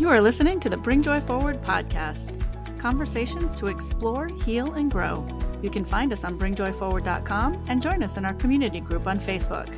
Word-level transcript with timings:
You 0.00 0.08
are 0.08 0.22
listening 0.22 0.60
to 0.60 0.70
the 0.70 0.78
Bring 0.78 1.02
Joy 1.02 1.20
Forward 1.20 1.60
podcast 1.62 2.34
conversations 2.78 3.54
to 3.56 3.66
explore, 3.66 4.28
heal, 4.28 4.72
and 4.72 4.90
grow. 4.90 5.28
You 5.62 5.68
can 5.68 5.84
find 5.84 6.10
us 6.10 6.24
on 6.24 6.38
bringjoyforward.com 6.38 7.64
and 7.68 7.82
join 7.82 8.02
us 8.02 8.16
in 8.16 8.24
our 8.24 8.32
community 8.32 8.80
group 8.80 9.06
on 9.06 9.20
Facebook. 9.20 9.68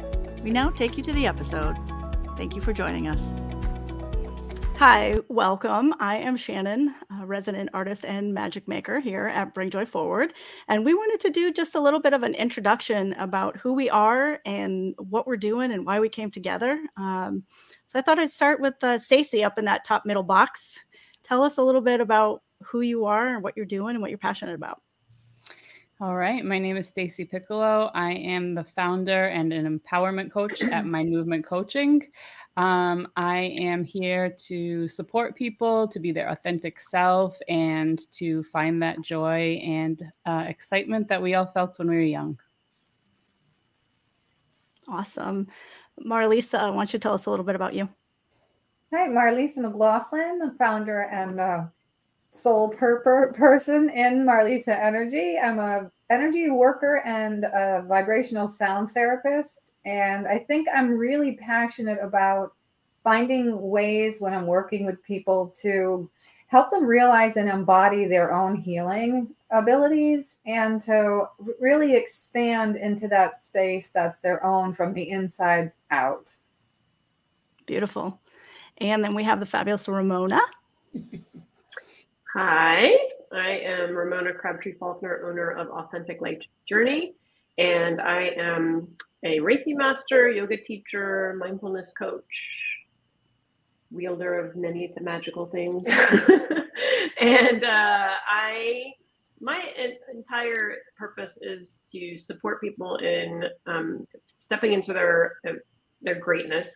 We 0.44 0.52
now 0.52 0.70
take 0.70 0.96
you 0.96 1.02
to 1.02 1.12
the 1.12 1.26
episode. 1.26 1.76
Thank 2.36 2.54
you 2.54 2.62
for 2.62 2.72
joining 2.72 3.08
us. 3.08 3.34
Hi, 4.76 5.16
welcome. 5.28 5.92
I 5.98 6.18
am 6.18 6.36
Shannon, 6.36 6.94
a 7.20 7.26
resident 7.26 7.70
artist 7.74 8.04
and 8.04 8.32
magic 8.32 8.68
maker 8.68 9.00
here 9.00 9.26
at 9.26 9.54
Bring 9.54 9.70
Joy 9.70 9.86
Forward. 9.86 10.34
And 10.68 10.84
we 10.84 10.94
wanted 10.94 11.18
to 11.18 11.30
do 11.30 11.52
just 11.52 11.74
a 11.74 11.80
little 11.80 12.00
bit 12.00 12.12
of 12.12 12.22
an 12.22 12.36
introduction 12.36 13.14
about 13.14 13.56
who 13.56 13.72
we 13.72 13.90
are 13.90 14.38
and 14.46 14.94
what 14.98 15.26
we're 15.26 15.36
doing 15.36 15.72
and 15.72 15.84
why 15.84 15.98
we 15.98 16.08
came 16.08 16.30
together. 16.30 16.80
Um, 16.96 17.42
so 17.92 17.98
I 17.98 18.02
thought 18.02 18.18
I'd 18.18 18.30
start 18.30 18.58
with 18.58 18.82
uh, 18.82 18.98
Stacy 18.98 19.44
up 19.44 19.58
in 19.58 19.66
that 19.66 19.84
top 19.84 20.06
middle 20.06 20.22
box. 20.22 20.80
Tell 21.22 21.42
us 21.42 21.58
a 21.58 21.62
little 21.62 21.82
bit 21.82 22.00
about 22.00 22.42
who 22.64 22.80
you 22.80 23.04
are 23.04 23.34
and 23.34 23.42
what 23.42 23.54
you're 23.54 23.66
doing 23.66 23.96
and 23.96 24.00
what 24.00 24.10
you're 24.10 24.16
passionate 24.16 24.54
about. 24.54 24.80
All 26.00 26.16
right, 26.16 26.42
my 26.42 26.58
name 26.58 26.78
is 26.78 26.88
Stacy 26.88 27.26
Piccolo. 27.26 27.90
I 27.92 28.12
am 28.12 28.54
the 28.54 28.64
founder 28.64 29.26
and 29.26 29.52
an 29.52 29.78
empowerment 29.78 30.32
coach 30.32 30.62
at 30.62 30.86
My 30.86 31.04
Movement 31.04 31.44
Coaching. 31.44 32.08
Um, 32.56 33.08
I 33.14 33.54
am 33.58 33.84
here 33.84 34.30
to 34.46 34.88
support 34.88 35.36
people 35.36 35.86
to 35.88 36.00
be 36.00 36.12
their 36.12 36.30
authentic 36.30 36.80
self 36.80 37.38
and 37.46 38.10
to 38.12 38.42
find 38.44 38.82
that 38.82 39.02
joy 39.02 39.60
and 39.62 40.02
uh, 40.24 40.46
excitement 40.48 41.08
that 41.08 41.20
we 41.20 41.34
all 41.34 41.44
felt 41.44 41.78
when 41.78 41.90
we 41.90 41.96
were 41.96 42.00
young. 42.00 42.38
Awesome. 44.88 45.46
Marlisa, 46.00 46.70
why 46.70 46.76
don't 46.76 46.92
you 46.92 46.98
tell 46.98 47.14
us 47.14 47.26
a 47.26 47.30
little 47.30 47.44
bit 47.44 47.54
about 47.54 47.74
you? 47.74 47.88
Hi, 48.92 49.08
Marlisa 49.08 49.58
McLaughlin, 49.58 50.38
the 50.38 50.54
founder 50.58 51.02
and 51.02 51.40
uh, 51.40 51.64
soul 52.28 52.68
per- 52.68 53.32
person 53.32 53.88
in 53.90 54.26
Marlisa 54.26 54.76
Energy. 54.78 55.38
I'm 55.38 55.58
a 55.58 55.90
energy 56.12 56.50
worker 56.50 56.96
and 57.06 57.44
a 57.44 57.84
vibrational 57.88 58.46
sound 58.46 58.90
therapist. 58.90 59.76
And 59.86 60.28
I 60.28 60.38
think 60.38 60.68
I'm 60.72 60.90
really 60.90 61.32
passionate 61.36 61.98
about 62.02 62.52
finding 63.02 63.60
ways 63.70 64.20
when 64.20 64.34
I'm 64.34 64.46
working 64.46 64.84
with 64.84 65.02
people 65.02 65.52
to 65.62 66.08
help 66.48 66.68
them 66.68 66.84
realize 66.84 67.38
and 67.38 67.48
embody 67.48 68.04
their 68.04 68.32
own 68.32 68.56
healing 68.56 69.34
abilities 69.50 70.40
and 70.46 70.80
to 70.82 71.24
really 71.58 71.96
expand 71.96 72.76
into 72.76 73.08
that 73.08 73.36
space 73.36 73.90
that's 73.90 74.20
their 74.20 74.44
own 74.44 74.72
from 74.72 74.92
the 74.92 75.08
inside 75.08 75.72
out. 75.92 76.34
Beautiful. 77.66 78.18
And 78.78 79.04
then 79.04 79.14
we 79.14 79.22
have 79.22 79.38
the 79.38 79.46
fabulous 79.46 79.86
Ramona. 79.86 80.40
Hi, 82.34 82.90
I 83.32 83.50
am 83.62 83.94
Ramona 83.94 84.32
Crabtree 84.32 84.74
Falkner, 84.80 85.28
owner 85.28 85.50
of 85.50 85.68
Authentic 85.68 86.20
Life 86.20 86.40
Journey, 86.66 87.14
and 87.58 88.00
I 88.00 88.30
am 88.36 88.88
a 89.22 89.38
Reiki 89.38 89.76
master, 89.76 90.30
yoga 90.30 90.56
teacher, 90.56 91.36
mindfulness 91.38 91.92
coach, 91.96 92.24
wielder 93.90 94.38
of 94.38 94.56
many 94.56 94.92
magical 95.00 95.46
things. 95.46 95.84
and 97.20 97.64
uh, 97.64 98.08
I, 98.28 98.92
my 99.40 99.62
entire 100.12 100.78
purpose 100.96 101.32
is 101.42 101.68
to 101.92 102.18
support 102.18 102.60
people 102.62 102.96
in 102.96 103.44
um, 103.66 104.06
stepping 104.40 104.72
into 104.72 104.92
their 104.92 105.36
their 106.02 106.18
greatness, 106.18 106.72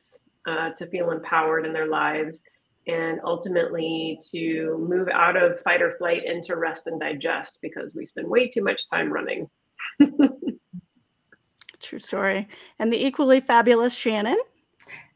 uh, 0.47 0.71
to 0.79 0.87
feel 0.87 1.11
empowered 1.11 1.67
in 1.67 1.73
their 1.73 1.89
lives 1.89 2.39
and 2.87 3.21
ultimately 3.25 4.21
to 4.31 4.79
move 4.89 5.09
out 5.09 5.37
of 5.37 5.61
fight 5.63 5.83
or 5.83 5.97
flight 5.99 6.25
into 6.25 6.57
rest 6.57 6.83
and 6.87 7.01
digest 7.01 7.59
because 7.61 7.93
we 7.95 8.07
spend 8.07 8.29
way 8.29 8.49
too 8.49 8.63
much 8.63 8.89
time 8.89 9.13
running. 9.13 9.49
True 11.81 11.99
story. 11.99 12.49
And 12.79 12.93
the 12.93 13.05
equally 13.05 13.41
fabulous 13.41 13.93
Shannon. 13.95 14.39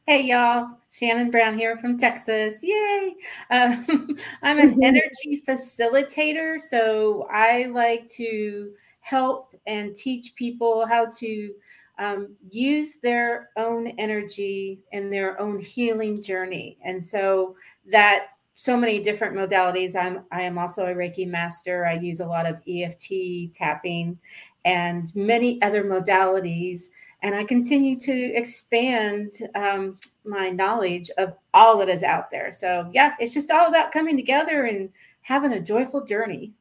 Hey, 0.06 0.22
y'all. 0.22 0.68
Shannon 0.90 1.30
Brown 1.30 1.56
here 1.56 1.76
from 1.76 1.96
Texas. 1.96 2.60
Yay. 2.62 3.14
Uh, 3.50 3.76
I'm 4.42 4.58
an 4.58 4.80
energy 4.82 5.40
facilitator. 5.46 6.60
So 6.60 7.28
I 7.32 7.66
like 7.66 8.08
to 8.16 8.72
help 9.00 9.54
and 9.66 9.94
teach 9.94 10.34
people 10.34 10.86
how 10.86 11.06
to 11.18 11.54
um, 12.00 12.34
use 12.50 12.96
their 12.96 13.50
own 13.56 13.88
energy 13.98 14.80
and 14.92 15.12
their 15.12 15.40
own 15.40 15.60
healing 15.60 16.20
journey. 16.20 16.78
And 16.82 17.04
so 17.04 17.54
that 17.92 18.28
so 18.60 18.76
many 18.76 18.98
different 18.98 19.34
modalities. 19.34 19.96
I'm 19.96 20.24
I 20.32 20.42
am 20.42 20.58
also 20.58 20.86
a 20.86 20.94
Reiki 20.94 21.26
master. 21.26 21.86
I 21.86 21.94
use 21.94 22.20
a 22.20 22.26
lot 22.26 22.44
of 22.44 22.60
EFT 22.68 23.54
tapping 23.54 24.18
and 24.66 25.14
many 25.14 25.60
other 25.62 25.82
modalities. 25.82 26.88
And 27.22 27.34
I 27.34 27.44
continue 27.44 27.98
to 28.00 28.12
expand 28.12 29.32
um, 29.54 29.98
my 30.24 30.50
knowledge 30.50 31.10
of 31.16 31.34
all 31.54 31.78
that 31.78 31.88
is 31.88 32.02
out 32.02 32.30
there. 32.30 32.52
So 32.52 32.90
yeah, 32.92 33.14
it's 33.18 33.32
just 33.32 33.50
all 33.50 33.68
about 33.68 33.92
coming 33.92 34.16
together 34.16 34.64
and 34.64 34.90
having 35.22 35.54
a 35.54 35.60
joyful 35.60 36.04
journey. 36.04 36.52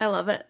I 0.00 0.06
love 0.06 0.30
it. 0.30 0.46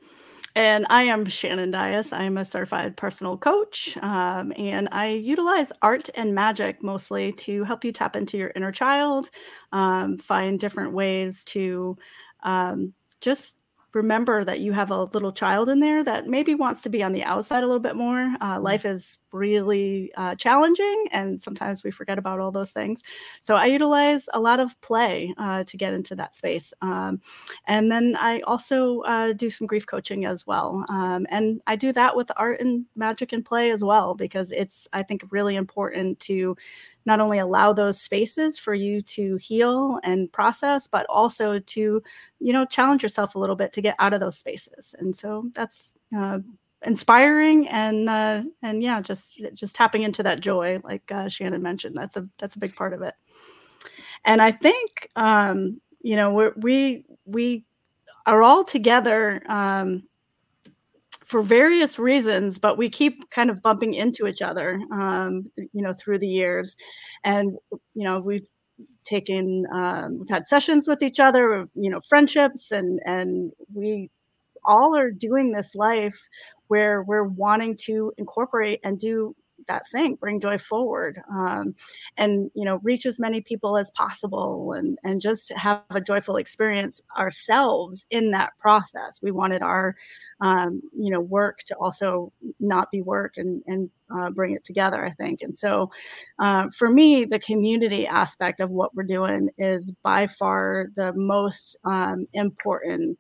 And 0.55 0.87
I 0.91 1.05
am 1.05 1.25
Shannon 1.25 1.71
Dias. 1.71 2.13
I 2.13 2.25
am 2.25 2.37
a 2.37 2.45
certified 2.45 2.97
personal 2.97 3.39
coach, 3.39 3.97
um, 4.03 4.53
and 4.57 4.87
I 4.93 5.09
utilize 5.09 5.73
art 5.81 6.11
and 6.15 6.35
magic 6.35 6.83
mostly 6.83 7.33
to 7.33 7.65
help 7.65 7.85
you 7.87 7.93
tap 7.93 8.17
into 8.17 8.37
your 8.37 8.53
inner 8.55 8.71
child, 8.73 9.31
um, 9.73 10.19
find 10.19 10.61
different 10.61 10.93
ways 10.93 11.45
to 11.47 11.97
um, 12.43 12.93
just 13.23 13.59
remember 13.94 14.44
that 14.44 14.60
you 14.60 14.72
have 14.72 14.91
a 14.91 15.04
little 15.04 15.32
child 15.32 15.69
in 15.69 15.80
there 15.80 16.03
that 16.04 16.26
maybe 16.26 16.54
wants 16.54 16.82
to 16.82 16.88
be 16.88 17.03
on 17.03 17.12
the 17.12 17.22
outside 17.22 17.62
a 17.62 17.66
little 17.66 17.80
bit 17.80 17.97
more. 17.97 18.20
Uh, 18.41 18.54
mm-hmm. 18.54 18.62
life 18.62 18.84
is 18.84 19.19
really 19.32 20.12
uh, 20.16 20.34
challenging, 20.34 21.06
and 21.10 21.41
sometimes 21.41 21.84
we 21.84 21.91
forget 21.91 22.19
about 22.19 22.41
all 22.41 22.50
those 22.50 22.72
things. 22.72 23.03
So 23.41 23.54
I 23.56 23.66
utilize 23.66 24.28
a 24.34 24.41
lot 24.41 24.60
of 24.60 24.78
play 24.80 25.34
uh, 25.38 25.64
to 25.64 25.76
get 25.76 25.94
into 25.94 26.14
that 26.16 26.34
space. 26.34 26.75
Um, 26.82 27.20
and 27.66 27.91
then 27.91 28.16
I 28.20 28.41
also 28.41 29.00
uh, 29.00 29.32
do 29.32 29.50
some 29.50 29.66
grief 29.66 29.86
coaching 29.86 30.24
as 30.26 30.47
well. 30.47 30.84
Um, 30.88 31.26
and 31.30 31.60
I 31.66 31.76
do 31.76 31.92
that 31.92 32.16
with 32.16 32.30
art 32.36 32.60
and 32.60 32.84
magic 32.97 33.32
and 33.32 33.44
play 33.44 33.70
as 33.70 33.82
well, 33.82 34.14
because 34.14 34.53
it's, 34.53 34.88
I 34.92 35.03
think, 35.03 35.24
really 35.30 35.56
important 35.56 36.20
to 36.20 36.56
not 37.05 37.21
only 37.21 37.39
allow 37.39 37.73
those 37.73 38.01
spaces 38.01 38.59
for 38.59 38.75
you 38.75 39.03
to 39.03 39.37
heal 39.37 39.99
and 40.05 40.33
process, 40.33 40.87
but 40.87 41.07
also 41.09 41.59
to, 41.59 42.03
you 42.41 42.53
know, 42.53 42.65
challenge 42.65 43.03
yourself 43.03 43.35
a 43.35 43.39
little 43.39 43.57
bit 43.57 43.73
to 43.73 43.81
get 43.81 43.97
out 43.99 44.15
of 44.15 44.21
those 44.21 44.39
spaces. 44.39 44.95
And 44.99 45.15
so 45.15 45.51
that's 45.55 45.93
uh, 46.17 46.39
inspiring 46.85 47.69
and 47.69 48.09
uh, 48.09 48.43
and 48.63 48.83
yeah, 48.83 49.01
just 49.01 49.43
just 49.55 49.75
tapping 49.75 50.03
into 50.03 50.23
that 50.23 50.41
joy, 50.41 50.81
like 50.85 51.11
uh, 51.11 51.29
Shannon 51.29 51.63
mentioned. 51.63 51.97
That's 51.97 52.17
a 52.17 52.29
that's 52.39 52.57
a 52.57 52.61
big 52.61 52.75
part 52.75 52.93
of 52.93 53.03
it. 53.03 53.15
And 54.25 54.41
I 54.41 54.53
think 54.53 55.09
um, 55.17 55.81
you 56.03 56.17
know 56.17 56.33
we 56.33 56.49
we 56.57 57.05
we 57.25 57.65
are 58.27 58.43
all 58.43 58.65
together 58.65 59.43
um, 59.49 60.05
for 61.32 61.43
various 61.43 61.98
reasons, 61.98 62.59
but 62.59 62.76
we 62.76 62.91
keep 62.91 63.31
kind 63.31 63.48
of 63.48 63.62
bumping 63.62 63.94
into 63.94 64.26
each 64.26 64.43
other, 64.43 64.78
um, 64.93 65.50
you 65.56 65.82
know, 65.82 65.94
through 65.94 66.19
the 66.19 66.28
years. 66.28 66.76
And, 67.25 67.56
you 67.94 68.04
know, 68.04 68.20
we've 68.20 68.47
taken, 69.04 69.65
um, 69.75 70.19
we've 70.19 70.28
had 70.28 70.47
sessions 70.47 70.87
with 70.87 71.03
each 71.03 71.19
other, 71.19 71.66
you 71.75 71.91
know, 71.91 72.03
friendships, 72.06 72.71
and, 72.71 73.00
and 73.06 73.50
we 73.75 74.10
all 74.66 74.94
are 74.94 75.10
doing 75.10 75.53
this 75.53 75.75
life 75.75 76.28
where 76.69 77.03
we're 77.03 77.25
wanting 77.25 77.76
to 77.87 78.12
incorporate 78.19 78.81
and 78.84 78.98
do 78.98 79.34
that 79.67 79.89
thing 79.91 80.17
bring 80.17 80.41
joy 80.41 80.59
forward 80.59 81.21
um, 81.31 81.75
and 82.17 82.50
you 82.55 82.65
know 82.65 82.81
reach 82.83 83.06
as 83.06 83.19
many 83.19 83.41
people 83.41 83.77
as 83.77 83.91
possible 83.91 84.73
and 84.73 84.99
and 85.05 85.21
just 85.21 85.51
have 85.53 85.83
a 85.91 86.01
joyful 86.01 86.36
experience 86.36 87.01
ourselves 87.19 88.07
in 88.10 88.31
that 88.31 88.53
process. 88.59 89.21
We 89.22 89.31
wanted 89.31 89.63
our 89.63 89.97
um, 90.41 90.83
you 90.92 91.10
know 91.10 91.21
work 91.21 91.60
to 91.66 91.77
also 91.77 92.33
not 92.60 92.91
be 92.91 93.03
work 93.03 93.34
and 93.36 93.63
and 93.66 93.91
uh, 94.15 94.31
bring 94.31 94.54
it 94.54 94.65
together 94.65 95.04
i 95.04 95.10
think. 95.13 95.41
And 95.42 95.57
so 95.57 95.91
uh, 96.39 96.69
for 96.77 96.91
me 96.91 97.25
the 97.25 97.39
community 97.39 98.07
aspect 98.07 98.60
of 98.60 98.71
what 98.71 98.95
we're 98.95 99.04
doing 99.04 99.51
is 99.59 99.91
by 100.03 100.27
far 100.27 100.89
the 100.97 101.13
most 101.15 101.77
um, 101.84 102.27
important 102.33 103.19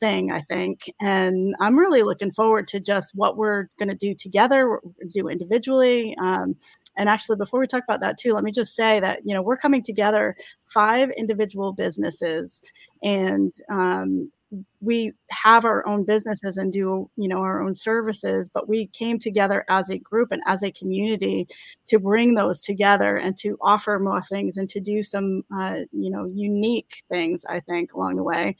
thing, 0.00 0.30
I 0.30 0.42
think. 0.42 0.90
And 1.00 1.54
I'm 1.60 1.78
really 1.78 2.02
looking 2.02 2.30
forward 2.30 2.68
to 2.68 2.80
just 2.80 3.12
what 3.14 3.36
we're 3.36 3.68
going 3.78 3.88
to 3.88 3.94
do 3.94 4.14
together, 4.14 4.80
do 5.12 5.28
individually. 5.28 6.16
Um, 6.20 6.56
and 6.96 7.08
actually, 7.08 7.36
before 7.36 7.60
we 7.60 7.66
talk 7.66 7.84
about 7.84 8.00
that 8.00 8.18
too, 8.18 8.32
let 8.32 8.44
me 8.44 8.52
just 8.52 8.74
say 8.74 9.00
that 9.00 9.20
you 9.24 9.34
know 9.34 9.42
we're 9.42 9.56
coming 9.56 9.82
together 9.82 10.36
five 10.72 11.10
individual 11.16 11.72
businesses, 11.72 12.60
and 13.02 13.52
um, 13.70 14.30
we 14.80 15.12
have 15.30 15.64
our 15.64 15.86
own 15.86 16.04
businesses 16.04 16.56
and 16.56 16.72
do 16.72 17.10
you 17.16 17.28
know 17.28 17.38
our 17.38 17.62
own 17.62 17.74
services 17.74 18.48
but 18.48 18.68
we 18.68 18.86
came 18.88 19.18
together 19.18 19.64
as 19.68 19.90
a 19.90 19.98
group 19.98 20.32
and 20.32 20.42
as 20.46 20.62
a 20.62 20.72
community 20.72 21.46
to 21.86 21.98
bring 21.98 22.34
those 22.34 22.62
together 22.62 23.16
and 23.16 23.36
to 23.36 23.58
offer 23.60 23.98
more 23.98 24.22
things 24.22 24.56
and 24.56 24.68
to 24.68 24.80
do 24.80 25.02
some 25.02 25.42
uh, 25.54 25.80
you 25.92 26.10
know 26.10 26.26
unique 26.32 27.02
things 27.10 27.44
i 27.48 27.60
think 27.60 27.92
along 27.92 28.16
the 28.16 28.22
way 28.22 28.56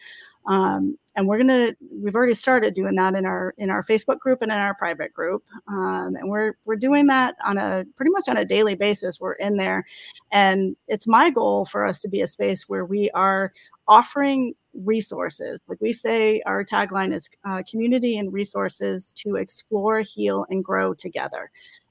um, 0.48 0.98
and 1.14 1.28
we're 1.28 1.38
gonna 1.38 1.74
we've 1.92 2.14
already 2.14 2.34
started 2.34 2.74
doing 2.74 2.94
that 2.94 3.14
in 3.14 3.26
our 3.26 3.54
in 3.58 3.70
our 3.70 3.82
facebook 3.82 4.18
group 4.18 4.40
and 4.40 4.50
in 4.50 4.58
our 4.58 4.74
private 4.74 5.12
group. 5.12 5.44
Um, 5.68 6.16
and 6.16 6.30
we're 6.30 6.54
we're 6.64 6.76
doing 6.76 7.06
that 7.08 7.36
on 7.44 7.58
a 7.58 7.84
pretty 7.96 8.10
much 8.10 8.28
on 8.28 8.36
a 8.38 8.44
daily 8.44 8.74
basis. 8.74 9.20
We're 9.20 9.32
in 9.32 9.56
there. 9.56 9.84
And 10.32 10.74
it's 10.86 11.06
my 11.06 11.28
goal 11.30 11.66
for 11.66 11.84
us 11.84 12.00
to 12.02 12.08
be 12.08 12.22
a 12.22 12.26
space 12.26 12.68
where 12.68 12.84
we 12.84 13.10
are 13.10 13.52
offering 13.88 14.54
resources. 14.84 15.60
Like 15.68 15.80
we 15.80 15.92
say 15.92 16.40
our 16.46 16.64
tagline 16.64 17.12
is 17.12 17.28
uh, 17.44 17.62
community 17.68 18.16
and 18.16 18.32
resources 18.32 19.12
to 19.14 19.36
explore 19.36 20.00
heal 20.00 20.46
and 20.50 20.64
grow 20.64 20.94
together 20.94 21.50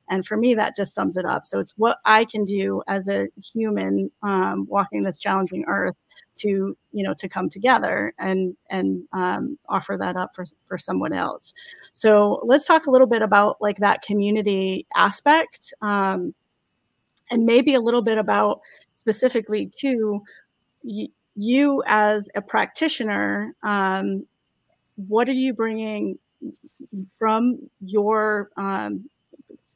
and 0.09 0.25
for 0.25 0.38
me, 0.38 0.54
that 0.56 0.75
just 0.75 0.95
sums 0.95 1.18
it 1.18 1.25
up. 1.25 1.45
So 1.45 1.59
it's 1.59 1.74
what 1.77 1.98
I 2.06 2.25
can 2.25 2.45
do 2.45 2.81
as 2.88 3.09
a 3.09 3.27
human 3.54 4.09
um, 4.24 4.65
walking 4.69 5.04
this 5.04 5.19
challenging 5.19 5.65
earth 5.68 5.95
to, 6.38 6.77
you 6.92 7.04
know, 7.04 7.13
to 7.15 7.27
come 7.27 7.50
together 7.50 8.13
and 8.18 8.56
and 8.69 9.04
um, 9.12 9.57
offer 9.69 9.98
that 10.00 10.15
up 10.15 10.36
for 10.36 10.45
for 10.65 10.77
someone 10.77 11.13
else. 11.13 11.54
So 11.94 12.42
let's 12.44 12.65
talk 12.65 12.86
a 12.86 12.92
little 12.92 13.07
bit 13.07 13.21
about 13.21 13.57
like 13.59 13.77
that 13.77 14.01
community 14.01 14.86
aspect, 14.95 15.74
um, 15.81 16.33
and 17.30 17.45
maybe 17.45 17.74
a 17.74 17.81
little 17.81 18.01
bit 18.01 18.18
about 18.18 18.62
specifically 18.94 19.71
to 19.80 20.21
y- 20.83 21.09
you 21.36 21.83
as 21.86 22.30
a 22.36 22.42
practitioner. 22.42 23.54
Um, 23.63 24.25
what 24.95 25.30
are 25.30 25.33
you 25.33 25.54
bringing 25.54 26.18
from 27.19 27.69
your 27.81 28.50
um, 28.57 29.09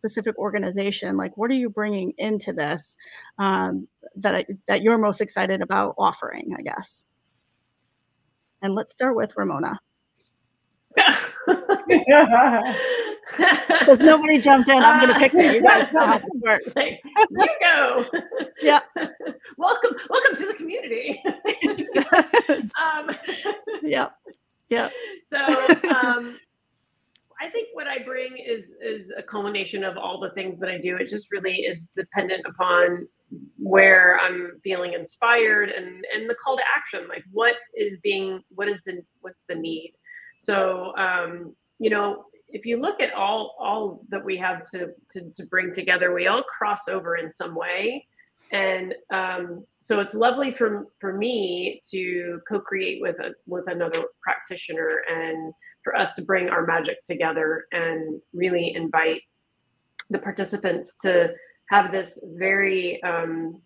specific 0.01 0.35
organization 0.39 1.15
like 1.15 1.37
what 1.37 1.51
are 1.51 1.55
you 1.55 1.69
bringing 1.69 2.11
into 2.17 2.53
this 2.53 2.97
um, 3.37 3.87
that 4.15 4.33
I, 4.33 4.45
that 4.67 4.81
you're 4.81 4.97
most 4.97 5.21
excited 5.21 5.61
about 5.61 5.93
offering 5.97 6.55
i 6.57 6.61
guess? 6.63 7.05
And 8.63 8.73
let's 8.75 8.93
start 8.93 9.15
with 9.15 9.35
ramona. 9.37 9.79
Because 13.79 14.01
nobody 14.01 14.39
jumped 14.39 14.69
in. 14.69 14.83
I'm 14.83 14.99
going 14.99 15.13
to 15.13 15.19
pick 15.19 15.33
you 15.33 15.61
guys. 15.61 15.87
Know 15.93 16.05
how 16.05 16.17
this 16.17 16.29
works 16.41 16.73
you 16.75 17.47
go. 17.61 18.05
Yeah. 18.61 18.81
Welcome 19.57 19.91
welcome 20.09 20.35
to 20.35 20.45
the 20.45 20.53
community. 20.55 21.21
Um, 22.79 23.09
yeah. 23.81 24.09
Yeah. 24.69 24.89
So 25.31 25.39
um, 25.89 26.37
I 27.41 27.49
think 27.49 27.69
what 27.73 27.87
I 27.87 28.03
bring 28.03 28.37
is 28.37 28.65
is 28.81 29.11
a 29.17 29.23
culmination 29.23 29.83
of 29.83 29.97
all 29.97 30.19
the 30.19 30.29
things 30.31 30.59
that 30.59 30.69
I 30.69 30.77
do. 30.77 30.97
It 30.97 31.09
just 31.09 31.31
really 31.31 31.55
is 31.55 31.87
dependent 31.95 32.45
upon 32.45 33.07
where 33.57 34.19
I'm 34.19 34.59
feeling 34.63 34.93
inspired 34.93 35.69
and 35.69 36.05
and 36.13 36.29
the 36.29 36.35
call 36.35 36.55
to 36.57 36.63
action. 36.75 37.07
Like 37.09 37.23
what 37.31 37.55
is 37.75 37.97
being 38.03 38.41
what 38.49 38.67
is 38.67 38.77
the 38.85 39.01
what's 39.21 39.41
the 39.49 39.55
need? 39.55 39.93
So 40.39 40.95
um, 40.97 41.55
you 41.79 41.89
know, 41.89 42.25
if 42.47 42.65
you 42.65 42.79
look 42.79 43.01
at 43.01 43.13
all 43.13 43.55
all 43.59 44.03
that 44.09 44.23
we 44.23 44.37
have 44.37 44.69
to 44.71 44.89
to, 45.13 45.31
to 45.35 45.45
bring 45.47 45.73
together, 45.73 46.13
we 46.13 46.27
all 46.27 46.43
cross 46.43 46.81
over 46.87 47.15
in 47.15 47.33
some 47.33 47.55
way. 47.55 48.05
And 48.51 48.93
um, 49.11 49.65
so 49.79 49.99
it's 49.99 50.13
lovely 50.13 50.53
for 50.55 50.87
for 50.99 51.13
me 51.13 51.81
to 51.89 52.39
co-create 52.47 53.01
with 53.01 53.15
a 53.19 53.31
with 53.47 53.63
another 53.67 54.03
practitioner 54.21 55.01
and 55.09 55.53
for 55.83 55.95
us 55.95 56.13
to 56.15 56.21
bring 56.21 56.49
our 56.49 56.65
magic 56.65 56.97
together 57.09 57.65
and 57.71 58.21
really 58.33 58.73
invite 58.75 59.21
the 60.09 60.19
participants 60.19 60.93
to 61.01 61.29
have 61.69 61.91
this 61.91 62.19
very 62.23 63.01
um, 63.03 63.61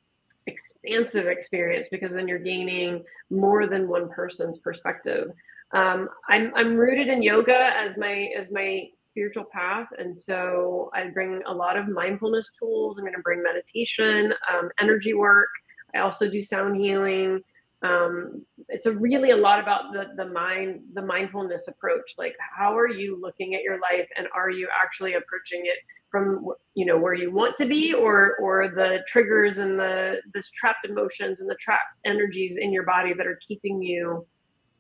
expansive 0.48 1.26
experience 1.26 1.88
because 1.92 2.12
then 2.12 2.28
you're 2.28 2.40
gaining 2.40 3.04
more 3.30 3.68
than 3.68 3.88
one 3.88 4.10
person's 4.10 4.60
perspective. 4.60 5.30
Um, 5.74 6.10
I'm, 6.30 6.54
I'm 6.56 6.76
rooted 6.76 7.08
in 7.08 7.24
yoga 7.24 7.72
as 7.76 7.98
my 7.98 8.30
as 8.38 8.48
my 8.52 8.84
spiritual 9.04 9.46
path, 9.52 9.88
and 9.98 10.16
so 10.16 10.92
I 10.94 11.10
bring 11.10 11.42
a 11.48 11.54
lot 11.54 11.76
of 11.76 11.88
mindfulness 11.88 12.52
tools. 12.58 12.98
I'm 12.98 13.04
going 13.04 13.16
to 13.16 13.22
bring 13.22 13.42
meditation, 13.42 14.34
um, 14.54 14.70
energy 14.80 15.14
work. 15.16 15.50
I 15.96 16.00
also 16.00 16.30
do 16.30 16.46
sound 16.46 16.80
healing 16.80 17.42
um, 17.86 18.46
it's 18.70 18.86
a 18.86 18.92
really 18.92 19.32
a 19.32 19.38
lot 19.38 19.60
about 19.60 19.94
the 19.94 20.06
the 20.16 20.30
mind 20.30 20.82
the 20.94 21.02
mindfulness 21.02 21.64
approach. 21.68 22.14
Like 22.18 22.36
how 22.40 22.78
are 22.78 22.90
you 22.90 23.20
looking 23.22 23.56
at 23.56 23.62
your 23.62 23.80
life 23.80 24.08
and 24.18 24.28
are 24.34 24.50
you 24.50 24.68
actually 24.84 25.14
approaching 25.14 25.62
it 25.66 25.78
from 26.10 26.46
you 26.74 26.86
know 26.86 26.98
where 26.98 27.14
you 27.14 27.32
want 27.32 27.56
to 27.60 27.68
be 27.68 27.94
or 27.94 28.38
or 28.42 28.70
the 28.70 29.00
triggers 29.08 29.58
and 29.58 29.78
the 29.78 30.18
this 30.34 30.50
trapped 30.60 30.86
emotions 30.86 31.40
and 31.40 31.50
the 31.50 31.58
trapped 31.64 31.98
energies 32.06 32.58
in 32.60 32.72
your 32.72 32.84
body 32.84 33.14
that 33.14 33.28
are 33.28 33.40
keeping 33.48 33.82
you 33.82 34.26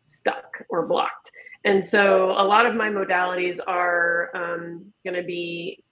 stuck 0.07 0.63
or 0.69 0.87
blocked? 0.87 1.29
And 1.65 1.87
so 1.87 2.31
a 2.31 2.45
lot 2.45 2.65
of 2.65 2.75
my 2.75 2.89
modalities 2.89 3.57
are 3.67 4.29
um, 4.35 4.85
going 5.03 5.15
to 5.15 5.23
be 5.23 5.83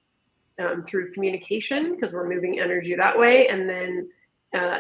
um, 0.60 0.86
through 0.88 1.14
communication 1.14 1.96
because 1.96 2.14
we're 2.14 2.30
moving 2.30 2.60
energy 2.60 2.96
that 2.96 3.18
way 3.18 3.48
and 3.48 3.68
then 3.68 4.08
uh, 4.54 4.80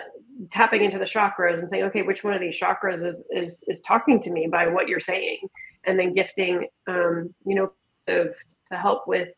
tapping 0.51 0.83
into 0.83 0.99
the 0.99 1.05
chakras 1.05 1.59
and 1.59 1.69
saying, 1.69 1.83
okay, 1.83 2.01
which 2.01 2.23
one 2.23 2.33
of 2.33 2.41
these 2.41 2.59
chakras 2.59 3.03
is 3.05 3.15
is 3.31 3.63
is 3.67 3.79
talking 3.87 4.21
to 4.23 4.29
me 4.29 4.47
by 4.51 4.67
what 4.67 4.87
you're 4.87 4.99
saying, 4.99 5.39
and 5.85 5.97
then 5.97 6.13
gifting, 6.13 6.67
um, 6.87 7.33
you 7.45 7.55
know, 7.55 7.71
of, 8.07 8.33
to 8.71 8.77
help 8.77 9.07
with 9.07 9.29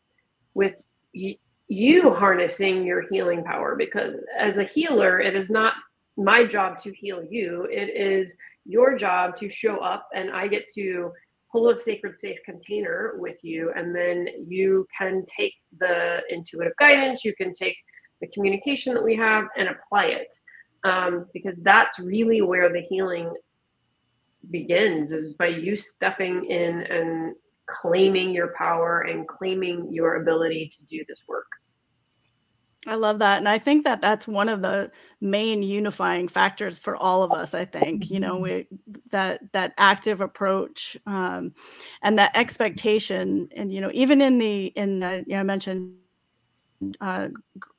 with 0.54 0.74
y- 1.14 1.38
you 1.68 2.14
harnessing 2.14 2.84
your 2.84 3.02
healing 3.08 3.42
power. 3.44 3.76
Because 3.76 4.14
as 4.38 4.56
a 4.56 4.64
healer, 4.64 5.20
it 5.20 5.34
is 5.34 5.50
not 5.50 5.74
my 6.16 6.44
job 6.44 6.80
to 6.82 6.92
heal 6.92 7.22
you; 7.28 7.66
it 7.70 7.90
is 7.96 8.30
your 8.64 8.98
job 8.98 9.36
to 9.38 9.48
show 9.48 9.76
up, 9.78 10.08
and 10.14 10.30
I 10.30 10.48
get 10.48 10.64
to 10.74 11.12
pull 11.52 11.70
a 11.70 11.78
sacred 11.78 12.18
safe 12.18 12.38
container 12.44 13.14
with 13.16 13.36
you, 13.42 13.72
and 13.76 13.94
then 13.94 14.26
you 14.46 14.86
can 14.98 15.24
take 15.38 15.54
the 15.78 16.20
intuitive 16.28 16.72
guidance, 16.78 17.24
you 17.24 17.34
can 17.34 17.54
take 17.54 17.76
the 18.20 18.26
communication 18.28 18.94
that 18.94 19.02
we 19.02 19.16
have 19.16 19.46
and 19.56 19.68
apply 19.68 20.06
it 20.06 20.28
um, 20.84 21.26
because 21.32 21.54
that's 21.62 21.98
really 21.98 22.42
where 22.42 22.72
the 22.72 22.82
healing 22.88 23.32
begins 24.50 25.10
is 25.10 25.34
by 25.34 25.48
you 25.48 25.76
stepping 25.76 26.48
in 26.50 26.82
and 26.82 27.34
claiming 27.82 28.30
your 28.30 28.54
power 28.56 29.02
and 29.02 29.26
claiming 29.26 29.92
your 29.92 30.22
ability 30.22 30.72
to 30.76 30.84
do 30.84 31.04
this 31.08 31.18
work 31.28 31.46
I 32.86 32.94
love 32.94 33.18
that. 33.18 33.38
And 33.38 33.48
I 33.48 33.58
think 33.58 33.84
that 33.84 34.00
that's 34.00 34.28
one 34.28 34.48
of 34.48 34.62
the 34.62 34.92
main 35.20 35.62
unifying 35.62 36.28
factors 36.28 36.78
for 36.78 36.96
all 36.96 37.24
of 37.24 37.32
us. 37.32 37.52
I 37.52 37.64
think, 37.64 38.10
you 38.10 38.20
know, 38.20 38.38
we, 38.38 38.68
that, 39.10 39.40
that 39.52 39.74
active 39.76 40.20
approach 40.20 40.96
um, 41.04 41.52
and 42.02 42.18
that 42.18 42.36
expectation 42.36 43.48
and, 43.56 43.72
you 43.72 43.80
know, 43.80 43.90
even 43.92 44.20
in 44.20 44.38
the, 44.38 44.66
in, 44.66 45.00
the, 45.00 45.24
you 45.26 45.34
know, 45.34 45.40
I 45.40 45.42
mentioned 45.42 45.94
uh, 47.00 47.28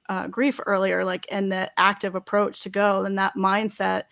uh, 0.09 0.27
grief 0.27 0.59
earlier, 0.65 1.03
like 1.03 1.25
and 1.31 1.51
the 1.51 1.71
active 1.77 2.15
approach 2.15 2.61
to 2.61 2.69
go 2.69 3.03
and 3.05 3.17
that 3.17 3.35
mindset, 3.35 4.03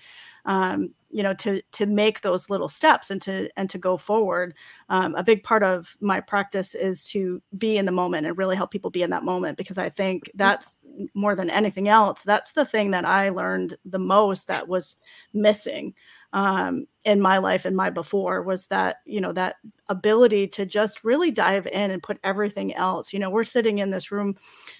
um, 0.45 0.93
you 1.09 1.23
know, 1.23 1.33
to 1.35 1.61
to 1.71 1.85
make 1.85 2.21
those 2.21 2.49
little 2.49 2.67
steps 2.67 3.11
and 3.11 3.21
to 3.21 3.49
and 3.57 3.69
to 3.69 3.77
go 3.77 3.97
forward. 3.97 4.53
Um, 4.89 5.15
a 5.15 5.23
big 5.23 5.43
part 5.43 5.63
of 5.63 5.95
my 6.01 6.19
practice 6.19 6.75
is 6.75 7.05
to 7.11 7.41
be 7.57 7.77
in 7.77 7.85
the 7.85 7.91
moment 7.91 8.27
and 8.27 8.37
really 8.37 8.55
help 8.55 8.71
people 8.71 8.91
be 8.91 9.03
in 9.03 9.09
that 9.11 9.23
moment 9.23 9.57
because 9.57 9.77
I 9.77 9.89
think 9.89 10.29
that's 10.35 10.77
more 11.13 11.35
than 11.35 11.49
anything 11.49 11.87
else. 11.87 12.23
That's 12.23 12.51
the 12.51 12.65
thing 12.65 12.91
that 12.91 13.05
I 13.05 13.29
learned 13.29 13.77
the 13.85 13.99
most 13.99 14.47
that 14.47 14.67
was 14.67 14.95
missing 15.33 15.93
um, 16.35 16.85
in 17.05 17.19
my 17.19 17.37
life 17.37 17.65
and 17.65 17.75
my 17.75 17.89
before 17.89 18.43
was 18.43 18.67
that 18.67 18.97
you 19.05 19.21
know 19.21 19.31
that 19.31 19.55
ability 19.89 20.47
to 20.47 20.65
just 20.65 21.03
really 21.03 21.31
dive 21.31 21.65
in 21.67 21.91
and 21.91 22.03
put 22.03 22.19
everything 22.23 22.75
else 22.75 23.13
you 23.13 23.19
know 23.19 23.29
we're 23.29 23.43
sitting 23.43 23.77
in 23.77 23.89
this 23.89 24.11
room 24.11 24.35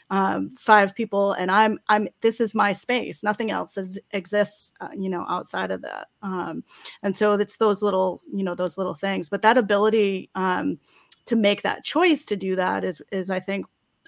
um, 0.10 0.50
five 0.52 0.94
people 0.94 1.32
and 1.34 1.50
i'm 1.50 1.80
i'm 1.88 2.08
this 2.22 2.42
is 2.42 2.56
my 2.56 2.74
space. 2.74 3.24
Nothing 3.24 3.52
else 3.52 3.78
is, 3.78 4.00
exists 4.12 4.74
uh, 4.82 4.90
you 4.98 5.10
know 5.10 5.26
outside 5.30 5.72
of 5.72 5.82
that. 5.82 6.08
Um, 6.22 6.64
and 7.04 7.16
so 7.16 7.34
it's 7.34 7.58
those 7.58 7.82
little 7.82 8.22
you 8.34 8.44
know 8.44 8.56
those 8.56 8.78
little 8.78 8.96
things. 8.96 9.30
But 9.30 9.42
that 9.44 9.58
ability 9.58 10.30
um, 10.36 10.80
to 11.26 11.36
make 11.36 11.62
that 11.64 11.84
choice 11.84 12.26
to 12.26 12.36
do 12.36 12.56
that 12.56 12.84
is 12.84 13.02
is 13.12 13.30
i 13.30 13.40
think 13.40 13.66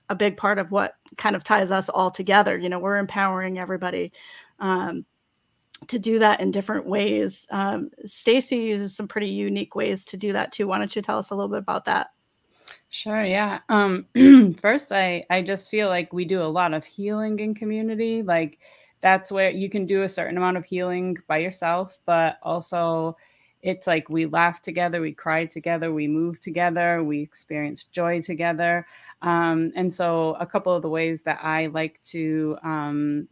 a 0.09 0.15
big 0.15 0.37
part 0.37 0.57
of 0.57 0.71
what 0.71 0.95
kind 1.17 1.35
of 1.35 1.43
ties 1.43 1.71
us 1.71 1.89
all 1.89 2.09
together. 2.09 2.57
You 2.57 2.69
know 2.69 2.79
we're 2.79 2.97
empowering 2.97 3.59
everybody 3.59 4.11
um, 4.59 5.05
to 5.87 5.99
do 5.99 6.19
that 6.19 6.39
in 6.39 6.51
different 6.51 6.85
ways. 6.87 7.47
Um, 7.51 7.91
Stacy 8.05 8.57
uses 8.57 8.95
some 8.95 9.07
pretty 9.07 9.29
unique 9.29 9.75
ways 9.75 10.05
to 10.05 10.17
do 10.17 10.33
that 10.33 10.51
too. 10.51 10.67
Why 10.67 10.79
don't 10.79 10.95
you 10.95 11.01
tell 11.01 11.19
us 11.19 11.29
a 11.29 11.35
little 11.35 11.49
bit 11.49 11.59
about 11.59 11.85
that? 11.85 12.11
Sure. 12.89 13.23
Yeah. 13.23 13.59
Um, 13.69 14.05
first, 14.61 14.91
I 14.91 15.25
I 15.29 15.41
just 15.41 15.69
feel 15.69 15.87
like 15.87 16.13
we 16.13 16.25
do 16.25 16.41
a 16.41 16.45
lot 16.45 16.73
of 16.73 16.85
healing 16.85 17.39
in 17.39 17.53
community. 17.53 18.23
Like 18.23 18.59
that's 19.01 19.31
where 19.31 19.49
you 19.51 19.69
can 19.69 19.85
do 19.85 20.03
a 20.03 20.09
certain 20.09 20.37
amount 20.37 20.57
of 20.57 20.65
healing 20.65 21.17
by 21.27 21.37
yourself, 21.37 21.99
but 22.05 22.39
also 22.41 23.15
it's 23.61 23.87
like 23.87 24.09
we 24.09 24.25
laugh 24.25 24.61
together, 24.61 25.01
we 25.01 25.13
cry 25.13 25.45
together, 25.45 25.93
we 25.93 26.07
move 26.07 26.39
together, 26.39 27.03
we 27.03 27.21
experience 27.21 27.83
joy 27.83 28.21
together. 28.21 28.85
Um, 29.21 29.71
and 29.75 29.93
so, 29.93 30.35
a 30.39 30.45
couple 30.45 30.73
of 30.73 30.81
the 30.81 30.89
ways 30.89 31.23
that 31.23 31.39
I 31.43 31.67
like 31.67 32.01
to 32.05 32.57
um, 32.63 33.27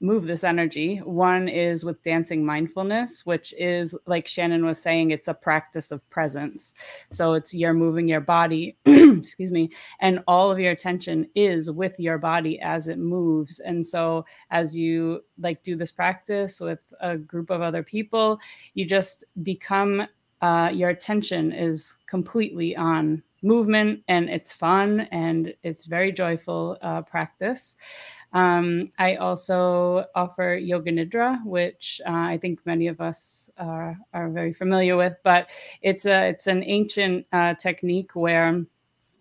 move 0.00 0.24
this 0.26 0.44
energy. 0.44 0.98
One 0.98 1.48
is 1.48 1.84
with 1.84 2.02
dancing 2.02 2.44
mindfulness, 2.44 3.24
which 3.24 3.54
is 3.58 3.96
like 4.06 4.26
Shannon 4.28 4.64
was 4.64 4.80
saying, 4.80 5.10
it's 5.10 5.28
a 5.28 5.34
practice 5.34 5.90
of 5.90 6.08
presence. 6.10 6.74
So 7.10 7.34
it's 7.34 7.54
you're 7.54 7.74
moving 7.74 8.08
your 8.08 8.20
body, 8.20 8.76
excuse 8.84 9.50
me, 9.50 9.70
and 10.00 10.22
all 10.26 10.50
of 10.50 10.58
your 10.58 10.72
attention 10.72 11.28
is 11.34 11.70
with 11.70 11.98
your 11.98 12.18
body 12.18 12.60
as 12.60 12.88
it 12.88 12.98
moves. 12.98 13.60
And 13.60 13.86
so 13.86 14.24
as 14.50 14.76
you 14.76 15.24
like 15.38 15.62
do 15.62 15.76
this 15.76 15.92
practice 15.92 16.60
with 16.60 16.80
a 17.00 17.16
group 17.16 17.50
of 17.50 17.62
other 17.62 17.82
people, 17.82 18.38
you 18.74 18.84
just 18.84 19.24
become 19.42 20.06
uh, 20.42 20.70
your 20.74 20.90
attention 20.90 21.52
is 21.52 21.94
completely 22.06 22.76
on 22.76 23.22
movement 23.44 24.02
and 24.08 24.28
it's 24.28 24.50
fun 24.50 25.00
and 25.12 25.54
it's 25.62 25.84
very 25.84 26.10
joyful 26.10 26.78
uh, 26.82 27.02
practice. 27.02 27.76
Um, 28.34 28.90
I 28.98 29.14
also 29.14 30.06
offer 30.16 30.56
Yoga 30.56 30.90
Nidra, 30.90 31.44
which 31.46 32.00
uh, 32.04 32.10
I 32.10 32.38
think 32.38 32.58
many 32.66 32.88
of 32.88 33.00
us 33.00 33.48
are, 33.56 33.96
are, 34.12 34.28
very 34.28 34.52
familiar 34.52 34.96
with, 34.96 35.14
but 35.22 35.50
it's 35.82 36.04
a 36.04 36.30
it's 36.30 36.48
an 36.48 36.64
ancient 36.64 37.26
uh, 37.32 37.54
technique 37.54 38.10
where 38.16 38.64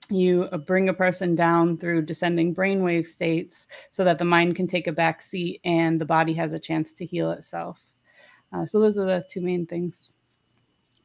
you 0.10 0.50
bring 0.66 0.90
a 0.90 0.94
person 0.94 1.36
down 1.36 1.78
through 1.78 2.02
descending 2.02 2.56
brainwave 2.56 3.08
states 3.08 3.68
so 3.92 4.04
that 4.04 4.18
the 4.18 4.26
mind 4.26 4.56
can 4.56 4.68
take 4.68 4.88
a 4.88 4.92
back 4.92 5.22
seat 5.22 5.62
and 5.64 6.02
the 6.02 6.06
body 6.06 6.34
has 6.34 6.54
a 6.54 6.60
chance 6.60 6.94
to 6.94 7.06
heal 7.06 7.32
itself. 7.32 7.86
Uh, 8.52 8.66
so 8.66 8.80
those 8.80 8.98
are 8.98 9.06
the 9.06 9.26
two 9.30 9.42
main 9.42 9.68
things. 9.68 10.10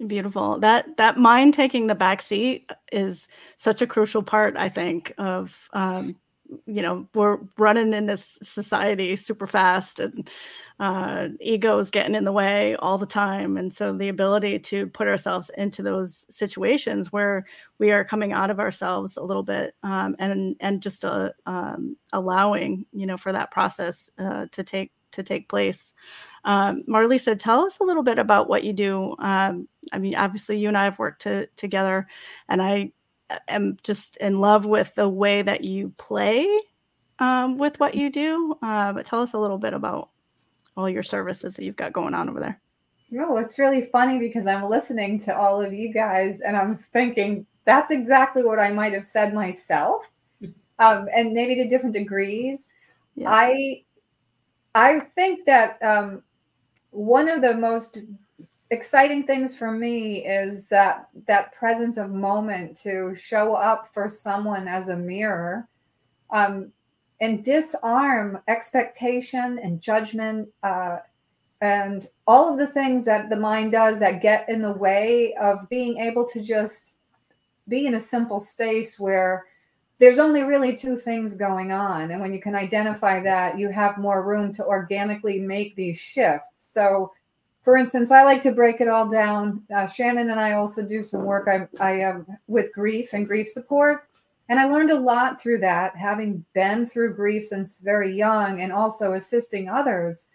Beautiful. 0.06 0.58
That 0.60 0.96
that 0.96 1.18
mind 1.18 1.52
taking 1.52 1.88
the 1.88 1.94
back 1.94 2.22
seat 2.22 2.70
is 2.90 3.28
such 3.58 3.82
a 3.82 3.86
crucial 3.86 4.22
part, 4.22 4.56
I 4.56 4.70
think, 4.70 5.12
of 5.18 5.68
um, 5.74 6.16
you 6.66 6.82
know 6.82 7.08
we're 7.14 7.38
running 7.58 7.92
in 7.92 8.06
this 8.06 8.38
society 8.42 9.16
super 9.16 9.46
fast 9.46 10.00
and 10.00 10.30
uh, 10.80 11.28
is 11.40 11.90
getting 11.90 12.14
in 12.14 12.24
the 12.24 12.32
way 12.32 12.76
all 12.76 12.98
the 12.98 13.06
time. 13.06 13.56
And 13.56 13.72
so 13.72 13.92
the 13.92 14.08
ability 14.08 14.58
to 14.60 14.86
put 14.86 15.08
ourselves 15.08 15.50
into 15.56 15.82
those 15.82 16.24
situations 16.30 17.12
where 17.12 17.44
we 17.78 17.90
are 17.90 18.04
coming 18.04 18.32
out 18.32 18.50
of 18.50 18.60
ourselves 18.60 19.16
a 19.16 19.22
little 19.22 19.42
bit 19.42 19.74
um, 19.82 20.14
and 20.18 20.56
and 20.60 20.82
just 20.82 21.04
uh, 21.04 21.30
um, 21.46 21.96
allowing 22.12 22.86
you 22.92 23.06
know 23.06 23.16
for 23.16 23.32
that 23.32 23.50
process 23.50 24.10
uh, 24.18 24.46
to 24.52 24.62
take 24.62 24.92
to 25.10 25.22
take 25.22 25.48
place. 25.48 25.94
Um, 26.44 26.84
said, 27.18 27.40
tell 27.40 27.62
us 27.64 27.78
a 27.80 27.84
little 27.84 28.02
bit 28.02 28.18
about 28.18 28.48
what 28.48 28.62
you 28.64 28.72
do. 28.72 29.16
Um, 29.18 29.68
i 29.92 29.98
mean 29.98 30.14
obviously 30.14 30.58
you 30.58 30.68
and 30.68 30.76
i 30.76 30.84
have 30.84 30.98
worked 30.98 31.22
to, 31.22 31.46
together 31.56 32.06
and 32.48 32.60
i 32.62 32.92
am 33.48 33.76
just 33.82 34.16
in 34.16 34.40
love 34.40 34.66
with 34.66 34.94
the 34.94 35.08
way 35.08 35.42
that 35.42 35.64
you 35.64 35.92
play 35.98 36.46
um, 37.18 37.58
with 37.58 37.78
what 37.80 37.94
you 37.94 38.10
do. 38.10 38.56
Uh, 38.62 38.92
but 38.92 39.04
tell 39.04 39.20
us 39.20 39.32
a 39.32 39.38
little 39.38 39.58
bit 39.58 39.74
about 39.74 40.10
all 40.76 40.88
your 40.88 41.02
services 41.02 41.56
that 41.56 41.64
you've 41.64 41.76
got 41.76 41.92
going 41.92 42.14
on 42.14 42.28
over 42.28 42.40
there. 42.40 42.60
No, 43.10 43.38
it's 43.38 43.58
really 43.58 43.88
funny 43.90 44.18
because 44.18 44.46
I'm 44.46 44.64
listening 44.64 45.18
to 45.20 45.36
all 45.36 45.60
of 45.60 45.72
you 45.72 45.92
guys 45.92 46.40
and 46.40 46.56
I'm 46.56 46.74
thinking 46.74 47.46
that's 47.64 47.90
exactly 47.90 48.42
what 48.42 48.58
I 48.58 48.70
might 48.70 48.92
have 48.92 49.04
said 49.04 49.34
myself, 49.34 50.10
um, 50.78 51.08
and 51.14 51.32
maybe 51.32 51.54
to 51.56 51.68
different 51.68 51.94
degrees. 51.94 52.78
Yeah. 53.14 53.30
I 53.30 53.82
I 54.74 55.00
think 55.00 55.46
that 55.46 55.82
um, 55.82 56.22
one 56.90 57.28
of 57.28 57.42
the 57.42 57.54
most 57.54 57.98
exciting 58.70 59.24
things 59.24 59.56
for 59.56 59.70
me 59.70 60.26
is 60.26 60.68
that 60.68 61.08
that 61.26 61.52
presence 61.52 61.96
of 61.96 62.10
moment 62.10 62.76
to 62.76 63.14
show 63.14 63.54
up 63.54 63.88
for 63.94 64.08
someone 64.08 64.68
as 64.68 64.88
a 64.88 64.96
mirror 64.96 65.66
um, 66.30 66.70
and 67.20 67.42
disarm 67.42 68.38
expectation 68.46 69.58
and 69.62 69.80
judgment 69.80 70.48
uh, 70.62 70.98
and 71.60 72.08
all 72.26 72.50
of 72.50 72.58
the 72.58 72.66
things 72.66 73.04
that 73.06 73.30
the 73.30 73.36
mind 73.36 73.72
does 73.72 73.98
that 74.00 74.22
get 74.22 74.48
in 74.48 74.62
the 74.62 74.72
way 74.72 75.34
of 75.40 75.68
being 75.68 75.98
able 75.98 76.26
to 76.28 76.42
just 76.42 76.98
be 77.66 77.86
in 77.86 77.94
a 77.94 78.00
simple 78.00 78.38
space 78.38 79.00
where 79.00 79.46
there's 79.98 80.20
only 80.20 80.42
really 80.42 80.76
two 80.76 80.94
things 80.94 81.34
going 81.34 81.72
on. 81.72 82.12
And 82.12 82.20
when 82.20 82.32
you 82.32 82.40
can 82.40 82.54
identify 82.54 83.20
that 83.22 83.58
you 83.58 83.68
have 83.70 83.98
more 83.98 84.24
room 84.24 84.52
to 84.52 84.64
organically 84.64 85.40
make 85.40 85.74
these 85.74 85.98
shifts. 85.98 86.72
So 86.72 87.12
for 87.68 87.76
instance, 87.76 88.10
I 88.10 88.22
like 88.22 88.40
to 88.40 88.52
break 88.52 88.80
it 88.80 88.88
all 88.88 89.06
down. 89.06 89.62
Uh, 89.70 89.86
Shannon 89.86 90.30
and 90.30 90.40
I 90.40 90.52
also 90.52 90.82
do 90.82 91.02
some 91.02 91.24
work 91.24 91.48
I, 91.48 91.68
I 91.78 92.02
um, 92.04 92.26
with 92.46 92.72
grief 92.72 93.12
and 93.12 93.26
grief 93.26 93.46
support. 93.46 94.08
And 94.48 94.58
I 94.58 94.64
learned 94.64 94.88
a 94.88 94.98
lot 94.98 95.38
through 95.38 95.58
that, 95.58 95.94
having 95.94 96.46
been 96.54 96.86
through 96.86 97.12
grief 97.12 97.44
since 97.44 97.80
very 97.80 98.16
young 98.16 98.62
and 98.62 98.72
also 98.72 99.12
assisting 99.12 99.68
others, 99.68 100.30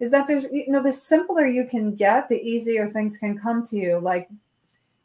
is 0.00 0.10
that 0.12 0.26
there's, 0.26 0.46
you 0.50 0.64
know, 0.68 0.82
the 0.82 0.90
simpler 0.90 1.44
you 1.44 1.66
can 1.66 1.94
get, 1.94 2.30
the 2.30 2.40
easier 2.40 2.86
things 2.86 3.18
can 3.18 3.38
come 3.38 3.62
to 3.64 3.76
you. 3.76 3.98
Like 3.98 4.30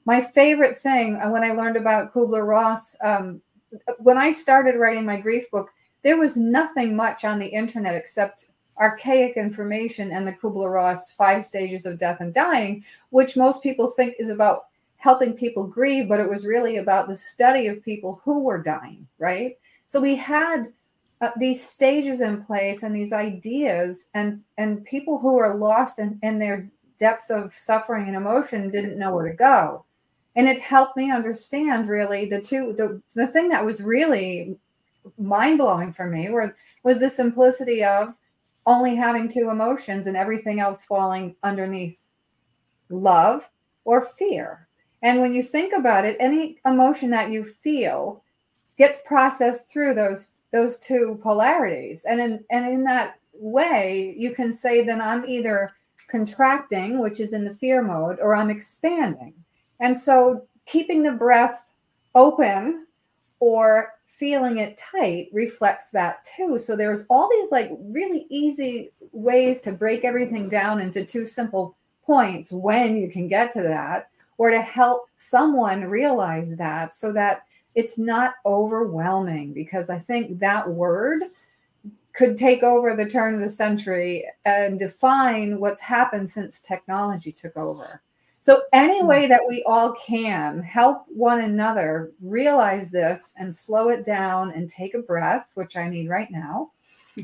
my 0.05 0.21
favorite 0.21 0.77
thing 0.77 1.19
uh, 1.21 1.29
when 1.31 1.43
I 1.43 1.51
learned 1.51 1.75
about 1.75 2.13
Kubler 2.13 2.47
Ross, 2.47 2.95
um, 3.03 3.41
when 3.97 4.17
I 4.17 4.31
started 4.31 4.77
writing 4.77 5.03
my 5.03 5.19
grief 5.19 5.51
book, 5.51 5.69
there 6.01 6.17
was 6.17 6.37
nothing 6.37 6.95
much 6.95 7.25
on 7.25 7.39
the 7.39 7.47
internet 7.47 7.93
except 7.93 8.52
archaic 8.79 9.37
information 9.37 10.11
and 10.11 10.27
the 10.27 10.33
Kubler 10.33 10.71
Ross 10.71 11.11
five 11.11 11.43
stages 11.43 11.85
of 11.85 11.99
death 11.99 12.19
and 12.21 12.33
dying, 12.33 12.83
which 13.09 13.37
most 13.37 13.61
people 13.61 13.87
think 13.87 14.15
is 14.19 14.29
about 14.29 14.65
helping 14.97 15.33
people 15.33 15.65
grieve, 15.65 16.07
but 16.07 16.19
it 16.19 16.29
was 16.29 16.47
really 16.47 16.77
about 16.77 17.07
the 17.07 17.15
study 17.15 17.67
of 17.67 17.83
people 17.83 18.21
who 18.23 18.39
were 18.39 18.61
dying, 18.61 19.05
right? 19.19 19.57
So 19.85 19.99
we 19.99 20.15
had 20.15 20.71
uh, 21.21 21.31
these 21.37 21.61
stages 21.61 22.21
in 22.21 22.43
place 22.43 22.83
and 22.83 22.95
these 22.95 23.13
ideas, 23.13 24.09
and 24.13 24.41
and 24.57 24.83
people 24.85 25.19
who 25.19 25.37
are 25.39 25.55
lost 25.55 25.99
in, 25.99 26.19
in 26.21 26.39
their 26.39 26.69
depths 26.97 27.29
of 27.29 27.53
suffering 27.53 28.07
and 28.07 28.15
emotion 28.15 28.69
didn't 28.69 28.97
know 28.97 29.13
where 29.13 29.29
to 29.29 29.35
go. 29.35 29.85
And 30.35 30.47
it 30.47 30.59
helped 30.59 30.97
me 30.97 31.11
understand 31.11 31.87
really 31.87 32.25
the 32.25 32.41
two 32.41 32.73
the, 32.73 33.01
the 33.15 33.27
thing 33.27 33.49
that 33.49 33.63
was 33.63 33.83
really 33.83 34.57
mind 35.17 35.59
blowing 35.59 35.91
for 35.91 36.07
me 36.07 36.29
were 36.29 36.55
was 36.83 36.99
the 36.99 37.09
simplicity 37.09 37.83
of 37.83 38.13
only 38.65 38.95
having 38.95 39.27
two 39.27 39.49
emotions 39.49 40.07
and 40.07 40.15
everything 40.15 40.59
else 40.59 40.83
falling 40.83 41.35
underneath 41.43 42.09
love 42.89 43.49
or 43.85 44.01
fear. 44.01 44.67
And 45.01 45.19
when 45.19 45.33
you 45.33 45.41
think 45.41 45.73
about 45.73 46.05
it, 46.05 46.15
any 46.19 46.59
emotion 46.65 47.09
that 47.09 47.31
you 47.31 47.43
feel 47.43 48.23
gets 48.77 49.01
processed 49.05 49.71
through 49.71 49.93
those 49.93 50.37
those 50.51 50.79
two 50.79 51.19
polarities. 51.21 52.05
And 52.05 52.21
in 52.21 52.43
and 52.49 52.65
in 52.65 52.83
that 52.85 53.15
way, 53.33 54.15
you 54.17 54.31
can 54.31 54.53
say 54.53 54.83
then 54.83 55.01
I'm 55.01 55.25
either 55.25 55.71
contracting, 56.09 56.99
which 56.99 57.19
is 57.19 57.33
in 57.33 57.45
the 57.45 57.53
fear 57.53 57.81
mode, 57.81 58.19
or 58.21 58.35
I'm 58.35 58.49
expanding. 58.49 59.33
And 59.79 59.97
so 59.97 60.47
keeping 60.65 61.03
the 61.03 61.11
breath 61.11 61.73
open 62.15 62.85
or 63.43 63.91
feeling 64.05 64.59
it 64.59 64.77
tight 64.77 65.27
reflects 65.33 65.89
that 65.89 66.23
too. 66.23 66.57
So 66.57 66.77
there's 66.77 67.05
all 67.09 67.27
these 67.29 67.51
like 67.51 67.71
really 67.77 68.25
easy 68.29 68.93
ways 69.11 69.59
to 69.61 69.73
break 69.73 70.05
everything 70.05 70.47
down 70.47 70.79
into 70.79 71.03
two 71.03 71.25
simple 71.25 71.75
points 72.05 72.53
when 72.53 72.95
you 72.95 73.09
can 73.09 73.27
get 73.27 73.51
to 73.51 73.61
that, 73.61 74.07
or 74.37 74.49
to 74.49 74.61
help 74.61 75.09
someone 75.17 75.83
realize 75.83 76.55
that 76.55 76.93
so 76.93 77.11
that 77.11 77.43
it's 77.75 77.99
not 77.99 78.35
overwhelming. 78.45 79.51
Because 79.51 79.89
I 79.89 79.99
think 79.99 80.39
that 80.39 80.69
word 80.69 81.21
could 82.13 82.37
take 82.37 82.63
over 82.63 82.95
the 82.95 83.09
turn 83.09 83.33
of 83.33 83.41
the 83.41 83.49
century 83.49 84.25
and 84.45 84.79
define 84.79 85.59
what's 85.59 85.81
happened 85.81 86.29
since 86.29 86.61
technology 86.61 87.33
took 87.33 87.57
over. 87.57 88.01
So, 88.43 88.63
any 88.73 89.01
way 89.01 89.25
that 89.27 89.39
we 89.47 89.63
all 89.65 89.93
can 89.93 90.61
help 90.63 91.05
one 91.07 91.39
another 91.39 92.11
realize 92.21 92.91
this 92.91 93.35
and 93.39 93.55
slow 93.55 93.87
it 93.87 94.03
down 94.03 94.51
and 94.51 94.69
take 94.69 94.95
a 94.95 94.99
breath, 94.99 95.53
which 95.55 95.77
I 95.77 95.87
need 95.87 96.09
right 96.09 96.27
now. 96.29 96.71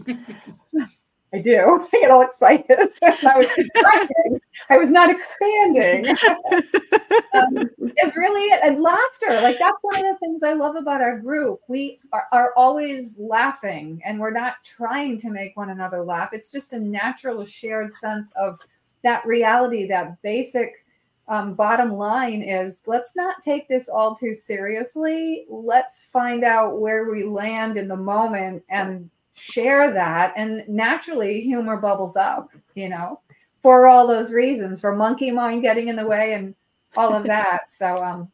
I 1.34 1.40
do. 1.42 1.88
I 1.94 2.00
get 2.00 2.10
all 2.10 2.22
excited. 2.22 2.70
I 3.04 3.38
was 3.38 3.52
contracting. 3.52 4.40
I 4.70 4.78
was 4.78 4.94
not 4.94 5.10
expanding. 5.10 6.06
um, 7.34 7.70
is 8.02 8.16
really 8.16 8.46
it. 8.54 8.62
And 8.64 8.82
laughter. 8.82 9.42
Like 9.42 9.60
that's 9.60 9.82
one 9.82 9.98
of 9.98 10.04
the 10.04 10.18
things 10.20 10.42
I 10.42 10.54
love 10.54 10.78
about 10.78 11.02
our 11.02 11.20
group. 11.20 11.60
We 11.68 12.00
are, 12.14 12.28
are 12.32 12.54
always 12.56 13.20
laughing 13.20 14.02
and 14.06 14.22
we're 14.22 14.32
not 14.32 14.64
trying 14.64 15.18
to 15.18 15.30
make 15.32 15.58
one 15.58 15.70
another 15.70 16.02
laugh. 16.02 16.30
It's 16.32 16.50
just 16.50 16.72
a 16.72 16.80
natural 16.80 17.44
shared 17.44 17.92
sense 17.92 18.34
of 18.38 18.58
that 19.04 19.26
reality, 19.26 19.86
that 19.88 20.22
basic 20.22 20.86
um, 21.30 21.54
bottom 21.54 21.94
line 21.94 22.42
is 22.42 22.84
let's 22.88 23.16
not 23.16 23.40
take 23.42 23.68
this 23.68 23.88
all 23.88 24.16
too 24.16 24.34
seriously. 24.34 25.46
Let's 25.48 26.02
find 26.04 26.44
out 26.44 26.80
where 26.80 27.10
we 27.10 27.24
land 27.24 27.78
in 27.78 27.88
the 27.88 27.96
moment 27.96 28.64
and 28.70 29.10
share 29.36 29.94
that. 29.94 30.34
And 30.36 30.68
naturally, 30.68 31.40
humor 31.42 31.78
bubbles 31.78 32.18
up, 32.18 32.50
you 32.76 32.90
know. 32.90 33.20
for 33.62 33.88
all 33.88 34.08
those 34.08 34.34
reasons, 34.34 34.80
for 34.82 34.96
monkey 34.96 35.32
mind 35.32 35.62
getting 35.62 35.88
in 35.90 35.96
the 35.96 36.08
way 36.08 36.34
and 36.34 36.56
all 36.96 37.14
of 37.14 37.24
that. 37.26 37.70
So, 37.70 38.04
um, 38.04 38.32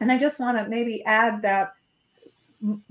and 0.00 0.12
I 0.12 0.18
just 0.18 0.40
want 0.40 0.58
to 0.58 0.68
maybe 0.68 1.04
add 1.04 1.42
that 1.42 1.74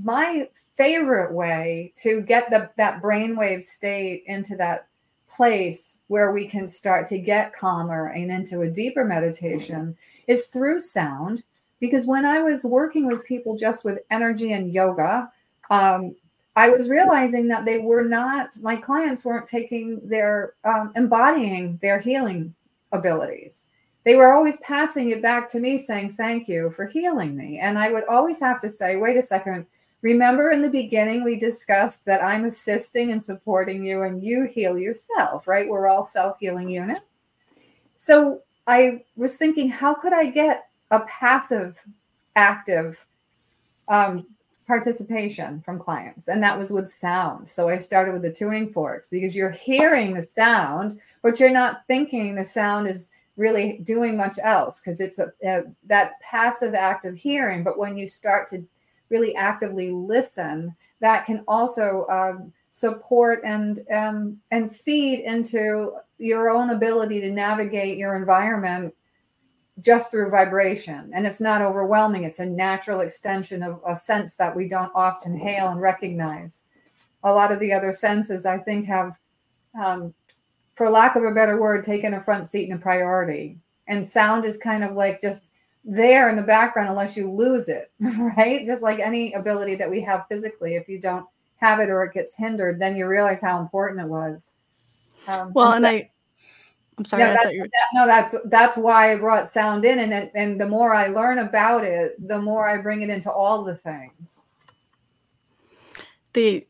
my 0.04 0.50
favorite 0.54 1.32
way 1.34 1.94
to 1.98 2.22
get 2.22 2.50
the 2.50 2.70
that 2.78 3.02
brainwave 3.02 3.62
state 3.62 4.24
into 4.26 4.56
that 4.58 4.88
place 5.30 6.02
where 6.08 6.32
we 6.32 6.48
can 6.48 6.68
start 6.68 7.08
to 7.08 7.20
get 7.20 7.54
calmer 7.54 8.08
and 8.08 8.32
into 8.32 8.62
a 8.62 8.70
deeper 8.70 9.06
meditation 9.06 9.96
is 10.28 10.48
through 10.48 10.80
sound. 10.80 11.44
Because 11.80 12.06
when 12.06 12.26
i 12.26 12.42
was 12.42 12.66
working 12.66 13.08
with 13.08 13.24
people 13.24 13.56
just 13.56 13.86
with 13.86 14.00
energy 14.12 14.52
and 14.52 14.74
yoga 14.74 15.32
um, 15.70 16.14
i 16.58 16.70
was 16.70 16.90
realizing 16.90 17.48
that 17.48 17.64
they 17.64 17.78
were 17.78 18.04
not 18.04 18.50
my 18.62 18.76
clients 18.76 19.24
weren't 19.24 19.46
taking 19.46 20.06
their 20.08 20.54
um, 20.66 20.92
embodying 20.96 21.78
their 21.82 22.00
healing 22.00 22.54
abilities. 22.92 23.72
They 24.04 24.16
were 24.16 24.34
always 24.34 24.58
passing 24.58 25.12
it 25.12 25.22
back 25.22 25.48
to 25.50 25.60
me 25.60 25.78
saying 25.78 26.10
thank 26.10 26.48
you 26.48 26.72
for 26.72 26.86
healing 26.86 27.38
me. 27.38 27.60
And 27.60 27.80
i 27.80 27.90
would 27.92 28.08
always 28.10 28.42
have 28.42 28.60
to 28.62 28.70
say 28.70 28.98
wait 28.98 29.16
a 29.16 29.22
second 29.22 29.66
remember 30.02 30.52
in 30.52 30.62
the 30.62 30.70
beginning 30.70 31.24
we 31.24 31.38
discussed 31.38 32.06
that 32.06 32.24
i'm 32.24 32.46
assisting 32.46 33.12
and 33.12 33.22
supporting 33.22 33.84
you 33.84 34.04
and 34.04 34.24
you 34.24 34.46
heal 34.46 34.78
yourself 34.78 35.48
right? 35.48 35.68
We're 35.68 35.88
all 35.88 36.04
self-healing 36.04 36.70
units. 36.70 37.02
So 37.96 38.42
i 38.68 39.04
was 39.16 39.38
thinking 39.38 39.70
how 39.70 39.94
could 39.94 40.14
i 40.14 40.26
get 40.26 40.70
a 40.92 41.02
passive 41.02 41.82
active 42.36 43.06
um, 43.88 44.26
participation 44.68 45.62
from 45.62 45.80
clients? 45.80 46.28
And 46.28 46.44
that 46.44 46.58
was 46.58 46.72
with 46.72 46.90
sound. 46.90 47.50
So 47.50 47.70
i 47.70 47.78
started 47.78 48.14
with 48.14 48.22
the 48.22 48.34
tuning 48.34 48.72
forks 48.72 49.10
because 49.10 49.36
you're 49.36 49.52
hearing 49.52 50.14
the 50.14 50.22
sound 50.22 51.00
but 51.22 51.40
you're 51.40 51.50
not 51.50 51.86
thinking 51.86 52.36
the 52.36 52.44
sound 52.44 52.88
is 52.88 53.12
really 53.40 53.80
doing 53.84 54.18
much 54.18 54.38
else 54.44 54.80
because 54.80 55.00
it's 55.00 55.18
a, 55.18 55.32
a, 55.44 55.64
that 55.86 56.20
passive 56.22 56.74
act 56.74 57.06
of 57.06 57.18
hearing. 57.18 57.64
But 57.64 57.78
when 57.78 57.98
you 57.98 58.06
start 58.06 58.48
to 58.50 58.66
really 59.10 59.36
actively 59.36 59.92
listen, 59.92 60.76
that 61.00 61.26
can 61.26 61.44
also 61.48 62.06
um, 62.10 62.54
support 62.70 63.42
and 63.44 63.80
um, 63.92 64.38
and 64.52 64.76
feed 64.76 65.22
into 65.22 65.94
your 66.18 66.50
own 66.50 66.70
ability 66.70 67.22
to 67.22 67.32
navigate 67.32 67.98
your 67.98 68.16
environment 68.16 68.94
just 69.82 70.12
through 70.12 70.30
vibration. 70.30 71.12
And 71.14 71.26
it's 71.26 71.42
not 71.42 71.62
overwhelming. 71.62 72.26
It's 72.26 72.40
a 72.40 72.46
natural 72.46 73.00
extension 73.00 73.64
of 73.64 73.80
a 73.88 73.96
sense 73.96 74.36
that 74.36 74.56
we 74.56 74.68
don't 74.68 74.92
often 74.94 75.38
hail 75.38 75.70
and 75.70 75.82
recognize. 75.82 76.66
A 77.24 77.32
lot 77.32 77.52
of 77.52 77.60
the 77.60 77.74
other 77.74 77.94
senses, 77.94 78.46
I 78.46 78.58
think, 78.58 78.86
have 78.86 79.18
um, 79.80 80.14
for 80.74 80.90
lack 80.90 81.16
of 81.16 81.24
a 81.24 81.32
better 81.32 81.60
word, 81.60 81.84
taken 81.84 82.14
a 82.14 82.22
front 82.22 82.48
seat 82.50 82.70
and 82.70 82.80
a 82.80 82.82
priority. 82.82 83.58
And 83.88 84.06
sound 84.06 84.46
is 84.46 84.58
kind 84.58 84.84
of 84.84 84.94
like 84.94 85.20
just 85.20 85.54
there 85.86 86.30
in 86.30 86.36
the 86.36 86.42
background 86.42 86.90
unless 86.90 87.16
you 87.16 87.32
lose 87.32 87.70
it, 87.70 87.92
right? 88.00 88.66
Just 88.66 88.84
like 88.84 89.00
any 89.00 89.34
ability 89.34 89.76
that 89.76 89.90
we 89.90 90.02
have 90.02 90.28
physically, 90.28 90.76
if 90.76 90.88
you 90.90 91.00
don't 91.00 91.26
have 91.58 91.80
it 91.80 91.90
or 91.90 92.04
it 92.04 92.14
gets 92.14 92.36
hindered, 92.36 92.80
then 92.80 92.96
you 92.96 93.08
realize 93.08 93.42
how 93.42 93.60
important 93.60 94.02
it 94.02 94.08
was. 94.08 94.54
Um, 95.28 95.52
well, 95.54 95.74
and, 95.74 95.86
and 95.86 95.88
I, 95.88 96.10
I'm 96.98 97.06
sorry. 97.06 97.24
Yeah, 97.24 97.34
that's, 97.34 97.58
that, 97.58 97.70
no, 97.94 98.06
that's 98.06 98.36
that's 98.46 98.78
why 98.78 99.14
I 99.14 99.16
brought 99.16 99.48
sound 99.48 99.86
in, 99.86 100.00
and 100.00 100.12
then, 100.12 100.32
and 100.36 100.60
the 100.60 100.68
more 100.68 100.94
I 100.94 101.08
learn 101.08 101.40
about 101.40 101.84
it, 101.84 102.16
the 102.28 102.42
more 102.42 102.70
I 102.70 102.82
bring 102.82 103.02
it 103.02 103.10
into 103.10 103.32
all 103.32 103.64
the 103.64 103.76
things. 103.76 104.46
The 106.34 106.66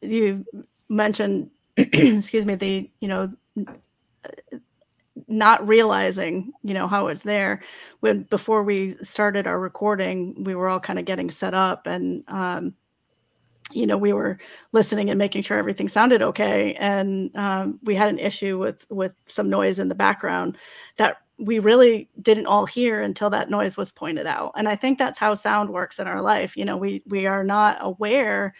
you 0.00 0.44
mentioned, 0.88 1.50
excuse 1.76 2.46
me, 2.46 2.54
the 2.54 2.90
you 3.00 3.08
know 3.08 3.32
not 5.32 5.66
realizing 5.66 6.52
you 6.62 6.74
know 6.74 6.86
how 6.86 7.08
it's 7.08 7.22
there. 7.22 7.62
When 8.00 8.24
before 8.24 8.62
we 8.62 8.96
started 9.02 9.46
our 9.46 9.58
recording 9.58 10.44
we 10.44 10.54
were 10.54 10.68
all 10.68 10.80
kind 10.80 10.98
of 10.98 11.04
getting 11.04 11.30
set 11.30 11.54
up 11.54 11.86
and 11.86 12.22
um, 12.28 12.74
you 13.72 13.86
know 13.86 13.96
we 13.96 14.12
were 14.12 14.38
listening 14.72 15.10
and 15.10 15.18
making 15.18 15.42
sure 15.42 15.58
everything 15.58 15.88
sounded 15.88 16.22
okay. 16.22 16.74
And 16.74 17.34
um, 17.36 17.80
we 17.82 17.94
had 17.94 18.10
an 18.10 18.18
issue 18.18 18.58
with 18.58 18.86
with 18.90 19.14
some 19.26 19.48
noise 19.50 19.78
in 19.78 19.88
the 19.88 19.94
background 19.94 20.58
that 20.98 21.16
we 21.38 21.58
really 21.58 22.08
didn't 22.20 22.46
all 22.46 22.66
hear 22.66 23.00
until 23.00 23.30
that 23.30 23.50
noise 23.50 23.76
was 23.76 23.90
pointed 23.90 24.26
out. 24.26 24.52
And 24.56 24.68
i 24.68 24.76
think 24.76 24.98
that's 24.98 25.18
how 25.18 25.34
sound 25.34 25.70
works 25.70 25.98
in 25.98 26.06
our 26.06 26.22
life. 26.22 26.56
You 26.56 26.66
know 26.66 26.76
we 26.76 27.02
we 27.06 27.26
are 27.26 27.44
not 27.44 27.78
aware 27.80 28.54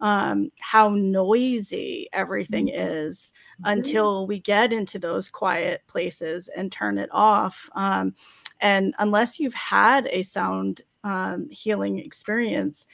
um, 0.00 0.50
how 0.60 0.90
noisy 0.90 2.08
everything 2.12 2.66
mm-hmm. 2.66 2.80
is 2.80 3.32
mm-hmm. 3.60 3.72
until 3.72 4.26
we 4.26 4.40
get 4.40 4.72
into 4.72 4.98
those 4.98 5.30
quiet 5.30 5.82
places 5.86 6.48
and 6.56 6.70
turn 6.70 6.98
it 6.98 7.08
off. 7.12 7.68
Um, 7.74 8.14
and 8.60 8.94
unless 8.98 9.38
you've 9.38 9.54
had 9.54 10.06
a 10.10 10.22
sound 10.22 10.82
um, 11.04 11.48
healing 11.50 11.98
experience, 11.98 12.86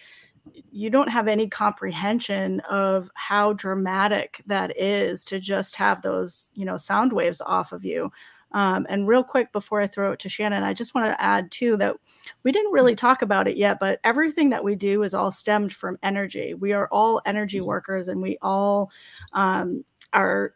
you 0.70 0.90
don't 0.90 1.08
have 1.08 1.28
any 1.28 1.48
comprehension 1.48 2.60
of 2.60 3.10
how 3.14 3.52
dramatic 3.52 4.42
that 4.46 4.76
is 4.76 5.24
to 5.26 5.38
just 5.38 5.76
have 5.76 6.02
those, 6.02 6.48
you 6.54 6.64
know, 6.64 6.76
sound 6.76 7.12
waves 7.12 7.40
off 7.40 7.72
of 7.72 7.84
you. 7.84 8.10
Um, 8.52 8.86
and 8.88 9.06
real 9.06 9.22
quick 9.22 9.52
before 9.52 9.80
I 9.80 9.86
throw 9.86 10.12
it 10.12 10.18
to 10.20 10.28
Shannon, 10.28 10.62
I 10.62 10.74
just 10.74 10.94
want 10.94 11.06
to 11.06 11.22
add 11.22 11.50
too 11.50 11.76
that 11.76 11.96
we 12.42 12.52
didn't 12.52 12.72
really 12.72 12.94
talk 12.94 13.22
about 13.22 13.48
it 13.48 13.56
yet, 13.56 13.78
but 13.78 14.00
everything 14.04 14.50
that 14.50 14.64
we 14.64 14.74
do 14.74 15.02
is 15.02 15.14
all 15.14 15.30
stemmed 15.30 15.72
from 15.72 15.98
energy. 16.02 16.54
We 16.54 16.72
are 16.72 16.88
all 16.88 17.20
energy 17.26 17.58
mm-hmm. 17.58 17.68
workers, 17.68 18.08
and 18.08 18.20
we 18.20 18.38
all 18.42 18.90
um, 19.32 19.84
are. 20.12 20.54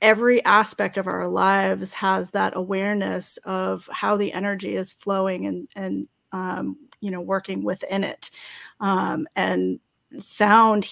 Every 0.00 0.44
aspect 0.44 0.96
of 0.96 1.08
our 1.08 1.26
lives 1.26 1.92
has 1.94 2.30
that 2.30 2.56
awareness 2.56 3.36
of 3.38 3.88
how 3.90 4.16
the 4.16 4.32
energy 4.32 4.76
is 4.76 4.92
flowing 4.92 5.46
and 5.46 5.68
and 5.74 6.06
um, 6.30 6.76
you 7.00 7.10
know 7.10 7.20
working 7.20 7.64
within 7.64 8.04
it, 8.04 8.30
um, 8.78 9.26
and 9.34 9.80
sound 10.20 10.88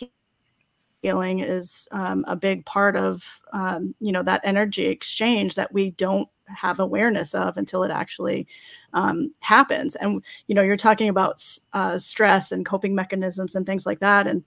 healing 1.03 1.39
is 1.39 1.87
um, 1.93 2.25
a 2.27 2.35
big 2.35 2.67
part 2.67 2.97
of 2.97 3.41
um, 3.53 3.95
you 4.01 4.11
know 4.11 4.25
that 4.25 4.41
energy 4.43 4.87
exchange 4.87 5.55
that 5.55 5.73
we 5.73 5.93
don't 5.93 6.29
have 6.49 6.81
awareness 6.81 7.35
of 7.35 7.57
until 7.57 7.83
it 7.83 7.91
actually 7.91 8.47
um, 8.93 9.33
happens. 9.41 9.97
And 9.97 10.23
you 10.47 10.55
know, 10.55 10.63
you're 10.63 10.77
talking 10.77 11.09
about 11.09 11.45
uh, 11.73 11.99
stress 11.99 12.53
and 12.53 12.65
coping 12.67 12.95
mechanisms 12.95 13.55
and 13.55 13.67
things 13.67 13.87
like 13.87 14.01
that, 14.01 14.27
and 14.27 14.45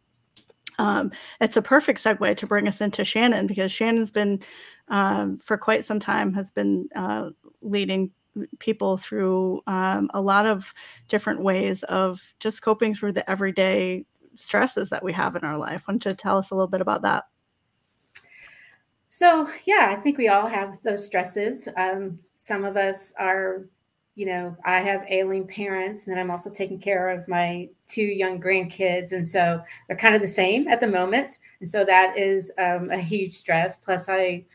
um, 0.79 1.11
it's 1.41 1.57
a 1.57 1.61
perfect 1.61 2.01
segue 2.01 2.37
to 2.37 2.47
bring 2.47 2.67
us 2.67 2.81
into 2.81 3.03
Shannon 3.03 3.47
because 3.47 3.71
Shannon's 3.71 4.11
been 4.11 4.41
um, 4.87 5.37
for 5.37 5.57
quite 5.57 5.85
some 5.85 5.99
time 5.99 6.33
has 6.33 6.49
been 6.49 6.87
uh, 6.95 7.29
leading 7.61 8.11
people 8.59 8.97
through 8.97 9.61
um, 9.67 10.09
a 10.13 10.21
lot 10.21 10.45
of 10.45 10.73
different 11.07 11.41
ways 11.41 11.83
of 11.83 12.33
just 12.39 12.61
coping 12.61 12.95
through 12.95 13.11
the 13.11 13.29
everyday 13.29 14.05
stresses 14.35 14.89
that 14.89 15.03
we 15.03 15.11
have 15.13 15.35
in 15.35 15.43
our 15.43 15.57
life. 15.57 15.83
Why 15.85 15.93
don't 15.93 16.05
you 16.05 16.13
tell 16.13 16.37
us 16.37 16.51
a 16.51 16.55
little 16.55 16.67
bit 16.67 16.81
about 16.81 17.01
that? 17.01 17.25
So, 19.09 19.49
yeah, 19.65 19.87
I 19.89 19.95
think 19.95 20.17
we 20.19 20.27
all 20.27 20.47
have 20.47 20.81
those 20.83 21.03
stresses. 21.03 21.67
Um, 21.75 22.19
some 22.35 22.63
of 22.63 22.77
us 22.77 23.11
are, 23.17 23.65
you 24.13 24.27
know, 24.27 24.55
I 24.65 24.79
have 24.81 25.03
ailing 25.09 25.47
parents, 25.47 26.05
and 26.05 26.13
then 26.13 26.21
I'm 26.21 26.29
also 26.29 26.51
taking 26.51 26.79
care 26.79 27.09
of 27.09 27.27
my 27.27 27.69
two 27.87 28.03
young 28.03 28.39
grandkids. 28.39 29.13
And 29.13 29.27
so 29.27 29.63
they're 29.87 29.97
kind 29.97 30.15
of 30.15 30.21
the 30.21 30.27
same 30.27 30.67
at 30.67 30.79
the 30.79 30.87
moment. 30.87 31.39
And 31.59 31.67
so 31.67 31.83
that 31.85 32.17
is 32.17 32.51
um, 32.59 32.91
a 32.91 32.99
huge 32.99 33.33
stress. 33.33 33.77
Plus, 33.77 34.07
I 34.09 34.45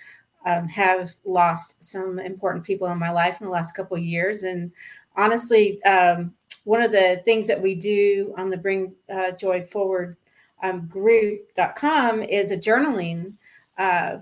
um, 0.46 0.68
have 0.68 1.12
lost 1.24 1.82
some 1.82 2.20
important 2.20 2.64
people 2.64 2.86
in 2.88 2.98
my 2.98 3.10
life 3.10 3.40
in 3.40 3.46
the 3.46 3.52
last 3.52 3.72
couple 3.72 3.96
of 3.96 4.04
years. 4.04 4.44
And 4.44 4.70
honestly, 5.16 5.82
um, 5.82 6.32
one 6.62 6.80
of 6.80 6.92
the 6.92 7.20
things 7.24 7.48
that 7.48 7.60
we 7.60 7.74
do 7.74 8.32
on 8.38 8.50
the 8.50 8.56
Bring 8.56 8.94
uh, 9.12 9.32
Joy 9.32 9.62
Forward 9.62 10.16
um, 10.62 10.86
group.com 10.86 12.22
is 12.22 12.52
a 12.52 12.56
journaling. 12.56 13.32
Uh, 13.76 14.18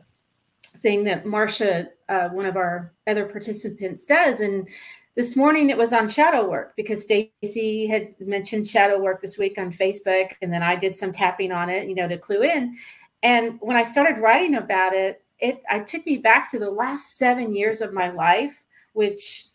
thing 0.83 1.05
that 1.05 1.27
Marcia, 1.27 1.89
uh, 2.09 2.29
one 2.31 2.47
of 2.47 2.57
our 2.57 2.93
other 3.07 3.25
participants, 3.27 4.05
does. 4.05 4.41
And 4.41 4.69
this 5.15 5.37
morning 5.37 5.71
it 5.71 5.77
was 5.77 5.93
on 5.93 6.09
shadow 6.09 6.49
work 6.49 6.75
because 6.77 7.03
Stacy 7.03 7.87
had 7.87 8.15
mentioned 8.21 8.67
shadow 8.67 9.01
work 9.01 9.21
this 9.21 9.39
week 9.39 9.59
on 9.59 9.73
Facebook, 9.73 10.33
and 10.43 10.53
then 10.53 10.63
I 10.63 10.77
did 10.77 10.95
some 10.95 11.13
tapping 11.13 11.53
on 11.53 11.71
it, 11.71 11.89
you 11.89 11.95
know, 11.95 12.09
to 12.09 12.19
clue 12.19 12.43
in. 12.43 12.75
And 13.23 13.59
when 13.61 13.77
I 13.77 13.85
started 13.85 14.21
writing 14.21 14.57
about 14.57 14.93
it, 14.95 15.23
it 15.39 15.63
I 15.71 15.81
took 15.81 16.05
me 16.07 16.19
back 16.19 16.51
to 16.51 16.59
the 16.59 16.71
last 16.71 17.17
seven 17.17 17.55
years 17.55 17.81
of 17.81 17.93
my 17.93 18.11
life, 18.11 18.65
which 18.93 19.47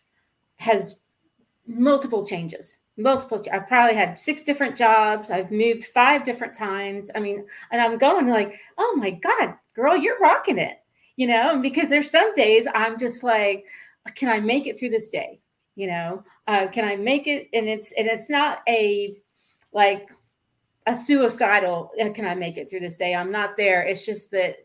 has 0.56 0.96
multiple 1.66 2.26
changes 2.26 2.78
multiple 2.98 3.42
i 3.52 3.58
probably 3.58 3.94
had 3.94 4.18
six 4.18 4.42
different 4.42 4.76
jobs 4.76 5.30
i've 5.30 5.52
moved 5.52 5.84
five 5.84 6.24
different 6.24 6.52
times 6.52 7.10
i 7.14 7.20
mean 7.20 7.46
and 7.70 7.80
i'm 7.80 7.96
going 7.96 8.28
like 8.28 8.58
oh 8.76 8.96
my 8.96 9.10
god 9.10 9.54
girl 9.74 9.96
you're 9.96 10.18
rocking 10.18 10.58
it 10.58 10.78
you 11.18 11.26
know, 11.26 11.58
because 11.60 11.90
there's 11.90 12.08
some 12.08 12.32
days 12.34 12.68
I'm 12.76 12.96
just 12.96 13.24
like, 13.24 13.66
can 14.14 14.28
I 14.28 14.38
make 14.38 14.68
it 14.68 14.78
through 14.78 14.90
this 14.90 15.08
day? 15.08 15.40
You 15.74 15.88
know, 15.88 16.22
uh, 16.46 16.68
can 16.68 16.84
I 16.84 16.94
make 16.94 17.26
it? 17.26 17.48
And 17.52 17.68
it's 17.68 17.90
and 17.98 18.06
it's 18.06 18.30
not 18.30 18.60
a 18.68 19.16
like 19.72 20.10
a 20.86 20.94
suicidal. 20.94 21.90
Uh, 22.00 22.10
can 22.10 22.24
I 22.24 22.36
make 22.36 22.56
it 22.56 22.70
through 22.70 22.80
this 22.80 22.96
day? 22.96 23.16
I'm 23.16 23.32
not 23.32 23.56
there. 23.56 23.82
It's 23.82 24.06
just 24.06 24.30
that 24.30 24.58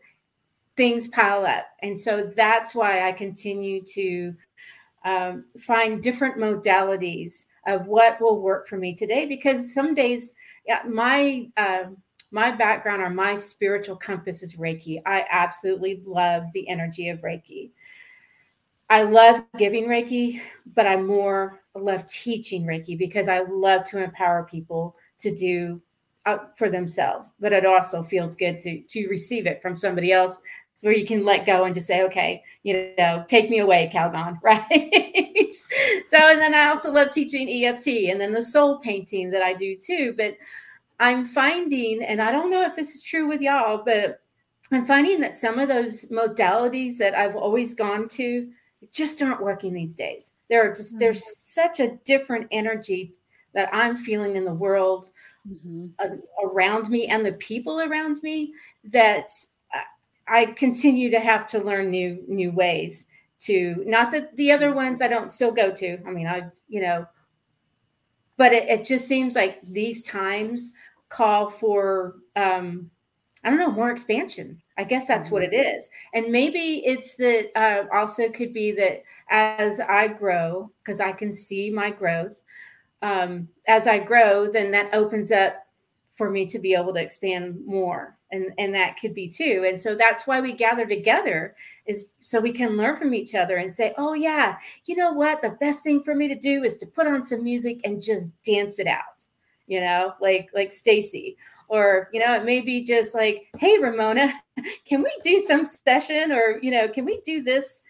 things 0.76 1.08
pile 1.08 1.44
up. 1.44 1.66
And 1.82 1.98
so 1.98 2.32
that's 2.36 2.72
why 2.72 3.08
I 3.08 3.12
continue 3.12 3.82
to 3.92 4.34
um, 5.04 5.46
find 5.58 6.00
different 6.00 6.36
modalities 6.36 7.46
of 7.66 7.88
what 7.88 8.20
will 8.20 8.40
work 8.40 8.68
for 8.68 8.76
me 8.76 8.94
today 8.94 9.26
because 9.26 9.74
some 9.74 9.92
days 9.92 10.34
yeah, 10.66 10.82
my 10.86 11.48
uh, 11.56 11.84
my 12.34 12.50
background 12.50 13.00
or 13.00 13.10
my 13.10 13.32
spiritual 13.32 13.94
compass 13.94 14.42
is 14.42 14.56
reiki 14.56 15.00
i 15.06 15.24
absolutely 15.30 16.02
love 16.04 16.42
the 16.52 16.68
energy 16.68 17.08
of 17.08 17.20
reiki 17.20 17.70
i 18.90 19.02
love 19.02 19.40
giving 19.56 19.84
reiki 19.84 20.40
but 20.74 20.84
i 20.84 20.96
more 20.96 21.60
love 21.76 22.04
teaching 22.06 22.64
reiki 22.64 22.98
because 22.98 23.28
i 23.28 23.40
love 23.42 23.84
to 23.84 24.02
empower 24.02 24.42
people 24.50 24.96
to 25.18 25.34
do 25.34 25.80
uh, 26.26 26.38
for 26.56 26.68
themselves 26.68 27.34
but 27.38 27.52
it 27.52 27.64
also 27.64 28.02
feels 28.02 28.34
good 28.34 28.58
to 28.58 28.80
to 28.88 29.06
receive 29.08 29.46
it 29.46 29.62
from 29.62 29.78
somebody 29.78 30.10
else 30.10 30.40
where 30.80 30.92
you 30.92 31.06
can 31.06 31.24
let 31.24 31.46
go 31.46 31.64
and 31.64 31.74
just 31.74 31.86
say, 31.86 32.02
okay, 32.02 32.42
you 32.62 32.92
know, 32.98 33.24
take 33.26 33.48
me 33.48 33.60
away, 33.60 33.90
Calgon, 33.90 34.38
right? 34.42 35.50
so, 36.06 36.18
and 36.18 36.38
then 36.38 36.52
I 36.52 36.66
also 36.66 36.92
love 36.92 37.10
teaching 37.10 37.48
EFT 37.48 38.10
and 38.10 38.20
then 38.20 38.34
the 38.34 38.42
soul 38.42 38.80
painting 38.80 39.30
that 39.30 39.42
I 39.42 39.54
do 39.54 39.78
too. 39.78 40.12
But 40.14 40.36
I'm 41.00 41.24
finding, 41.26 42.02
and 42.02 42.22
I 42.22 42.30
don't 42.30 42.50
know 42.50 42.62
if 42.62 42.76
this 42.76 42.94
is 42.94 43.02
true 43.02 43.26
with 43.26 43.40
y'all, 43.40 43.82
but 43.84 44.20
I'm 44.72 44.86
finding 44.86 45.20
that 45.20 45.34
some 45.34 45.58
of 45.58 45.68
those 45.68 46.04
modalities 46.06 46.96
that 46.98 47.14
I've 47.14 47.36
always 47.36 47.74
gone 47.74 48.08
to 48.10 48.50
just 48.92 49.20
aren't 49.22 49.42
working 49.42 49.72
these 49.72 49.94
days. 49.94 50.32
There 50.48 50.64
are 50.64 50.74
just, 50.74 50.92
mm-hmm. 50.92 51.00
there's 51.00 51.42
such 51.42 51.80
a 51.80 51.96
different 52.04 52.48
energy 52.50 53.14
that 53.54 53.68
I'm 53.72 53.96
feeling 53.96 54.36
in 54.36 54.44
the 54.44 54.54
world 54.54 55.10
mm-hmm. 55.48 55.86
around 56.44 56.88
me 56.88 57.06
and 57.06 57.24
the 57.24 57.32
people 57.32 57.80
around 57.80 58.22
me 58.22 58.52
that 58.84 59.30
I 60.26 60.46
continue 60.46 61.10
to 61.10 61.20
have 61.20 61.46
to 61.48 61.58
learn 61.58 61.90
new 61.90 62.22
new 62.26 62.50
ways 62.50 63.06
to 63.40 63.82
not 63.86 64.10
that 64.12 64.34
the 64.36 64.52
other 64.52 64.72
ones 64.72 65.02
I 65.02 65.08
don't 65.08 65.32
still 65.32 65.52
go 65.52 65.70
to. 65.72 65.98
I 66.06 66.10
mean, 66.10 66.26
I 66.26 66.50
you 66.68 66.80
know, 66.80 67.06
but 68.36 68.52
it, 68.52 68.68
it 68.68 68.84
just 68.84 69.06
seems 69.06 69.34
like 69.34 69.60
these 69.62 70.02
times 70.02 70.72
call 71.08 71.48
for 71.48 72.16
um, 72.36 72.90
I 73.44 73.50
don't 73.50 73.58
know 73.58 73.70
more 73.70 73.90
expansion. 73.90 74.60
I 74.76 74.84
guess 74.84 75.06
that's 75.06 75.30
what 75.30 75.42
mm-hmm. 75.42 75.54
it 75.54 75.76
is, 75.76 75.88
and 76.14 76.32
maybe 76.32 76.82
it's 76.84 77.16
that 77.16 77.50
uh, 77.54 77.84
also 77.92 78.28
could 78.28 78.52
be 78.52 78.72
that 78.72 79.02
as 79.30 79.80
I 79.80 80.08
grow 80.08 80.70
because 80.82 81.00
I 81.00 81.12
can 81.12 81.32
see 81.32 81.70
my 81.70 81.90
growth. 81.90 82.42
Um, 83.02 83.48
as 83.68 83.86
I 83.86 83.98
grow, 83.98 84.50
then 84.50 84.70
that 84.70 84.94
opens 84.94 85.30
up 85.30 85.63
for 86.14 86.30
me 86.30 86.46
to 86.46 86.58
be 86.58 86.74
able 86.74 86.94
to 86.94 87.00
expand 87.00 87.60
more 87.66 88.16
and 88.34 88.52
and 88.58 88.74
that 88.74 88.98
could 88.98 89.14
be 89.14 89.28
too. 89.28 89.64
And 89.66 89.78
so 89.80 89.94
that's 89.94 90.26
why 90.26 90.40
we 90.40 90.52
gather 90.52 90.86
together 90.86 91.54
is 91.86 92.06
so 92.20 92.40
we 92.40 92.52
can 92.52 92.76
learn 92.76 92.96
from 92.96 93.14
each 93.14 93.34
other 93.34 93.56
and 93.56 93.72
say 93.72 93.94
oh 93.96 94.14
yeah 94.14 94.56
you 94.84 94.96
know 94.96 95.12
what? 95.12 95.40
The 95.40 95.56
best 95.60 95.82
thing 95.82 96.02
for 96.02 96.14
me 96.14 96.28
to 96.28 96.34
do 96.34 96.64
is 96.64 96.76
to 96.78 96.86
put 96.86 97.06
on 97.06 97.24
some 97.24 97.42
music 97.42 97.80
and 97.84 98.02
just 98.02 98.30
dance 98.42 98.78
it 98.78 98.86
out 98.86 99.26
you 99.66 99.80
know 99.80 100.14
like 100.20 100.50
like 100.54 100.72
stacy. 100.72 101.36
Or 101.68 102.10
you 102.12 102.20
know 102.20 102.34
it 102.34 102.44
may 102.44 102.60
be 102.60 102.84
just 102.84 103.14
like 103.14 103.46
hey 103.58 103.78
ramona 103.78 104.32
can 104.84 105.02
we 105.02 105.12
do 105.22 105.40
some 105.40 105.64
session? 105.64 106.32
Or 106.32 106.58
you 106.60 106.70
know 106.70 106.88
can 106.88 107.04
we 107.04 107.20
do 107.22 107.42
this 107.42 107.82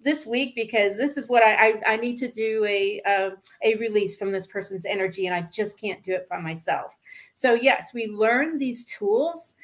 this 0.00 0.24
week? 0.26 0.54
Because 0.54 0.96
this 0.96 1.16
is 1.16 1.28
what 1.28 1.42
I 1.42 1.54
I, 1.54 1.94
I 1.94 1.96
need 1.96 2.18
to 2.18 2.30
do 2.30 2.64
a 2.68 3.02
uh, 3.06 3.30
a 3.62 3.76
release 3.76 4.16
from 4.16 4.30
this 4.30 4.46
person's 4.46 4.84
energy 4.84 5.26
and 5.26 5.34
I 5.34 5.48
just 5.52 5.80
can't 5.80 6.02
do 6.02 6.12
it 6.12 6.28
by 6.28 6.38
myself. 6.38 6.96
So 7.36 7.54
yes, 7.54 7.92
we 7.94 8.08
learn 8.08 8.58
these 8.58 8.84
tools 8.86 9.54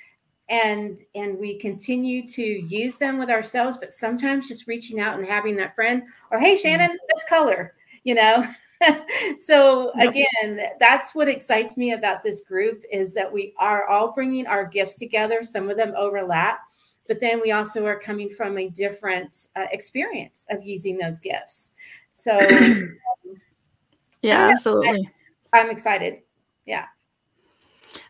and 0.49 1.01
and 1.15 1.39
we 1.39 1.59
continue 1.59 2.29
to 2.29 2.43
use 2.43 2.99
them 2.99 3.17
with 3.17 3.31
ourselves 3.31 3.79
but 3.79 3.93
sometimes 3.93 4.49
just 4.49 4.67
reaching 4.67 5.01
out 5.01 5.17
and 5.17 5.27
having 5.27 5.57
that 5.57 5.75
friend 5.75 6.03
or 6.31 6.39
hey 6.39 6.55
mm-hmm. 6.55 6.63
shannon 6.63 6.99
this 7.09 7.25
color 7.29 7.75
you 8.05 8.15
know? 8.15 8.45
So 9.39 9.93
again 9.93 10.59
that's 10.81 11.15
what 11.15 11.29
excites 11.29 11.77
me 11.77 11.93
about 11.93 12.25
this 12.25 12.41
group 12.41 12.83
is 12.91 13.15
that 13.15 13.33
we 13.33 13.55
are 13.57 13.87
all 13.87 14.11
bringing 14.11 14.45
our 14.49 14.67
gifts 14.67 14.99
together. 14.99 15.45
Some 15.45 15.71
of 15.71 15.77
them 15.77 15.95
overlap 15.97 16.59
but 17.07 17.21
then 17.21 17.41
we 17.41 17.53
also 17.53 17.87
are 17.87 18.01
coming 18.01 18.29
from 18.29 18.59
a 18.59 18.69
different 18.69 19.47
uh, 19.55 19.67
experience 19.71 20.49
of 20.51 20.65
using 20.65 20.99
those 20.99 21.21
gifts. 21.21 21.75
So 22.13 22.37
yeah 24.23 24.49
absolutely 24.49 25.09
I, 25.53 25.61
i'm 25.61 25.71
excited. 25.71 26.23
Yeah 26.67 26.87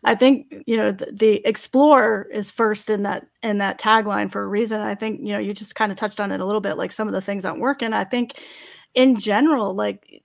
I 0.03 0.15
think 0.15 0.63
you 0.67 0.75
know 0.77 0.91
the, 0.91 1.11
the, 1.11 1.45
explore 1.45 2.27
is 2.31 2.51
first 2.51 2.89
in 2.89 3.03
that 3.03 3.25
in 3.41 3.59
that 3.59 3.79
tagline 3.79 4.31
for 4.31 4.43
a 4.43 4.47
reason. 4.47 4.81
I 4.81 4.95
think 4.95 5.21
you 5.21 5.33
know 5.33 5.39
you 5.39 5.53
just 5.53 5.75
kind 5.75 5.91
of 5.91 5.97
touched 5.97 6.19
on 6.19 6.31
it 6.31 6.41
a 6.41 6.45
little 6.45 6.61
bit, 6.61 6.77
like 6.77 6.91
some 6.91 7.07
of 7.07 7.13
the 7.13 7.21
things 7.21 7.45
aren't 7.45 7.59
working. 7.61 7.93
I 7.93 8.03
think 8.03 8.39
in 8.93 9.17
general, 9.19 9.73
like 9.73 10.23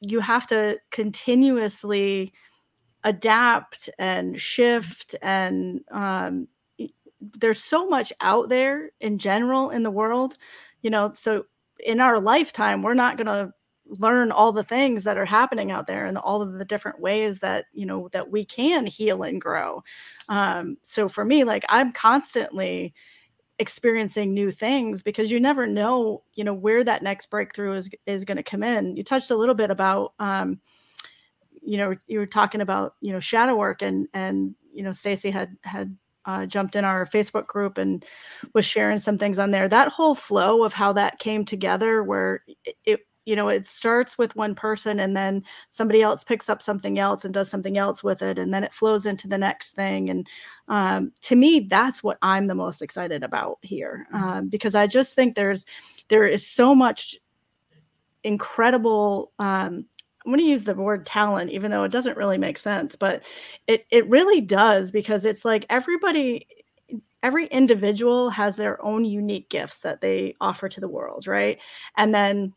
you 0.00 0.20
have 0.20 0.46
to 0.48 0.78
continuously 0.90 2.32
adapt 3.02 3.88
and 3.98 4.38
shift, 4.40 5.14
and 5.22 5.80
um, 5.90 6.48
there's 7.20 7.62
so 7.62 7.88
much 7.88 8.12
out 8.20 8.48
there 8.48 8.90
in 9.00 9.18
general 9.18 9.70
in 9.70 9.82
the 9.82 9.90
world, 9.90 10.36
you 10.82 10.90
know. 10.90 11.12
So 11.14 11.46
in 11.84 12.00
our 12.00 12.20
lifetime, 12.20 12.82
we're 12.82 12.94
not 12.94 13.16
going 13.16 13.26
to 13.26 13.52
learn 13.86 14.32
all 14.32 14.52
the 14.52 14.62
things 14.62 15.04
that 15.04 15.18
are 15.18 15.24
happening 15.24 15.70
out 15.70 15.86
there 15.86 16.06
and 16.06 16.16
all 16.16 16.40
of 16.42 16.54
the 16.54 16.64
different 16.64 17.00
ways 17.00 17.40
that 17.40 17.66
you 17.72 17.86
know 17.86 18.08
that 18.12 18.30
we 18.30 18.44
can 18.44 18.86
heal 18.86 19.22
and 19.22 19.40
grow 19.40 19.82
um, 20.28 20.76
so 20.82 21.08
for 21.08 21.24
me 21.24 21.44
like 21.44 21.64
i'm 21.68 21.92
constantly 21.92 22.94
experiencing 23.58 24.34
new 24.34 24.50
things 24.50 25.02
because 25.02 25.30
you 25.30 25.38
never 25.38 25.66
know 25.66 26.22
you 26.34 26.42
know 26.42 26.54
where 26.54 26.82
that 26.82 27.02
next 27.02 27.30
breakthrough 27.30 27.74
is 27.74 27.90
is 28.06 28.24
going 28.24 28.36
to 28.36 28.42
come 28.42 28.62
in 28.62 28.96
you 28.96 29.04
touched 29.04 29.30
a 29.30 29.36
little 29.36 29.54
bit 29.54 29.70
about 29.70 30.12
um, 30.18 30.60
you 31.62 31.76
know 31.76 31.94
you 32.06 32.18
were 32.18 32.26
talking 32.26 32.60
about 32.60 32.94
you 33.00 33.12
know 33.12 33.20
shadow 33.20 33.54
work 33.54 33.82
and 33.82 34.08
and 34.14 34.54
you 34.72 34.82
know 34.82 34.92
stacy 34.92 35.30
had 35.30 35.56
had 35.62 35.96
uh, 36.26 36.46
jumped 36.46 36.74
in 36.76 36.84
our 36.84 37.04
Facebook 37.06 37.46
group 37.46 37.78
and 37.78 38.04
was 38.54 38.64
sharing 38.64 38.98
some 38.98 39.18
things 39.18 39.38
on 39.38 39.50
there. 39.50 39.68
That 39.68 39.88
whole 39.88 40.14
flow 40.14 40.64
of 40.64 40.72
how 40.72 40.92
that 40.94 41.18
came 41.18 41.44
together, 41.44 42.02
where 42.02 42.42
it, 42.64 42.76
it 42.84 43.00
you 43.24 43.34
know 43.34 43.48
it 43.48 43.66
starts 43.66 44.18
with 44.18 44.36
one 44.36 44.54
person 44.54 45.00
and 45.00 45.16
then 45.16 45.42
somebody 45.70 46.02
else 46.02 46.24
picks 46.24 46.48
up 46.48 46.60
something 46.60 46.98
else 46.98 47.24
and 47.24 47.34
does 47.34 47.50
something 47.50 47.78
else 47.78 48.02
with 48.02 48.22
it 48.22 48.38
and 48.38 48.52
then 48.52 48.64
it 48.64 48.74
flows 48.74 49.06
into 49.06 49.28
the 49.28 49.38
next 49.38 49.72
thing 49.72 50.10
and 50.10 50.28
um, 50.68 51.12
to 51.20 51.36
me 51.36 51.60
that's 51.60 52.02
what 52.02 52.18
i'm 52.22 52.46
the 52.46 52.54
most 52.54 52.82
excited 52.82 53.22
about 53.22 53.58
here 53.62 54.06
mm-hmm. 54.12 54.24
um, 54.24 54.48
because 54.48 54.74
i 54.74 54.86
just 54.86 55.14
think 55.14 55.34
there's 55.34 55.64
there 56.08 56.26
is 56.26 56.46
so 56.46 56.74
much 56.74 57.16
incredible 58.22 59.32
um, 59.38 59.86
I'm 60.24 60.30
going 60.32 60.40
to 60.40 60.50
use 60.50 60.64
the 60.64 60.74
word 60.74 61.04
talent, 61.04 61.50
even 61.50 61.70
though 61.70 61.84
it 61.84 61.92
doesn't 61.92 62.16
really 62.16 62.38
make 62.38 62.56
sense, 62.56 62.96
but 62.96 63.22
it 63.66 63.84
it 63.90 64.08
really 64.08 64.40
does 64.40 64.90
because 64.90 65.26
it's 65.26 65.44
like 65.44 65.66
everybody, 65.68 66.46
every 67.22 67.46
individual 67.48 68.30
has 68.30 68.56
their 68.56 68.82
own 68.82 69.04
unique 69.04 69.50
gifts 69.50 69.80
that 69.80 70.00
they 70.00 70.34
offer 70.40 70.66
to 70.70 70.80
the 70.80 70.88
world, 70.88 71.26
right? 71.26 71.58
And 71.98 72.14
then 72.14 72.54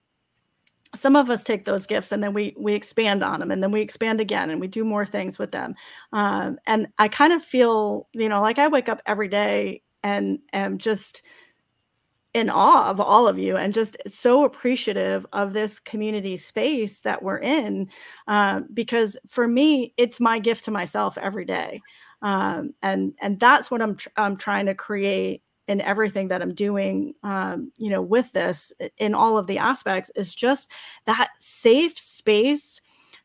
some 0.97 1.15
of 1.15 1.29
us 1.29 1.43
take 1.43 1.65
those 1.65 1.85
gifts 1.85 2.11
and 2.11 2.23
then 2.23 2.33
we 2.33 2.55
we 2.57 2.73
expand 2.73 3.23
on 3.23 3.39
them 3.39 3.51
and 3.51 3.61
then 3.61 3.71
we 3.71 3.81
expand 3.81 4.19
again 4.21 4.49
and 4.49 4.59
we 4.59 4.67
do 4.67 4.83
more 4.83 5.05
things 5.05 5.39
with 5.39 5.51
them. 5.51 5.75
Um, 6.13 6.57
and 6.65 6.87
i 6.97 7.07
kind 7.07 7.33
of 7.33 7.43
feel 7.43 8.07
you 8.13 8.29
know 8.29 8.41
like 8.41 8.59
i 8.59 8.67
wake 8.67 8.89
up 8.89 9.01
every 9.05 9.27
day 9.27 9.81
and 10.03 10.39
am 10.53 10.77
just 10.77 11.21
in 12.33 12.49
awe 12.49 12.89
of 12.89 12.99
all 12.99 13.27
of 13.27 13.39
you 13.39 13.57
and 13.57 13.73
just 13.73 13.97
so 14.05 14.45
appreciative 14.45 15.25
of 15.33 15.53
this 15.53 15.79
community 15.79 16.37
space 16.37 17.01
that 17.01 17.23
we're 17.23 17.39
in 17.39 17.89
uh, 18.27 18.61
because 18.73 19.17
for 19.27 19.47
me 19.47 19.93
it's 19.97 20.19
my 20.19 20.37
gift 20.37 20.65
to 20.65 20.71
myself 20.71 21.17
every 21.17 21.45
day. 21.45 21.81
Um, 22.21 22.73
and 22.81 23.13
and 23.21 23.39
that's 23.39 23.69
what 23.69 23.81
i'm 23.81 23.95
tr- 23.95 24.09
i'm 24.17 24.37
trying 24.37 24.65
to 24.65 24.73
create 24.73 25.43
in 25.67 25.81
everything 25.81 26.29
that 26.29 26.41
I'm 26.41 26.53
doing, 26.53 27.13
um, 27.23 27.71
you 27.77 27.89
know, 27.89 28.01
with 28.01 28.31
this 28.31 28.71
in 28.97 29.13
all 29.13 29.37
of 29.37 29.47
the 29.47 29.57
aspects 29.57 30.11
is 30.15 30.33
just 30.33 30.71
that 31.05 31.29
safe 31.39 31.99
space 31.99 32.79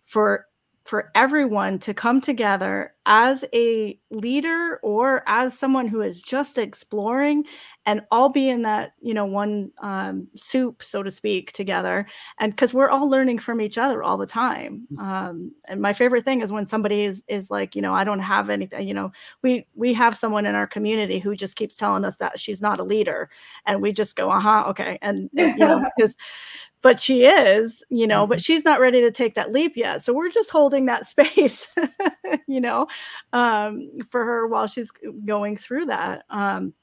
for 0.04 0.46
for 0.84 1.10
everyone 1.14 1.78
to 1.78 1.94
come 1.94 2.20
together 2.20 2.92
as 3.06 3.44
a 3.52 3.98
leader 4.10 4.78
or 4.82 5.24
as 5.26 5.58
someone 5.58 5.88
who 5.88 6.02
is 6.02 6.22
just 6.22 6.56
exploring 6.56 7.44
and 7.84 8.00
all 8.12 8.28
be 8.28 8.48
in 8.48 8.62
that 8.62 8.92
you 9.00 9.12
know 9.12 9.24
one 9.24 9.72
um, 9.82 10.28
soup 10.36 10.82
so 10.82 11.02
to 11.02 11.10
speak 11.10 11.52
together. 11.52 12.06
And 12.38 12.52
because 12.52 12.72
we're 12.72 12.90
all 12.90 13.08
learning 13.08 13.38
from 13.38 13.60
each 13.60 13.78
other 13.78 14.02
all 14.02 14.16
the 14.16 14.26
time. 14.26 14.86
Mm. 14.92 15.02
um, 15.02 15.52
and 15.66 15.80
my 15.80 15.92
favorite 15.92 16.24
thing 16.24 16.42
is 16.42 16.52
when 16.52 16.66
somebody 16.66 17.02
is 17.04 17.22
is 17.28 17.50
like 17.50 17.74
you 17.74 17.82
know 17.82 17.94
i 17.94 18.04
don't 18.04 18.20
have 18.20 18.50
anything 18.50 18.86
you 18.86 18.94
know 18.94 19.10
we 19.42 19.66
we 19.74 19.92
have 19.94 20.16
someone 20.16 20.46
in 20.46 20.54
our 20.54 20.66
community 20.66 21.18
who 21.18 21.34
just 21.34 21.56
keeps 21.56 21.76
telling 21.76 22.04
us 22.04 22.16
that 22.16 22.38
she's 22.38 22.60
not 22.60 22.78
a 22.78 22.84
leader. 22.84 23.30
And 23.66 23.82
we 23.82 23.92
just 23.92 24.16
go 24.16 24.30
uh-huh 24.30 24.64
okay. 24.68 24.98
And, 25.02 25.30
and 25.36 25.58
you 25.58 25.66
know 25.66 25.84
because 25.96 26.16
but 26.82 27.00
she 27.00 27.24
is, 27.24 27.84
you 27.88 28.06
know, 28.06 28.26
but 28.26 28.38
mm-hmm. 28.38 28.42
she's 28.42 28.64
not 28.64 28.80
ready 28.80 29.00
to 29.00 29.10
take 29.10 29.34
that 29.34 29.52
leap 29.52 29.76
yet. 29.76 30.02
So 30.02 30.12
we're 30.12 30.30
just 30.30 30.50
holding 30.50 30.86
that 30.86 31.06
space, 31.12 31.68
you 32.46 32.60
know, 32.60 32.86
um, 33.32 33.88
for 34.08 34.24
her 34.24 34.46
while 34.46 34.66
she's 34.66 34.90
going 35.24 35.56
through 35.56 35.86
that. 35.86 36.24
Um, 36.28 36.74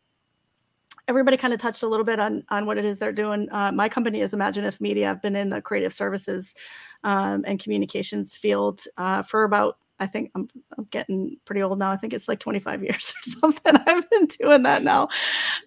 everybody 1.08 1.38
kind 1.38 1.54
of 1.54 1.60
touched 1.60 1.84
a 1.84 1.88
little 1.88 2.06
bit 2.06 2.20
on 2.20 2.44
on 2.50 2.66
what 2.66 2.78
it 2.78 2.86
is 2.86 3.00
they're 3.00 3.12
doing. 3.12 3.52
Uh, 3.52 3.72
my 3.72 3.90
company 3.90 4.22
is 4.22 4.34
Imagine 4.34 4.64
If 4.64 4.80
Media. 4.80 5.10
I've 5.10 5.22
been 5.22 5.36
in 5.36 5.50
the 5.50 5.62
creative 5.62 5.94
services 5.94 6.56
um, 7.04 7.44
and 7.46 7.60
communications 7.60 8.38
field 8.38 8.82
uh, 8.98 9.22
for 9.24 9.44
about 9.44 9.78
I 10.00 10.08
think 10.08 10.32
I'm, 10.36 10.48
I'm, 10.78 10.86
getting 10.86 11.38
pretty 11.46 11.62
old 11.62 11.78
now. 11.78 11.92
I 11.92 11.98
think 11.98 12.14
it's 12.14 12.28
like 12.28 12.40
25 12.40 12.84
years 12.84 13.14
or 13.28 13.32
something. 13.32 13.76
I've 13.88 14.10
been 14.10 14.28
doing 14.28 14.64
that 14.64 14.84
now. 14.84 15.10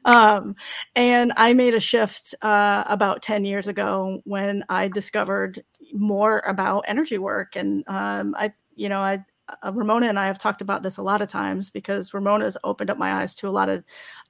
Um, 0.04 0.56
and 0.96 1.32
I 1.36 1.52
made 1.54 1.74
a 1.74 1.80
shift 1.80 2.34
uh, 2.42 2.84
about 2.86 3.22
10 3.22 3.44
years 3.44 3.68
ago 3.68 4.20
when 4.24 4.64
I 4.68 4.88
discovered 4.88 5.62
more 5.92 6.42
about 6.46 6.84
energy 6.88 7.18
work. 7.18 7.56
And 7.56 7.84
um, 7.88 8.34
I, 8.38 8.52
you 8.74 8.88
know, 8.88 9.00
I, 9.00 9.24
uh, 9.62 9.72
Ramona 9.72 10.08
and 10.08 10.18
I 10.18 10.26
have 10.26 10.38
talked 10.38 10.62
about 10.62 10.82
this 10.82 10.96
a 10.96 11.02
lot 11.02 11.22
of 11.22 11.28
times 11.28 11.70
because 11.70 12.14
Ramona 12.14 12.44
has 12.44 12.56
opened 12.64 12.90
up 12.90 12.98
my 12.98 13.20
eyes 13.20 13.34
to 13.36 13.48
a 13.48 13.50
lot 13.50 13.68
of 13.68 13.84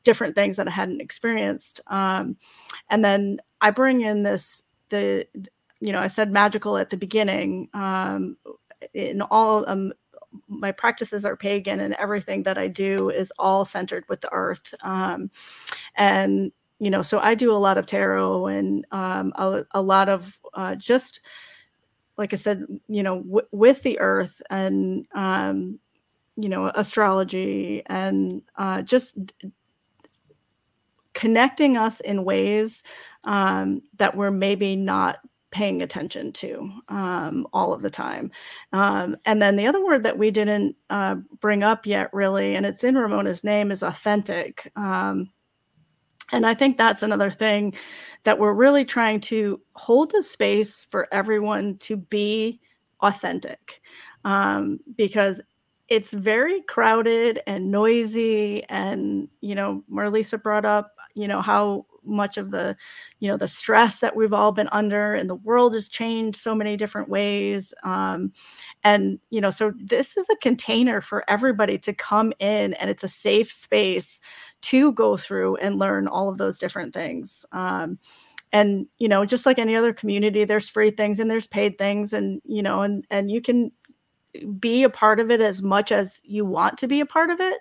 different 0.05 0.35
things 0.35 0.57
that 0.57 0.69
I 0.69 0.73
hadn't 0.73 1.01
experienced. 1.01 1.81
Um, 1.87 2.37
and 2.91 3.05
then 3.05 3.39
I 3.61 3.71
bring 3.71 4.01
in 4.01 4.23
this, 4.23 4.65
the, 4.89 5.27
you 5.81 5.93
know, 5.93 6.01
I 6.01 6.09
said 6.09 6.33
magical 6.33 6.77
at 6.79 6.91
the 6.91 6.97
beginning. 6.97 7.69
Um, 7.75 8.37
in 8.95 9.23
all 9.23 9.69
um, 9.69 9.93
my 10.49 10.73
practices 10.73 11.25
are 11.25 11.37
pagan 11.37 11.81
and 11.81 11.95
everything 11.95 12.43
that 12.45 12.59
I 12.59 12.69
do 12.69 13.11
is 13.11 13.33
all 13.39 13.65
centered 13.65 14.05
with 14.09 14.21
the 14.21 14.33
earth. 14.33 14.75
Um, 14.83 15.31
and, 15.97 16.53
you 16.79 16.91
know, 16.91 17.03
so 17.03 17.21
I 17.21 17.35
do 17.35 17.53
a 17.53 17.59
lot 17.59 17.79
of 17.79 17.87
tarot 17.87 18.47
and 18.47 18.87
um, 18.91 19.33
a, 19.37 19.65
a, 19.73 19.83
lot 19.83 20.09
of 20.09 20.39
uh, 20.55 20.75
just, 20.75 21.21
like 22.17 22.33
I 22.33 22.37
said, 22.37 22.65
you 22.89 23.03
know, 23.03 23.23
with 23.53 23.83
the 23.83 23.99
earth 24.01 24.41
and, 24.51 25.07
um, 25.15 25.79
you 26.37 26.49
know, 26.49 26.73
astrology 26.75 27.83
and 27.87 28.43
uh, 28.57 28.83
just 28.83 29.17
connecting 31.15 31.77
us 31.77 32.01
in 32.01 32.25
ways 32.25 32.83
um, 33.25 33.83
that 33.99 34.17
we're 34.17 34.31
maybe 34.31 34.77
not 34.77 35.19
paying 35.53 35.83
attention 35.83 36.33
to 36.33 36.73
um, 36.89 37.47
all 37.53 37.73
of 37.73 37.83
the 37.83 37.91
time. 37.91 38.31
Um, 38.73 39.17
and 39.25 39.41
then 39.41 39.57
the 39.57 39.67
other 39.67 39.85
word 39.85 40.03
that 40.03 40.19
we 40.19 40.31
didn't 40.31 40.75
uh, 40.91 41.17
bring 41.41 41.63
up 41.63 41.87
yet, 41.87 42.13
really, 42.13 42.57
and 42.57 42.67
it's 42.67 42.83
in 42.83 42.97
Ramona's 42.97 43.45
name, 43.45 43.71
is 43.71 43.83
authentic. 43.83 44.73
Um, 44.75 45.31
and 46.33 46.47
I 46.47 46.55
think 46.55 46.79
that's 46.79 47.03
another 47.03 47.31
thing 47.31 47.75
that 48.25 48.39
we're 48.39 48.55
really 48.55 48.85
trying 48.85 49.21
to 49.21 49.61
hold 49.75 50.11
the 50.11 50.23
space 50.23 50.87
for 50.91 51.07
everyone 51.13 51.77
to 51.79 51.97
be 51.97 52.61
authentic 53.01 53.83
um, 54.25 54.81
because 54.97 55.43
it's 55.89 56.13
very 56.13 56.63
crowded 56.63 57.41
and 57.47 57.71
noisy. 57.71 58.65
And, 58.65 59.29
you 59.43 59.55
know, 59.55 59.85
Marlisa 59.93 60.43
brought 60.43 60.65
up, 60.65 60.93
you 61.15 61.29
know, 61.29 61.43
how 61.43 61.85
much 62.05 62.37
of 62.37 62.51
the 62.51 62.77
you 63.21 63.29
know 63.29 63.37
the 63.37 63.49
stress 63.49 63.99
that 64.01 64.17
we've 64.17 64.33
all 64.33 64.53
been 64.53 64.69
under 64.73 65.15
and 65.15 65.29
the 65.31 65.35
world 65.37 65.75
has 65.75 65.89
changed 65.89 66.39
so 66.39 66.55
many 66.55 66.77
different 66.77 67.09
ways 67.09 67.73
um, 67.85 68.33
and 68.85 69.19
you 69.31 69.41
know 69.41 69.51
so 69.51 69.73
this 69.77 70.17
is 70.17 70.29
a 70.31 70.37
container 70.37 71.01
for 71.01 71.25
everybody 71.29 71.79
to 71.79 71.93
come 71.93 72.33
in 72.39 72.75
and 72.75 72.91
it's 72.91 73.05
a 73.05 73.09
safe 73.09 73.53
space 73.53 74.21
to 74.61 74.93
go 74.93 75.17
through 75.17 75.57
and 75.57 75.79
learn 75.79 76.09
all 76.09 76.29
of 76.29 76.39
those 76.39 76.59
different 76.59 76.93
things 76.93 77.45
um, 77.53 77.99
and 78.53 78.87
you 78.99 79.09
know 79.09 79.25
just 79.25 79.47
like 79.47 79.59
any 79.59 79.77
other 79.77 79.93
community 79.93 80.45
there's 80.45 80.69
free 80.69 80.91
things 80.91 81.21
and 81.21 81.31
there's 81.31 81.47
paid 81.47 81.79
things 81.79 82.13
and 82.13 82.41
you 82.45 82.63
know 82.63 82.83
and 82.83 83.07
and 83.11 83.31
you 83.31 83.41
can 83.41 83.71
be 84.59 84.83
a 84.83 84.91
part 84.91 85.21
of 85.21 85.31
it 85.31 85.41
as 85.41 85.63
much 85.63 85.93
as 85.93 86.21
you 86.25 86.45
want 86.45 86.79
to 86.79 86.89
be 86.89 87.01
a 87.01 87.07
part 87.07 87.31
of 87.31 87.41
it 87.41 87.59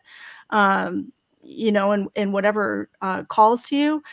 um, 0.51 1.11
you 1.43 1.71
know, 1.71 1.91
and 1.91 2.07
in 2.15 2.31
whatever 2.31 2.89
uh, 3.01 3.23
calls 3.23 3.65
to 3.67 3.75
you. 3.75 4.03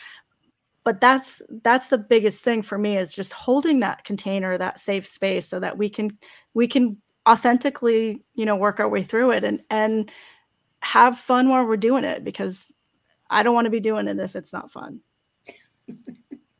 But 0.83 1.01
that's 1.01 1.41
that's 1.63 1.87
the 1.87 1.97
biggest 1.97 2.41
thing 2.41 2.61
for 2.61 2.77
me 2.77 2.97
is 2.97 3.13
just 3.13 3.33
holding 3.33 3.79
that 3.81 4.03
container, 4.03 4.57
that 4.57 4.79
safe 4.79 5.05
space, 5.05 5.47
so 5.47 5.59
that 5.59 5.77
we 5.77 5.89
can 5.89 6.17
we 6.53 6.67
can 6.67 6.97
authentically, 7.27 8.23
you 8.35 8.45
know, 8.45 8.55
work 8.55 8.79
our 8.79 8.89
way 8.89 9.03
through 9.03 9.31
it 9.31 9.43
and 9.43 9.61
and 9.69 10.11
have 10.81 11.19
fun 11.19 11.49
while 11.49 11.65
we're 11.65 11.77
doing 11.77 12.03
it 12.03 12.23
because 12.23 12.71
I 13.29 13.43
don't 13.43 13.53
want 13.53 13.65
to 13.65 13.71
be 13.71 13.79
doing 13.79 14.07
it 14.07 14.19
if 14.19 14.35
it's 14.35 14.53
not 14.53 14.71
fun. 14.71 15.01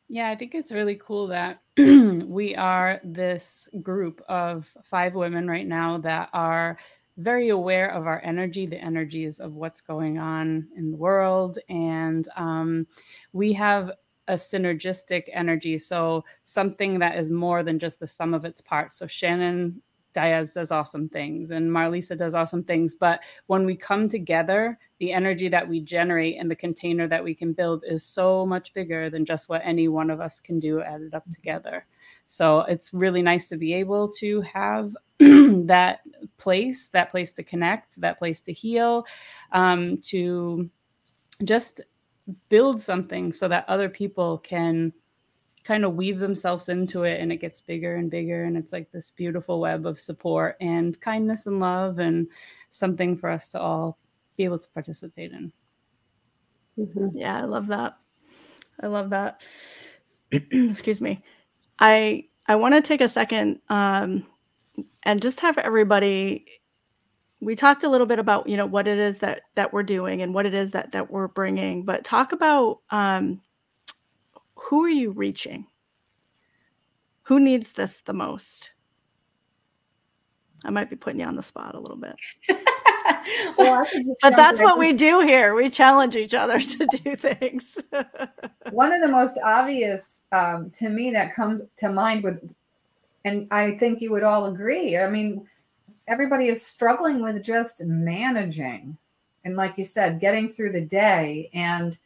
Yeah, 0.08 0.28
I 0.28 0.36
think 0.36 0.54
it's 0.54 0.72
really 0.72 0.96
cool 0.96 1.28
that 1.28 1.62
we 1.76 2.56
are 2.56 3.00
this 3.04 3.68
group 3.80 4.20
of 4.28 4.68
five 4.82 5.14
women 5.14 5.46
right 5.46 5.66
now 5.66 5.98
that 5.98 6.30
are 6.32 6.78
very 7.16 7.50
aware 7.50 7.90
of 7.92 8.06
our 8.06 8.20
energy, 8.24 8.66
the 8.66 8.76
energies 8.76 9.38
of 9.40 9.54
what's 9.54 9.80
going 9.80 10.18
on 10.18 10.66
in 10.76 10.90
the 10.90 10.96
world. 10.96 11.58
And 11.68 12.28
um, 12.36 12.86
we 13.32 13.52
have 13.52 13.92
a 14.28 14.34
synergistic 14.34 15.24
energy. 15.32 15.78
So 15.78 16.24
something 16.42 16.98
that 17.00 17.18
is 17.18 17.30
more 17.30 17.62
than 17.62 17.78
just 17.78 18.00
the 18.00 18.06
sum 18.06 18.34
of 18.34 18.44
its 18.44 18.60
parts. 18.60 18.98
So 18.98 19.06
Shannon 19.06 19.82
Dias 20.12 20.54
does 20.54 20.72
awesome 20.72 21.08
things 21.08 21.50
and 21.50 21.70
Marlisa 21.70 22.16
does 22.18 22.34
awesome 22.34 22.64
things. 22.64 22.94
But 22.94 23.20
when 23.46 23.64
we 23.64 23.76
come 23.76 24.08
together, 24.08 24.78
the 24.98 25.12
energy 25.12 25.48
that 25.48 25.66
we 25.66 25.80
generate 25.80 26.36
and 26.38 26.50
the 26.50 26.56
container 26.56 27.06
that 27.08 27.22
we 27.22 27.34
can 27.34 27.52
build 27.52 27.84
is 27.86 28.04
so 28.04 28.44
much 28.44 28.74
bigger 28.74 29.08
than 29.08 29.24
just 29.24 29.48
what 29.48 29.62
any 29.64 29.88
one 29.88 30.10
of 30.10 30.20
us 30.20 30.40
can 30.40 30.58
do 30.58 30.82
added 30.82 31.14
up 31.14 31.28
together. 31.30 31.86
So 32.26 32.60
it's 32.60 32.94
really 32.94 33.22
nice 33.22 33.48
to 33.48 33.56
be 33.56 33.74
able 33.74 34.08
to 34.18 34.40
have 34.42 34.96
that 35.18 36.00
place, 36.38 36.86
that 36.88 37.10
place 37.10 37.32
to 37.34 37.42
connect, 37.42 38.00
that 38.00 38.18
place 38.18 38.40
to 38.42 38.52
heal, 38.52 39.04
um, 39.52 39.98
to 40.02 40.70
just 41.44 41.80
build 42.48 42.80
something 42.80 43.32
so 43.32 43.48
that 43.48 43.68
other 43.68 43.88
people 43.88 44.38
can 44.38 44.92
kind 45.64 45.84
of 45.84 45.94
weave 45.94 46.18
themselves 46.18 46.68
into 46.68 47.02
it 47.02 47.20
and 47.20 47.30
it 47.30 47.36
gets 47.36 47.60
bigger 47.60 47.96
and 47.96 48.10
bigger 48.10 48.44
and 48.44 48.56
it's 48.56 48.72
like 48.72 48.90
this 48.92 49.10
beautiful 49.10 49.60
web 49.60 49.86
of 49.86 50.00
support 50.00 50.56
and 50.60 51.00
kindness 51.00 51.46
and 51.46 51.60
love 51.60 51.98
and 51.98 52.26
something 52.70 53.16
for 53.16 53.28
us 53.28 53.48
to 53.48 53.60
all 53.60 53.98
be 54.36 54.44
able 54.44 54.58
to 54.58 54.68
participate 54.70 55.32
in 55.32 55.52
mm-hmm. 56.78 57.08
yeah 57.16 57.36
i 57.38 57.44
love 57.44 57.66
that 57.66 57.98
i 58.80 58.86
love 58.86 59.10
that 59.10 59.42
excuse 60.30 61.00
me 61.00 61.22
I 61.80 62.26
I 62.46 62.56
want 62.56 62.74
to 62.74 62.82
take 62.82 63.00
a 63.00 63.08
second 63.08 63.60
um, 63.68 64.26
and 65.04 65.22
just 65.22 65.40
have 65.40 65.58
everybody. 65.58 66.44
We 67.40 67.56
talked 67.56 67.84
a 67.84 67.88
little 67.88 68.06
bit 68.06 68.18
about 68.18 68.48
you 68.48 68.56
know 68.56 68.66
what 68.66 68.86
it 68.86 68.98
is 68.98 69.18
that 69.20 69.42
that 69.54 69.72
we're 69.72 69.82
doing 69.82 70.22
and 70.22 70.34
what 70.34 70.46
it 70.46 70.54
is 70.54 70.72
that 70.72 70.92
that 70.92 71.10
we're 71.10 71.28
bringing, 71.28 71.84
but 71.84 72.04
talk 72.04 72.32
about 72.32 72.78
um, 72.90 73.40
who 74.54 74.84
are 74.84 74.90
you 74.90 75.10
reaching? 75.10 75.66
Who 77.22 77.40
needs 77.40 77.72
this 77.72 78.02
the 78.02 78.12
most? 78.12 78.72
I 80.64 80.70
might 80.70 80.90
be 80.90 80.96
putting 80.96 81.20
you 81.20 81.26
on 81.26 81.36
the 81.36 81.42
spot 81.42 81.74
a 81.74 81.80
little 81.80 81.96
bit. 81.96 82.16
well, 83.58 83.86
but 84.22 84.36
that's 84.36 84.60
what 84.60 84.78
we 84.78 84.92
do 84.92 85.20
here. 85.20 85.54
We 85.54 85.70
challenge 85.70 86.16
each 86.16 86.34
other 86.34 86.58
to 86.58 86.86
do 87.02 87.16
things. 87.16 87.78
One 88.70 88.92
of 88.92 89.00
the 89.00 89.08
most 89.10 89.38
obvious 89.44 90.26
um, 90.32 90.70
to 90.72 90.88
me 90.88 91.10
that 91.12 91.34
comes 91.34 91.62
to 91.78 91.90
mind 91.90 92.22
with, 92.22 92.54
and 93.24 93.48
I 93.50 93.72
think 93.72 94.00
you 94.00 94.10
would 94.10 94.22
all 94.22 94.46
agree. 94.46 94.98
I 94.98 95.08
mean, 95.08 95.46
everybody 96.10 96.48
is 96.48 96.66
struggling 96.66 97.22
with 97.22 97.42
just 97.42 97.86
managing, 97.86 98.98
and 99.44 99.56
like 99.56 99.78
you 99.78 99.84
said, 99.84 100.20
getting 100.20 100.48
through 100.48 100.72
the 100.72 100.84
day. 100.84 101.48
And 101.54 101.96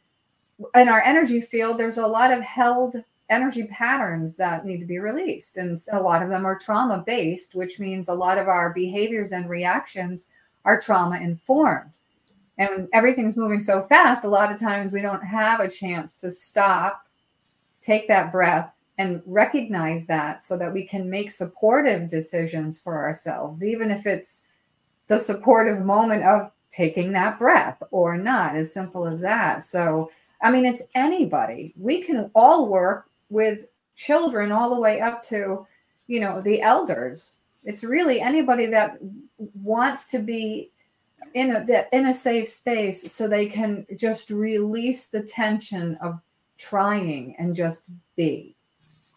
in 0.75 0.87
our 0.87 1.01
energy 1.01 1.41
field, 1.41 1.77
there's 1.77 1.97
a 1.97 2.07
lot 2.07 2.31
of 2.31 2.43
held 2.43 2.95
energy 3.29 3.63
patterns 3.63 4.37
that 4.37 4.65
need 4.65 4.79
to 4.79 4.85
be 4.85 4.99
released. 4.99 5.57
And 5.57 5.77
a 5.91 5.99
lot 5.99 6.21
of 6.21 6.29
them 6.29 6.45
are 6.45 6.57
trauma 6.57 7.03
based, 7.05 7.55
which 7.55 7.79
means 7.79 8.07
a 8.07 8.13
lot 8.13 8.37
of 8.37 8.47
our 8.47 8.71
behaviors 8.71 9.31
and 9.31 9.49
reactions 9.49 10.31
are 10.63 10.79
trauma 10.79 11.17
informed. 11.17 11.97
And 12.59 12.87
everything's 12.93 13.35
moving 13.35 13.59
so 13.59 13.81
fast, 13.81 14.23
a 14.23 14.29
lot 14.29 14.51
of 14.51 14.59
times 14.59 14.93
we 14.93 15.01
don't 15.01 15.25
have 15.25 15.59
a 15.59 15.69
chance 15.69 16.21
to 16.21 16.29
stop, 16.29 17.07
take 17.81 18.07
that 18.07 18.31
breath, 18.31 18.74
and 18.97 19.21
recognize 19.25 20.07
that 20.07 20.41
so 20.41 20.57
that 20.57 20.73
we 20.73 20.85
can 20.85 21.09
make 21.09 21.29
supportive 21.29 22.09
decisions 22.09 22.79
for 22.79 23.03
ourselves, 23.03 23.65
even 23.65 23.91
if 23.91 24.05
it's 24.05 24.47
the 25.07 25.17
supportive 25.17 25.83
moment 25.83 26.23
of 26.23 26.51
taking 26.71 27.11
that 27.11 27.37
breath 27.37 27.81
or 27.91 28.17
not, 28.17 28.55
as 28.55 28.73
simple 28.73 29.05
as 29.05 29.21
that. 29.21 29.63
So, 29.63 30.09
I 30.41 30.51
mean, 30.51 30.65
it's 30.65 30.83
anybody. 30.95 31.73
We 31.77 32.01
can 32.01 32.31
all 32.33 32.67
work 32.67 33.09
with 33.29 33.67
children 33.95 34.51
all 34.51 34.73
the 34.73 34.79
way 34.79 35.01
up 35.01 35.21
to, 35.23 35.67
you 36.07 36.19
know, 36.19 36.41
the 36.41 36.61
elders 36.61 37.41
it's 37.65 37.83
really 37.83 38.21
anybody 38.21 38.67
that 38.67 38.97
wants 39.37 40.11
to 40.11 40.19
be 40.19 40.71
in 41.33 41.51
a 41.51 41.87
in 41.91 42.05
a 42.05 42.13
safe 42.13 42.47
space 42.47 43.11
so 43.11 43.27
they 43.27 43.47
can 43.47 43.85
just 43.97 44.29
release 44.29 45.07
the 45.07 45.23
tension 45.23 45.97
of 45.99 46.21
trying 46.57 47.35
and 47.37 47.53
just 47.53 47.89
be. 48.15 48.54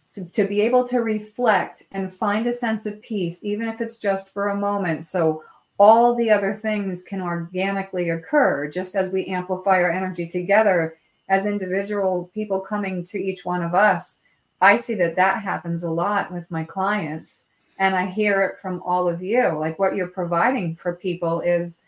So 0.09 0.25
to 0.25 0.49
be 0.49 0.63
able 0.63 0.85
to 0.85 1.01
reflect 1.01 1.85
and 1.93 2.11
find 2.11 2.47
a 2.47 2.53
sense 2.53 2.87
of 2.87 3.03
peace, 3.03 3.45
even 3.45 3.69
if 3.69 3.83
it's 3.83 3.99
just 3.99 4.33
for 4.33 4.49
a 4.49 4.57
moment. 4.57 5.05
So 5.05 5.43
all 5.77 6.17
the 6.17 6.31
other 6.31 6.55
things 6.55 7.03
can 7.03 7.21
organically 7.21 8.09
occur 8.09 8.71
just 8.71 8.97
as 8.97 9.11
we 9.11 9.27
amplify 9.27 9.83
our 9.83 9.91
energy 9.91 10.27
together 10.27 10.97
as 11.29 11.45
individual 11.45 12.31
people 12.33 12.59
coming 12.59 13.03
to 13.03 13.19
each 13.19 13.45
one 13.45 13.63
of 13.63 13.75
us, 13.75 14.23
I 14.63 14.77
see 14.77 14.95
that 14.95 15.17
that 15.17 15.43
happens 15.43 15.85
a 15.85 15.91
lot 15.91 16.33
with 16.33 16.51
my 16.51 16.65
clients. 16.65 17.49
And 17.79 17.95
I 17.95 18.07
hear 18.07 18.43
it 18.45 18.63
from 18.63 18.83
all 18.87 19.09
of 19.09 19.23
you. 19.23 19.59
Like 19.59 19.79
what 19.79 19.95
you're 19.95 20.09
providing 20.09 20.75
for 20.75 20.95
people 20.95 21.43
is 21.43 21.85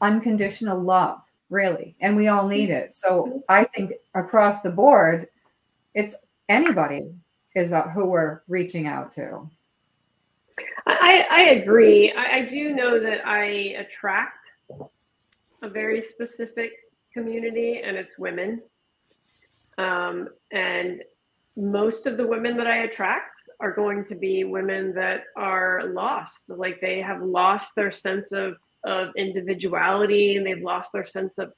unconditional 0.00 0.82
love, 0.82 1.20
really. 1.48 1.94
And 2.00 2.16
we 2.16 2.26
all 2.26 2.48
need 2.48 2.70
it. 2.70 2.92
So 2.92 3.44
I 3.48 3.62
think 3.62 3.92
across 4.16 4.62
the 4.62 4.70
board, 4.70 5.26
it's 5.94 6.26
anybody 6.48 7.12
is 7.54 7.72
uh, 7.72 7.82
who 7.88 8.08
we're 8.08 8.42
reaching 8.48 8.86
out 8.86 9.12
to. 9.12 9.48
I, 10.86 11.24
I 11.30 11.42
agree. 11.50 12.12
I, 12.12 12.38
I 12.38 12.42
do 12.46 12.74
know 12.74 13.00
that 13.00 13.26
I 13.26 13.44
attract 13.78 14.38
a 15.62 15.68
very 15.68 16.04
specific 16.12 16.72
community, 17.12 17.82
and 17.84 17.96
it's 17.96 18.18
women. 18.18 18.62
Um, 19.78 20.28
and 20.50 21.02
most 21.56 22.06
of 22.06 22.16
the 22.16 22.26
women 22.26 22.56
that 22.56 22.66
I 22.66 22.84
attract 22.84 23.32
are 23.60 23.72
going 23.72 24.04
to 24.06 24.14
be 24.14 24.44
women 24.44 24.92
that 24.94 25.24
are 25.36 25.84
lost. 25.92 26.38
Like 26.48 26.80
they 26.80 27.00
have 27.00 27.22
lost 27.22 27.68
their 27.76 27.92
sense 27.92 28.32
of, 28.32 28.56
of 28.84 29.10
individuality 29.16 30.36
and 30.36 30.46
they've 30.46 30.62
lost 30.62 30.90
their 30.92 31.06
sense 31.06 31.38
of, 31.38 31.52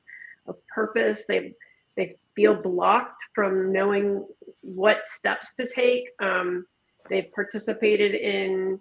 of 0.47 0.57
purpose. 0.69 1.23
They 1.27 1.55
they 1.97 2.17
feel 2.35 2.55
blocked 2.55 3.23
from 3.35 3.73
knowing 3.73 4.27
what 4.65 4.99
steps 5.19 5.49
to 5.61 5.69
take. 5.69 6.05
Um, 6.23 6.67
they've 7.09 7.31
participated 7.35 8.15
in 8.15 8.81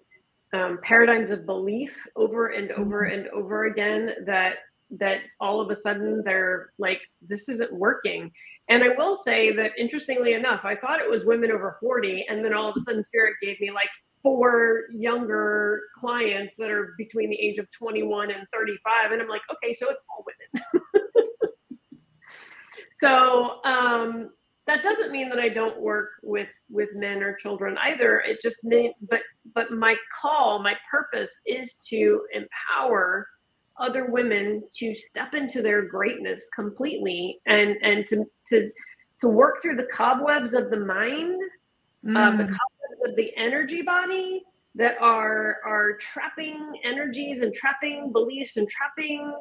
um, 0.54 0.80
paradigms 0.84 1.32
of 1.32 1.46
belief 1.46 1.92
over 2.16 2.50
and 2.50 2.72
over 2.72 3.04
mm-hmm. 3.04 3.20
and 3.20 3.28
over 3.30 3.66
again 3.66 4.12
that 4.26 4.56
that 5.00 5.20
all 5.40 5.60
of 5.60 5.72
a 5.72 5.82
sudden 5.82 6.22
they're 6.24 6.72
like 6.78 7.00
this 7.28 7.42
isn't 7.50 7.74
working 7.74 8.32
and 8.70 8.84
i 8.84 8.90
will 8.96 9.18
say 9.18 9.52
that 9.52 9.72
interestingly 9.78 10.34
enough 10.34 10.62
i 10.64 10.76
thought 10.76 11.00
it 11.00 11.10
was 11.10 11.26
women 11.26 11.52
over 11.52 11.78
40 11.80 12.26
and 12.30 12.46
then 12.46 12.54
all 12.54 12.70
of 12.70 12.76
a 12.78 12.84
sudden 12.86 13.04
spirit 13.04 13.34
gave 13.42 13.60
me 13.60 13.72
like 13.72 13.90
four 14.22 14.84
younger 14.92 15.82
clients 16.00 16.54
that 16.60 16.70
are 16.70 16.94
between 16.98 17.30
the 17.30 17.40
age 17.40 17.58
of 17.58 17.66
21 17.72 18.30
and 18.30 18.46
35 18.54 19.12
and 19.14 19.22
i'm 19.22 19.28
like 19.28 19.42
okay 19.52 19.76
so 19.80 19.88
it's 19.90 20.02
all 20.12 20.24
women 20.54 20.84
so 23.00 23.64
um 23.70 24.30
that 24.66 24.82
doesn't 24.82 25.12
mean 25.12 25.30
that 25.30 25.40
I 25.40 25.50
don't 25.50 25.80
work 25.82 26.12
with 26.22 26.48
with 26.70 26.90
men 26.96 27.22
or 27.22 27.36
children 27.36 27.78
either. 27.78 28.22
It 28.22 28.40
just 28.42 28.58
means, 28.64 28.94
but 29.10 29.20
but 29.54 29.72
my 29.72 29.96
call, 30.22 30.60
my 30.64 30.76
purpose 30.90 31.32
is 31.46 31.76
to 31.90 32.22
empower 32.34 33.28
other 33.80 34.06
women 34.06 34.64
to 34.80 34.96
step 34.96 35.34
into 35.34 35.62
their 35.62 35.82
greatness 35.84 36.44
completely 36.56 37.40
and 37.46 37.76
and 37.82 38.06
to 38.10 38.26
to 38.50 38.72
to 39.22 39.28
work 39.28 39.62
through 39.62 39.76
the 39.76 39.88
cobwebs 39.94 40.54
of 40.54 40.70
the 40.70 40.80
mind, 40.80 41.42
mm. 42.06 42.18
uh, 42.18 42.32
the 42.32 42.44
cobwebs 42.44 43.10
of 43.10 43.16
the 43.16 43.32
energy 43.36 43.82
body 43.82 44.44
that 44.76 44.96
are 45.02 45.58
are 45.66 45.98
trapping 45.98 46.80
energies 46.84 47.42
and 47.42 47.54
trapping 47.54 48.12
beliefs 48.14 48.54
and 48.56 48.68
trapping 48.70 49.34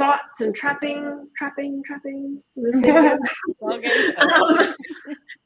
thoughts 0.00 0.40
and 0.40 0.54
trapping, 0.54 1.28
trapping, 1.36 1.82
trapping, 1.86 2.40
um, 4.18 4.74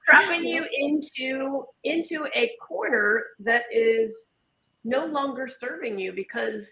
trapping 0.05 0.45
you 0.45 0.65
into 0.79 1.65
into 1.83 2.27
a 2.37 2.53
corner 2.67 3.25
that 3.41 3.63
is 3.73 4.15
no 4.85 5.07
longer 5.07 5.49
serving 5.61 5.99
you 5.99 6.13
because 6.13 6.67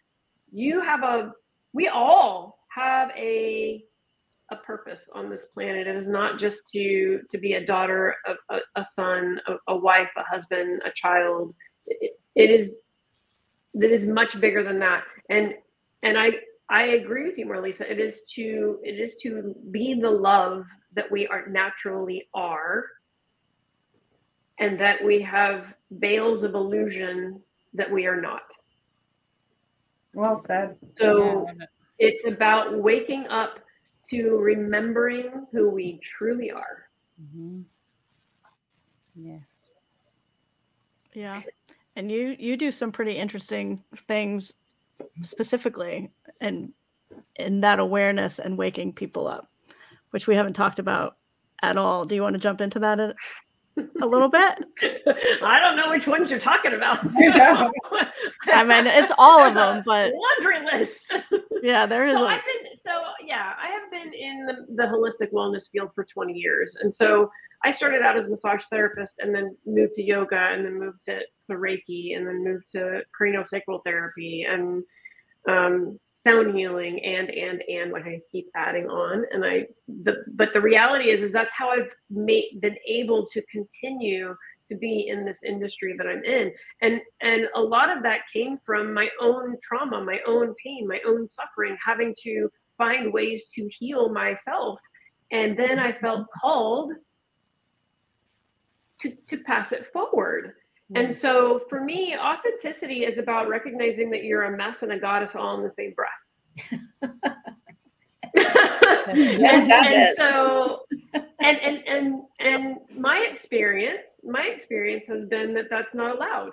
you 0.53 0.81
have 0.81 1.03
a 1.03 1.33
we 1.73 1.89
all 1.89 2.61
have 2.73 3.11
a 3.17 3.83
a 4.53 4.57
purpose 4.57 5.09
on 5.13 5.29
this 5.29 5.43
planet. 5.53 5.89
It 5.89 5.97
is 5.97 6.07
not 6.07 6.39
just 6.39 6.59
to 6.73 7.21
to 7.33 7.39
be 7.39 7.55
a 7.55 7.67
daughter, 7.67 8.15
a, 8.27 8.55
a, 8.55 8.61
a 8.77 8.87
son, 8.95 9.41
a, 9.49 9.55
a, 9.73 9.77
wife, 9.77 10.11
a 10.17 10.23
husband, 10.23 10.83
a 10.87 10.91
child. 10.95 11.53
It, 11.87 12.13
it 12.37 12.49
is 12.49 12.71
it 13.75 13.91
is 13.91 14.09
much 14.09 14.41
bigger 14.41 14.63
than 14.63 14.79
that. 14.79 15.03
And 15.31 15.55
and 16.05 16.17
I 16.17 16.33
I 16.69 16.85
agree 16.85 17.25
with 17.25 17.39
you, 17.39 17.47
Marlisa. 17.47 17.83
It 17.83 18.01
is 18.01 18.21
to 18.37 18.79
it 18.83 18.99
is 18.99 19.15
to 19.23 19.55
be 19.71 19.99
the 20.01 20.11
love 20.11 20.65
that 20.95 21.11
we 21.11 21.27
are 21.27 21.47
naturally 21.49 22.29
are, 22.35 22.85
and 24.59 24.81
that 24.81 25.05
we 25.05 25.21
have 25.23 25.67
veils 25.91 26.43
of 26.43 26.55
illusion 26.55 27.41
that 27.75 27.91
we 27.91 28.07
are 28.07 28.21
not. 28.21 28.43
Well 30.15 30.37
said. 30.37 30.77
So 30.93 31.47
yeah. 31.59 31.67
it's 31.99 32.27
about 32.27 32.79
waking 32.79 33.27
up 33.29 33.59
to 34.11 34.37
remembering 34.37 35.47
who 35.53 35.71
we 35.71 36.01
truly 36.19 36.51
are. 36.51 36.89
Mm-hmm. 37.21 37.63
Yes. 39.15 39.41
Yeah. 41.15 41.41
And 41.97 42.11
you 42.11 42.37
you 42.39 42.57
do 42.57 42.71
some 42.71 42.93
pretty 42.93 43.13
interesting 43.13 43.83
things 43.97 44.55
specifically 45.23 46.11
and 46.41 46.73
in 47.37 47.61
that 47.61 47.79
awareness 47.79 48.39
and 48.39 48.59
waking 48.59 48.93
people 48.93 49.27
up, 49.27 49.51
which 50.11 50.27
we 50.27 50.35
haven't 50.35 50.55
talked 50.55 50.79
about 50.79 51.17
at 51.63 51.77
all. 51.77 52.05
Do 52.05 52.15
you 52.15 52.23
want 52.23 52.35
to 52.35 52.41
jump 52.41 52.61
into 52.61 52.79
that 52.81 53.01
a, 53.01 53.15
a 54.01 54.07
little 54.07 54.29
bit? 54.29 54.59
I 55.43 55.61
don't 55.61 55.77
know 55.77 55.91
which 55.91 56.07
ones 56.07 56.31
you're 56.31 56.41
talking 56.41 56.75
about. 56.75 56.99
I 58.53 58.65
mean, 58.65 58.87
it's 58.87 59.13
all 59.19 59.43
of 59.43 59.55
them, 59.55 59.83
but 59.87 60.13
laundry 60.13 60.79
list. 60.79 61.07
yeah, 61.63 61.87
there 61.87 62.07
is. 62.07 62.15
So, 62.15 62.25
a... 62.25 62.29
I've 62.29 62.41
been, 62.45 62.73
so 62.85 62.93
yeah, 63.27 63.53
I 63.61 63.69
have 63.69 63.91
been 63.91 64.13
in 64.13 64.47
the, 64.47 64.75
the 64.75 64.83
holistic 64.85 65.33
wellness 65.33 65.65
field 65.71 65.91
for 65.95 66.05
20 66.05 66.33
years, 66.33 66.77
and 66.81 66.95
so 66.95 67.31
I 67.65 67.73
started 67.73 68.03
out 68.03 68.19
as 68.19 68.27
a 68.27 68.31
massage 68.31 68.63
therapist, 68.71 69.15
and 69.19 69.35
then 69.35 69.57
moved 69.65 69.95
to 69.95 70.03
yoga, 70.03 70.37
and 70.37 70.65
then 70.65 70.79
moved 70.79 70.99
to, 71.07 71.21
to 71.53 71.59
Reiki, 71.59 72.17
and 72.17 72.27
then 72.27 72.45
moved 72.45 72.67
to 72.73 73.03
craniosacral 73.19 73.83
therapy, 73.85 74.47
and 74.49 74.83
um, 75.49 75.99
sound 76.25 76.57
healing 76.57 77.01
and 77.05 77.31
and 77.31 77.63
and 77.69 77.93
like 77.93 78.05
i 78.05 78.21
keep 78.31 78.47
adding 78.55 78.87
on. 78.89 79.25
And 79.33 79.45
i 79.45 79.67
the 80.05 80.25
but 80.35 80.51
the 80.53 80.61
reality 80.61 81.11
is 81.11 81.21
is 81.21 81.33
that's 81.33 81.51
how 81.57 81.71
i've 81.71 81.91
made 82.11 82.61
been 82.61 82.77
able 82.87 83.27
to 83.33 83.43
continue 83.51 84.35
to 84.71 84.77
be 84.77 85.09
in 85.09 85.25
this 85.25 85.39
industry 85.45 85.95
that 85.99 86.07
i'm 86.07 86.25
in. 86.25 86.53
And 86.81 87.01
and 87.21 87.49
a 87.55 87.61
lot 87.61 87.95
of 87.95 88.03
that 88.05 88.21
came 88.33 88.59
from 88.65 88.95
my 88.95 89.09
own 89.21 89.57
trauma 89.63 90.05
my 90.05 90.21
own 90.27 90.55
pain 90.65 90.87
my 90.87 91.01
own 91.07 91.29
suffering 91.29 91.77
having 91.85 92.15
to 92.23 92.49
find 92.79 93.13
ways 93.13 93.45
to 93.57 93.69
heal 93.79 94.09
myself. 94.11 94.79
And 95.33 95.59
then 95.59 95.79
i 95.79 95.93
felt 95.93 96.27
called 96.41 96.93
to 99.01 99.13
to 99.29 99.39
pass 99.39 99.73
it 99.73 99.87
forward 99.93 100.55
and 100.95 101.17
so 101.17 101.63
for 101.69 101.81
me, 101.81 102.17
authenticity 102.17 103.05
is 103.05 103.19
about 103.19 103.49
recognizing 103.49 104.11
that 104.11 104.25
you're 104.25 104.43
a 104.43 104.57
mess 104.57 104.83
and 104.83 104.93
a 104.93 104.99
goddess 104.99 105.31
all 105.35 105.57
in 105.57 105.63
the 105.63 105.73
same 105.77 105.95
breath. 105.95 107.33
and, 108.35 109.71
and 109.71 110.17
so 110.17 110.87
and, 111.13 111.59
and 111.59 111.87
and 111.87 112.23
and 112.41 112.77
my 112.97 113.19
experience 113.31 114.17
my 114.25 114.43
experience 114.45 115.05
has 115.07 115.29
been 115.29 115.53
that 115.53 115.67
that's 115.69 115.93
not 115.95 116.17
allowed 116.17 116.53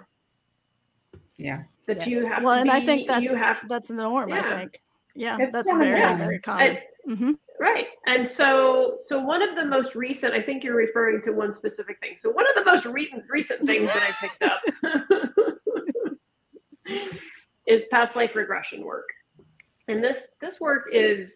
yeah 1.38 1.64
that 1.88 2.06
you 2.06 2.26
have 2.26 2.44
well 2.44 2.56
and 2.56 2.66
be, 2.66 2.70
i 2.70 2.84
think 2.84 3.08
that's 3.08 3.24
you 3.24 3.34
have 3.34 3.58
that's 3.70 3.88
the 3.88 3.94
norm 3.94 4.30
yeah. 4.30 4.40
i 4.40 4.58
think 4.58 4.82
yeah 5.16 5.38
it's 5.40 5.56
that's 5.56 5.72
very 5.72 6.00
down. 6.00 6.18
very 6.18 6.40
common 6.40 6.68
and, 6.68 7.18
mm-hmm. 7.18 7.32
Right. 7.60 7.88
And 8.06 8.28
so 8.28 9.00
so 9.04 9.20
one 9.20 9.42
of 9.42 9.56
the 9.56 9.66
most 9.66 9.94
recent, 9.94 10.34
I 10.34 10.42
think 10.42 10.64
you're 10.64 10.76
referring 10.76 11.22
to 11.24 11.32
one 11.32 11.54
specific 11.54 12.00
thing. 12.00 12.16
So 12.22 12.30
one 12.30 12.46
of 12.48 12.64
the 12.64 12.72
most 12.72 12.86
recent 12.86 13.24
recent 13.30 13.66
things 13.66 13.88
that 13.88 14.02
I 14.02 14.12
picked 14.22 14.44
up 14.44 14.62
is 17.68 17.84
past 17.92 18.16
life 18.16 18.34
regression 18.36 18.86
work. 18.86 19.08
And 19.90 20.02
this 20.02 20.26
this 20.40 20.60
work 20.62 20.86
is 20.94 21.34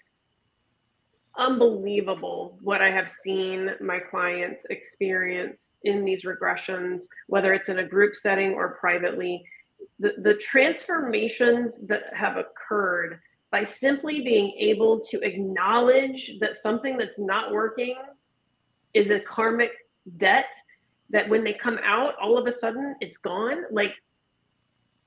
unbelievable 1.37 2.57
what 2.61 2.81
I 2.81 2.89
have 2.89 3.11
seen 3.23 3.71
my 3.81 3.99
clients 3.99 4.63
experience 4.69 5.59
in 5.83 6.05
these 6.05 6.23
regressions, 6.23 7.03
whether 7.27 7.53
it's 7.53 7.67
in 7.67 7.79
a 7.79 7.85
group 7.85 8.15
setting 8.15 8.53
or 8.53 8.75
privately. 8.75 9.43
The, 9.99 10.13
the 10.19 10.35
transformations 10.35 11.73
that 11.87 12.03
have 12.13 12.37
occurred 12.37 13.19
by 13.53 13.63
simply 13.63 14.21
being 14.21 14.51
able 14.57 14.99
to 14.99 15.19
acknowledge 15.19 16.31
that 16.39 16.53
something 16.63 16.97
that's 16.97 17.19
not 17.19 17.51
working 17.53 17.95
is 18.95 19.11
a 19.11 19.19
karmic 19.19 19.69
debt 20.17 20.45
that 21.11 21.29
when 21.29 21.43
they 21.43 21.53
come 21.53 21.77
out 21.85 22.15
all 22.19 22.35
of 22.35 22.47
a 22.47 22.59
sudden 22.59 22.95
it's 22.99 23.17
gone. 23.19 23.59
Like 23.71 23.91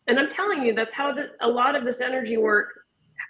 and 0.06 0.20
i'm 0.20 0.30
telling 0.30 0.62
you 0.62 0.72
that's 0.72 0.94
how 0.94 1.12
the, 1.12 1.24
a 1.40 1.48
lot 1.48 1.74
of 1.74 1.84
this 1.84 1.96
energy 2.00 2.36
work 2.36 2.68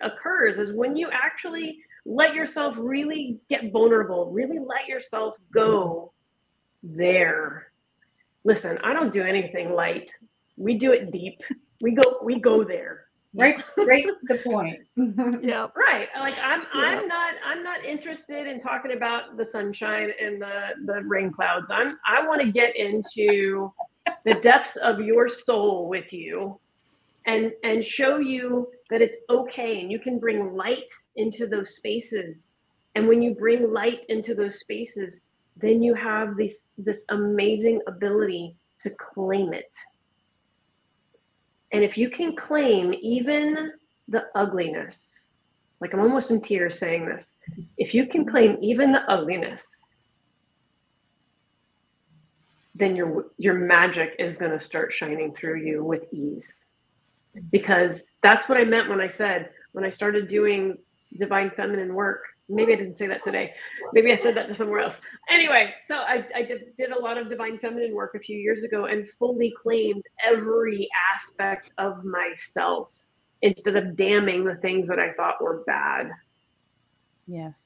occurs 0.03 0.59
is 0.59 0.77
when 0.77 0.95
you 0.95 1.09
actually 1.11 1.79
let 2.05 2.35
yourself 2.35 2.75
really 2.77 3.41
get 3.49 3.73
vulnerable 3.73 4.31
really 4.31 4.59
let 4.59 4.87
yourself 4.87 5.35
go 5.51 6.13
there. 6.83 7.73
Listen 8.45 8.77
i 8.85 8.93
don't 8.93 9.15
do 9.15 9.23
anything 9.23 9.73
light. 9.73 10.11
We 10.59 10.79
do 10.79 10.93
it 10.93 11.11
deep. 11.11 11.41
We 11.81 11.93
go 11.93 12.19
we 12.23 12.39
go 12.39 12.63
there 12.63 13.06
right 13.37 13.59
straight 13.59 14.07
to 14.07 14.15
the 14.23 14.39
point. 14.39 14.81
yeah. 15.43 15.69
Right. 15.77 16.09
Like 16.19 16.37
I'm 16.43 16.63
Yeah. 16.63 16.69
I'm 16.75 17.09
not 17.09 17.35
I'm 17.45 17.63
not 17.63 17.85
interested 17.85 18.47
in 18.47 18.61
talking 18.61 18.93
about 18.93 19.37
the 19.37 19.49
sunshine 19.53 20.11
and 20.21 20.41
the 20.41 20.71
the 20.85 21.03
rain 21.05 21.33
clouds. 21.33 21.67
I'm 21.71 21.99
I 22.07 22.27
want 22.27 22.43
to 22.43 22.53
get 22.53 22.77
into 22.77 23.73
the 24.25 24.35
depths 24.35 24.77
of 24.83 25.01
your 25.01 25.29
soul 25.29 25.89
with 25.89 26.13
you 26.13 26.59
and 27.27 27.53
and 27.65 27.85
show 27.85 28.19
you 28.19 28.69
that 28.91 29.03
it's 29.03 29.17
okay 29.29 29.81
and 29.81 29.91
you 29.91 29.99
can 29.99 30.19
bring 30.19 30.55
light 30.55 30.89
into 31.17 31.47
those 31.47 31.75
spaces. 31.75 32.47
And 32.95 33.07
when 33.09 33.21
you 33.21 33.35
bring 33.35 33.73
light 33.73 34.01
into 34.09 34.35
those 34.35 34.59
spaces, 34.61 35.15
then 35.57 35.83
you 35.83 35.95
have 35.95 36.37
this 36.37 36.55
this 36.79 36.99
amazing 37.11 37.81
ability 37.87 38.57
to 38.83 38.91
claim 38.91 39.53
it. 39.53 39.71
And 41.73 41.83
if 41.83 41.97
you 41.97 42.11
can 42.11 42.37
claim 42.37 42.95
even 42.95 43.73
the 44.09 44.25
ugliness, 44.35 44.99
like 45.81 45.93
I'm 45.93 46.01
almost 46.01 46.31
in 46.31 46.41
tears 46.41 46.79
saying 46.79 47.07
this, 47.07 47.27
if 47.77 47.93
you 47.93 48.07
can 48.07 48.25
claim 48.25 48.57
even 48.63 48.93
the 48.93 49.03
ugliness, 49.11 49.61
then 52.75 52.95
your 52.95 53.27
your 53.39 53.55
magic 53.55 54.15
is 54.19 54.37
going 54.37 54.57
to 54.57 54.65
start 54.65 54.93
shining 54.93 55.35
through 55.35 55.61
you 55.61 55.83
with 55.83 56.03
ease. 56.13 56.47
Because 57.51 58.01
that's 58.23 58.49
what 58.49 58.59
I 58.59 58.65
meant 58.65 58.89
when 58.89 59.01
I 59.01 59.13
said 59.17 59.51
when 59.73 59.85
I 59.85 59.91
started 59.91 60.29
doing 60.29 60.79
divine 61.19 61.51
feminine 61.57 61.95
work. 61.95 62.23
Maybe 62.49 62.73
I 62.73 62.77
didn't 62.77 62.99
say 62.99 63.09
that 63.09 63.25
today. 63.25 63.53
Maybe 63.93 64.13
I 64.13 64.17
said 64.17 64.37
that 64.37 64.49
to 64.49 64.57
somewhere 64.57 64.81
else. 64.81 64.97
Anyway, 65.29 65.75
so 65.89 65.95
I, 65.95 66.25
I 66.35 66.43
did, 66.43 66.77
did 66.77 66.93
a 66.93 66.99
lot 66.99 67.19
of 67.19 67.29
divine 67.29 67.59
feminine 67.59 67.93
work 67.93 68.15
a 68.15 68.21
few 68.21 68.39
years 68.39 68.63
ago 68.63 68.85
and 68.85 69.09
fully 69.19 69.53
claimed 69.61 70.05
every 70.25 70.89
aspect 71.17 71.73
of 71.79 72.05
myself 72.05 72.89
instead 73.43 73.77
of 73.77 73.97
damning 73.97 74.45
the 74.45 74.55
things 74.57 74.89
that 74.89 75.01
I 75.01 75.13
thought 75.15 75.43
were 75.43 75.65
bad. 75.67 76.11
Yes. 77.27 77.59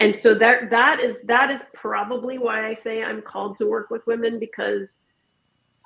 And 0.00 0.16
so 0.16 0.34
that 0.34 0.70
that 0.70 1.00
is 1.00 1.16
that 1.24 1.50
is 1.50 1.60
probably 1.74 2.36
why 2.36 2.66
I 2.66 2.76
say 2.82 3.02
I'm 3.02 3.22
called 3.22 3.58
to 3.58 3.66
work 3.66 3.88
with 3.88 4.06
women 4.06 4.38
because 4.38 4.88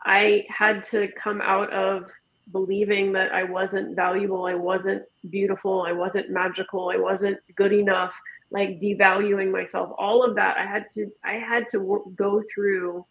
I 0.02 0.44
had 0.48 0.84
to 0.88 1.08
come 1.22 1.40
out 1.42 1.70
of 1.72 2.04
believing 2.52 3.12
that 3.12 3.32
I 3.32 3.44
wasn't 3.44 3.96
valuable, 3.96 4.46
I 4.46 4.54
wasn't 4.54 5.02
beautiful, 5.30 5.82
I 5.82 5.92
wasn't 5.92 6.30
magical, 6.30 6.90
I 6.90 6.96
wasn't 6.96 7.38
good 7.56 7.72
enough, 7.72 8.12
like 8.50 8.80
devaluing 8.80 9.50
myself. 9.50 9.92
All 9.98 10.22
of 10.24 10.36
that 10.36 10.56
I 10.56 10.66
had 10.66 10.86
to 10.94 11.10
I 11.24 11.34
had 11.34 11.64
to 11.72 11.78
work, 11.80 12.02
go 12.14 12.42
through 12.54 13.04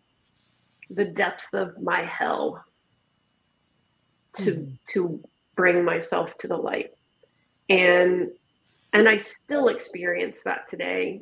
the 0.89 1.05
depths 1.05 1.47
of 1.53 1.81
my 1.81 2.03
hell 2.05 2.63
to 4.37 4.51
Mhm. 4.51 4.77
to 4.93 5.23
bring 5.55 5.83
myself 5.83 6.29
to 6.39 6.47
the 6.47 6.57
light. 6.57 6.91
And 7.69 8.31
and 8.93 9.09
I 9.09 9.17
still 9.19 9.67
experience 9.67 10.37
that 10.45 10.69
today. 10.69 11.21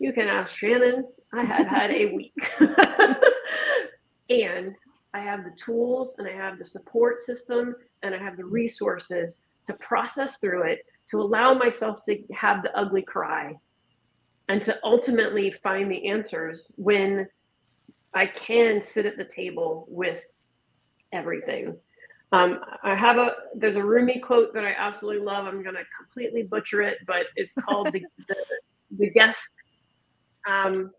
You 0.00 0.12
can 0.12 0.26
ask 0.26 0.52
Shannon. 0.56 1.06
I 1.32 1.44
have 1.44 1.66
had 1.68 1.90
a 1.92 2.06
week. 2.16 2.34
and 4.30 4.74
I 5.14 5.20
have 5.20 5.44
the 5.44 5.52
tools 5.62 6.14
and 6.18 6.26
I 6.26 6.32
have 6.32 6.58
the 6.58 6.64
support 6.64 7.22
system 7.24 7.74
and 8.02 8.14
I 8.14 8.18
have 8.18 8.36
the 8.36 8.44
resources 8.44 9.34
to 9.66 9.74
process 9.74 10.36
through 10.40 10.62
it, 10.62 10.86
to 11.10 11.20
allow 11.20 11.54
myself 11.54 11.98
to 12.08 12.18
have 12.32 12.62
the 12.62 12.76
ugly 12.76 13.02
cry 13.02 13.54
and 14.48 14.62
to 14.62 14.76
ultimately 14.82 15.54
find 15.62 15.90
the 15.90 16.08
answers 16.08 16.70
when 16.76 17.26
I 18.14 18.26
can 18.26 18.82
sit 18.84 19.06
at 19.06 19.16
the 19.16 19.24
table 19.24 19.86
with 19.88 20.20
everything. 21.12 21.76
Um, 22.32 22.60
I 22.82 22.94
have 22.94 23.18
a 23.18 23.32
there's 23.54 23.76
a 23.76 23.84
Rumi 23.84 24.18
quote 24.20 24.54
that 24.54 24.64
I 24.64 24.74
absolutely 24.76 25.24
love. 25.24 25.46
I'm 25.46 25.62
gonna 25.62 25.80
completely 25.98 26.42
butcher 26.42 26.80
it, 26.80 26.98
but 27.06 27.26
it's 27.36 27.52
called 27.66 27.92
the 27.92 28.02
the, 28.28 28.36
the 28.98 29.10
guest. 29.10 29.52
Um, 30.48 30.90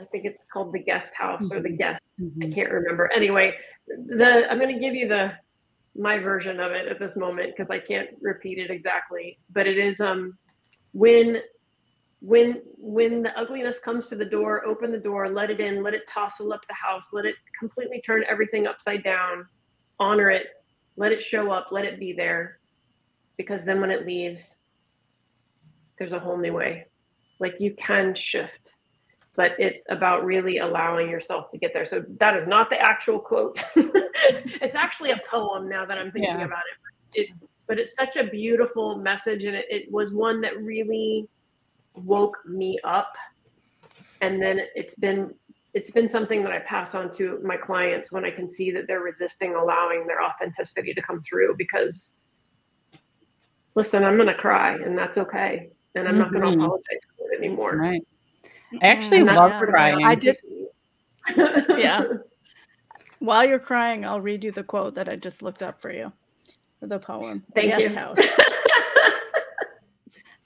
I 0.00 0.04
think 0.04 0.24
it's 0.24 0.42
called 0.52 0.72
the 0.72 0.78
guest 0.78 1.12
house 1.14 1.44
or 1.50 1.60
the 1.60 1.70
guest. 1.70 2.00
I 2.42 2.46
Mhm. 2.46 2.54
can't 2.54 2.70
remember. 2.70 3.10
Anyway, 3.14 3.54
the 3.88 4.44
I'm 4.50 4.58
gonna 4.58 4.78
give 4.78 4.94
you 4.94 5.08
the 5.08 5.32
my 5.96 6.18
version 6.18 6.60
of 6.60 6.72
it 6.72 6.88
at 6.88 6.98
this 6.98 7.16
moment 7.16 7.54
because 7.56 7.70
I 7.70 7.78
can't 7.80 8.08
repeat 8.20 8.58
it 8.58 8.70
exactly. 8.70 9.38
But 9.50 9.66
it 9.66 9.78
is 9.78 10.00
um 10.00 10.38
when 10.92 11.40
when 12.20 12.62
when 12.78 13.22
the 13.22 13.38
ugliness 13.38 13.78
comes 13.84 14.08
to 14.08 14.16
the 14.16 14.24
door, 14.24 14.66
open 14.66 14.92
the 14.92 14.98
door, 14.98 15.28
let 15.30 15.50
it 15.50 15.60
in, 15.60 15.82
let 15.82 15.94
it 15.94 16.02
tossle 16.12 16.52
up 16.52 16.60
the 16.68 16.74
house, 16.74 17.02
let 17.12 17.24
it 17.26 17.36
completely 17.58 18.02
turn 18.06 18.24
everything 18.28 18.66
upside 18.66 19.04
down, 19.04 19.46
honor 20.00 20.30
it, 20.30 20.46
let 20.96 21.12
it 21.12 21.22
show 21.22 21.50
up, 21.50 21.68
let 21.72 21.84
it 21.84 22.00
be 22.00 22.12
there. 22.12 22.58
Because 23.38 23.60
then 23.66 23.80
when 23.80 23.90
it 23.90 24.06
leaves, 24.06 24.56
there's 25.98 26.12
a 26.12 26.18
whole 26.18 26.38
new 26.38 26.52
way. 26.52 26.86
Like 27.40 27.54
you 27.58 27.74
can 27.76 28.14
shift, 28.16 28.70
but 29.36 29.52
it's 29.58 29.78
about 29.88 30.24
really 30.24 30.58
allowing 30.58 31.10
yourself 31.10 31.50
to 31.50 31.58
get 31.58 31.72
there. 31.74 31.88
So 31.88 32.04
that 32.20 32.36
is 32.36 32.46
not 32.46 32.70
the 32.70 32.78
actual 32.78 33.18
quote. 33.18 33.62
it's 33.76 34.76
actually 34.76 35.10
a 35.10 35.20
poem 35.30 35.68
now 35.68 35.84
that 35.84 35.98
I'm 35.98 36.12
thinking 36.12 36.38
Yeah. 36.38 36.44
about 36.44 36.62
it. 37.14 37.20
it. 37.22 37.28
But 37.66 37.78
it's 37.78 37.94
such 37.98 38.16
a 38.16 38.24
beautiful 38.24 38.98
message, 38.98 39.42
and 39.44 39.56
it, 39.56 39.64
it 39.70 39.90
was 39.90 40.12
one 40.12 40.40
that 40.42 40.60
really 40.62 41.26
woke 41.94 42.36
me 42.46 42.78
up. 42.84 43.12
And 44.20 44.40
then 44.40 44.60
it's 44.74 44.94
been 44.96 45.34
it's 45.72 45.90
been 45.90 46.08
something 46.08 46.42
that 46.44 46.52
I 46.52 46.60
pass 46.60 46.94
on 46.94 47.16
to 47.16 47.40
my 47.42 47.56
clients 47.56 48.12
when 48.12 48.24
I 48.24 48.30
can 48.30 48.52
see 48.52 48.70
that 48.70 48.84
they're 48.86 49.00
resisting 49.00 49.54
allowing 49.56 50.06
their 50.06 50.22
authenticity 50.22 50.94
to 50.94 51.02
come 51.02 51.20
through 51.28 51.56
because 51.58 52.10
listen, 53.74 54.04
I'm 54.04 54.16
gonna 54.16 54.34
cry 54.36 54.74
and 54.76 54.96
that's 54.96 55.18
okay. 55.18 55.70
And 55.96 56.06
I'm 56.08 56.18
not 56.18 56.32
gonna 56.32 56.46
Mhm. 56.46 56.54
apologize 56.56 57.00
for 57.18 57.32
it 57.32 57.38
anymore. 57.38 57.76
Right. 57.76 58.02
I 58.82 58.86
actually 58.88 59.18
And 59.18 59.26
love 59.26 59.52
part 59.52 59.68
of 59.68 59.72
crying. 59.72 60.04
I 60.04 60.14
did- 60.14 60.38
Yeah. 61.78 62.04
While 63.18 63.44
you're 63.46 63.58
crying, 63.58 64.04
I'll 64.04 64.20
read 64.20 64.44
you 64.44 64.52
the 64.52 64.62
quote 64.64 64.94
that 64.96 65.08
I 65.08 65.16
just 65.16 65.42
looked 65.42 65.62
up 65.62 65.80
for 65.80 65.90
you. 65.90 66.12
For 66.80 66.86
the 66.86 66.98
poem. 66.98 67.42
The 67.48 67.52
Thank 67.62 67.70
Guest 67.70 67.82
you. 67.82 67.96
House. 67.96 68.18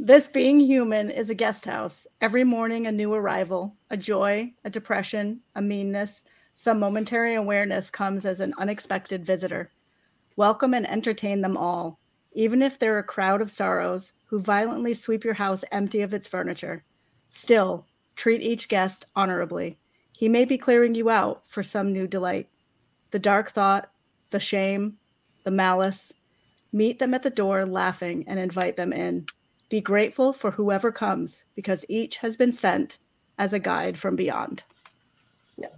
This 0.00 0.28
being 0.28 0.60
human 0.60 1.10
is 1.10 1.28
a 1.28 1.34
guest 1.34 1.64
house. 1.64 2.06
Every 2.20 2.44
morning, 2.44 2.86
a 2.86 2.92
new 2.92 3.12
arrival, 3.12 3.74
a 3.90 3.96
joy, 3.96 4.52
a 4.64 4.70
depression, 4.70 5.40
a 5.56 5.60
meanness, 5.60 6.22
some 6.54 6.78
momentary 6.78 7.34
awareness 7.34 7.90
comes 7.90 8.24
as 8.24 8.38
an 8.38 8.54
unexpected 8.58 9.26
visitor. 9.26 9.72
Welcome 10.36 10.72
and 10.72 10.88
entertain 10.88 11.40
them 11.40 11.56
all, 11.56 11.98
even 12.32 12.62
if 12.62 12.78
they're 12.78 13.00
a 13.00 13.02
crowd 13.02 13.40
of 13.42 13.50
sorrows 13.50 14.12
who 14.26 14.38
violently 14.38 14.94
sweep 14.94 15.24
your 15.24 15.34
house 15.34 15.64
empty 15.72 16.00
of 16.02 16.14
its 16.14 16.28
furniture. 16.28 16.84
Still, 17.28 17.84
treat 18.18 18.42
each 18.42 18.68
guest 18.68 19.06
honorably. 19.14 19.78
He 20.12 20.28
may 20.28 20.44
be 20.44 20.58
clearing 20.58 20.94
you 20.96 21.08
out 21.08 21.44
for 21.46 21.62
some 21.62 21.92
new 21.92 22.08
delight. 22.08 22.48
The 23.12 23.20
dark 23.20 23.52
thought, 23.52 23.90
the 24.30 24.40
shame, 24.40 24.98
the 25.44 25.52
malice. 25.52 26.12
Meet 26.72 26.98
them 26.98 27.14
at 27.14 27.22
the 27.22 27.30
door 27.30 27.64
laughing 27.64 28.24
and 28.26 28.38
invite 28.38 28.76
them 28.76 28.92
in. 28.92 29.24
Be 29.70 29.80
grateful 29.80 30.32
for 30.32 30.50
whoever 30.50 30.90
comes 30.90 31.44
because 31.54 31.84
each 31.88 32.18
has 32.18 32.36
been 32.36 32.52
sent 32.52 32.98
as 33.38 33.52
a 33.52 33.58
guide 33.60 33.96
from 33.96 34.16
beyond. 34.16 34.64
Yeah. 35.56 35.68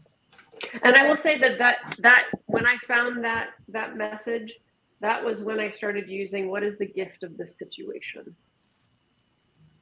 and 0.82 0.97
I 0.97 1.07
will 1.07 1.18
say 1.18 1.38
that 1.38 1.59
that 1.59 1.95
that 1.99 2.24
when 2.47 2.66
I 2.66 2.76
found 2.88 3.22
that 3.22 3.51
that 3.68 3.97
message, 3.97 4.55
that 5.01 5.22
was 5.22 5.43
when 5.43 5.61
I 5.61 5.70
started 5.72 6.09
using 6.09 6.49
what 6.49 6.62
is 6.62 6.78
the 6.78 6.86
gift 6.86 7.22
of 7.22 7.36
this 7.36 7.59
situation? 7.59 8.34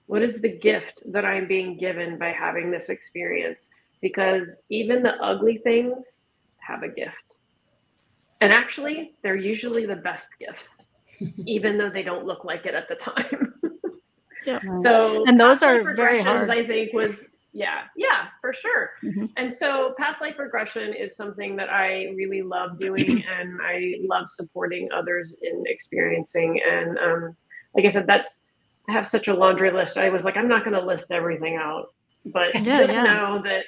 What 0.08 0.22
is 0.22 0.40
the 0.40 0.48
gift 0.48 1.02
that 1.12 1.26
I'm 1.26 1.46
being 1.46 1.76
given 1.76 2.18
by 2.18 2.32
having 2.32 2.70
this 2.70 2.88
experience? 2.88 3.58
Because 4.00 4.48
even 4.70 5.02
the 5.02 5.14
ugly 5.22 5.58
things 5.58 5.98
have 6.58 6.82
a 6.82 6.88
gift. 6.88 7.14
And 8.40 8.50
actually, 8.50 9.12
they're 9.22 9.36
usually 9.36 9.84
the 9.84 9.96
best 9.96 10.28
gifts, 10.40 10.66
even 11.46 11.76
though 11.76 11.90
they 11.90 12.02
don't 12.02 12.24
look 12.24 12.42
like 12.42 12.64
it 12.64 12.74
at 12.74 12.88
the 12.88 12.94
time. 12.94 13.54
yeah. 14.46 14.60
So 14.82 15.24
And 15.26 15.38
those 15.38 15.62
are 15.62 15.94
very 15.94 16.22
hard. 16.22 16.48
I 16.48 16.66
think 16.66 16.94
was 16.94 17.14
yeah, 17.52 17.82
yeah, 17.96 18.28
for 18.40 18.54
sure. 18.54 18.92
Mhm. 19.02 19.30
And 19.36 19.54
so 19.58 19.94
past 19.98 20.22
life 20.22 20.38
regression 20.38 20.94
is 20.94 21.14
something 21.16 21.54
that 21.56 21.68
I 21.68 22.14
really 22.16 22.40
love 22.40 22.78
doing 22.78 23.24
and 23.38 23.58
I 23.62 23.96
love 24.08 24.28
supporting 24.36 24.88
others 24.90 25.34
in 25.42 25.64
experiencing. 25.66 26.60
And 26.66 26.98
um, 26.98 27.36
like 27.74 27.84
I 27.84 27.90
said, 27.90 28.06
that's 28.06 28.28
I 28.28 28.37
have 28.88 29.08
such 29.10 29.28
a 29.28 29.34
laundry 29.34 29.70
list. 29.70 29.96
I 29.96 30.08
was 30.08 30.24
like, 30.24 30.36
I'm 30.36 30.48
not 30.48 30.64
gonna 30.64 30.84
list 30.84 31.06
everything 31.10 31.56
out, 31.56 31.86
but 32.26 32.54
Yeah, 32.54 32.80
just 32.80 32.92
yeah. 32.94 33.02
know 33.04 33.42
that 33.44 33.64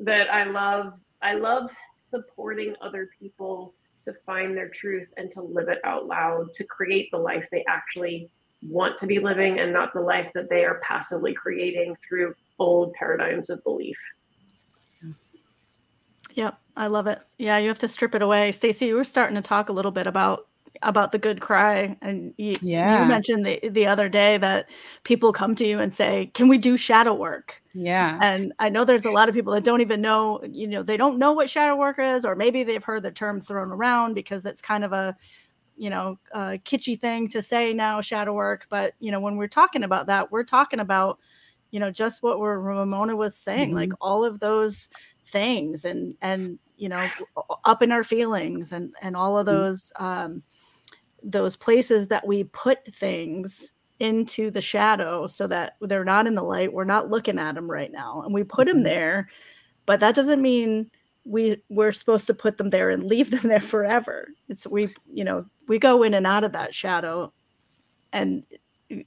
that 0.00 0.32
I 0.32 0.44
love 0.44 0.94
I 1.22 1.34
love 1.34 1.70
supporting 2.10 2.74
other 2.80 3.08
people 3.18 3.74
to 4.04 4.14
find 4.24 4.56
their 4.56 4.70
truth 4.70 5.08
and 5.16 5.30
to 5.32 5.42
live 5.42 5.68
it 5.68 5.78
out 5.84 6.06
loud, 6.06 6.46
to 6.56 6.64
create 6.64 7.08
the 7.12 7.18
life 7.18 7.44
they 7.52 7.64
actually 7.68 8.30
want 8.62 8.98
to 9.00 9.06
be 9.06 9.18
living 9.18 9.58
and 9.58 9.72
not 9.72 9.92
the 9.92 10.00
life 10.00 10.30
that 10.34 10.48
they 10.48 10.64
are 10.64 10.80
passively 10.86 11.34
creating 11.34 11.94
through 12.08 12.34
old 12.58 12.92
paradigms 12.94 13.50
of 13.50 13.62
belief. 13.64 13.96
Yep, 16.34 16.58
I 16.76 16.86
love 16.86 17.06
it. 17.06 17.20
Yeah, 17.38 17.58
you 17.58 17.68
have 17.68 17.78
to 17.80 17.88
strip 17.88 18.14
it 18.14 18.22
away. 18.22 18.52
Stacy, 18.52 18.86
you 18.86 18.94
were 18.94 19.04
starting 19.04 19.34
to 19.36 19.42
talk 19.42 19.68
a 19.68 19.72
little 19.72 19.90
bit 19.90 20.06
about 20.06 20.46
about 20.82 21.12
the 21.12 21.18
good 21.18 21.40
cry 21.40 21.96
and 22.02 22.34
you, 22.38 22.56
Yeah. 22.60 23.00
you 23.00 23.04
mentioned 23.04 23.44
the 23.44 23.60
the 23.70 23.86
other 23.86 24.08
day 24.08 24.38
that 24.38 24.68
people 25.04 25.32
come 25.32 25.54
to 25.56 25.66
you 25.66 25.78
and 25.78 25.92
say 25.92 26.30
can 26.34 26.48
we 26.48 26.58
do 26.58 26.76
shadow 26.76 27.14
work 27.14 27.62
Yeah. 27.74 28.20
and 28.20 28.52
i 28.58 28.68
know 28.68 28.84
there's 28.84 29.04
a 29.04 29.10
lot 29.10 29.28
of 29.28 29.34
people 29.34 29.52
that 29.54 29.64
don't 29.64 29.80
even 29.82 30.00
know 30.00 30.40
you 30.52 30.66
know 30.66 30.82
they 30.82 30.96
don't 30.96 31.18
know 31.18 31.32
what 31.32 31.50
shadow 31.50 31.76
work 31.76 31.98
is 31.98 32.24
or 32.24 32.34
maybe 32.36 32.62
they've 32.64 32.84
heard 32.84 33.02
the 33.02 33.10
term 33.10 33.40
thrown 33.40 33.70
around 33.72 34.14
because 34.14 34.46
it's 34.46 34.62
kind 34.62 34.84
of 34.84 34.92
a 34.92 35.16
you 35.76 35.90
know 35.90 36.18
a 36.32 36.58
kitschy 36.64 36.98
thing 36.98 37.28
to 37.28 37.42
say 37.42 37.72
now 37.72 38.00
shadow 38.00 38.32
work 38.34 38.66
but 38.70 38.94
you 39.00 39.10
know 39.12 39.20
when 39.20 39.36
we're 39.36 39.48
talking 39.48 39.84
about 39.84 40.06
that 40.06 40.30
we're 40.30 40.44
talking 40.44 40.80
about 40.80 41.18
you 41.70 41.80
know 41.80 41.90
just 41.90 42.22
what 42.22 42.38
we're, 42.40 42.58
ramona 42.58 43.16
was 43.16 43.36
saying 43.36 43.74
like 43.74 43.92
all 44.00 44.24
of 44.24 44.40
those 44.40 44.88
things 45.24 45.84
and 45.84 46.14
and 46.22 46.58
you 46.76 46.88
know 46.88 47.12
up 47.64 47.82
in 47.82 47.92
our 47.92 48.04
feelings 48.04 48.72
and 48.72 48.94
and 49.02 49.16
all 49.16 49.38
of 49.38 49.46
Mhm. 49.46 49.46
those 49.46 49.92
um 49.98 50.42
those 51.22 51.56
places 51.56 52.08
that 52.08 52.26
we 52.26 52.44
put 52.44 52.84
things 52.94 53.72
into 53.98 54.50
the 54.50 54.60
shadow 54.60 55.26
so 55.26 55.46
that 55.46 55.76
they're 55.82 56.04
not 56.04 56.26
in 56.26 56.34
the 56.34 56.42
light 56.42 56.72
we're 56.72 56.84
not 56.84 57.10
looking 57.10 57.38
at 57.38 57.54
them 57.54 57.70
right 57.70 57.92
now 57.92 58.22
and 58.24 58.32
we 58.32 58.42
put 58.42 58.66
them 58.66 58.78
Mhm. 58.78 58.84
there 58.84 59.28
but 59.86 60.00
that 60.00 60.14
doesn't 60.14 60.40
mean 60.40 60.90
we 61.24 61.62
we're 61.68 61.92
supposed 61.92 62.26
to 62.26 62.34
put 62.34 62.56
them 62.56 62.70
there 62.70 62.88
and 62.90 63.04
leave 63.04 63.30
them 63.30 63.42
there 63.50 63.60
forever 63.60 64.28
it's 64.48 64.66
we 64.66 64.94
you 65.12 65.22
know 65.24 65.44
we 65.68 65.78
go 65.78 66.02
in 66.02 66.14
and 66.14 66.26
out 66.26 66.44
of 66.44 66.52
that 66.52 66.74
shadow 66.74 67.30
and 68.12 68.42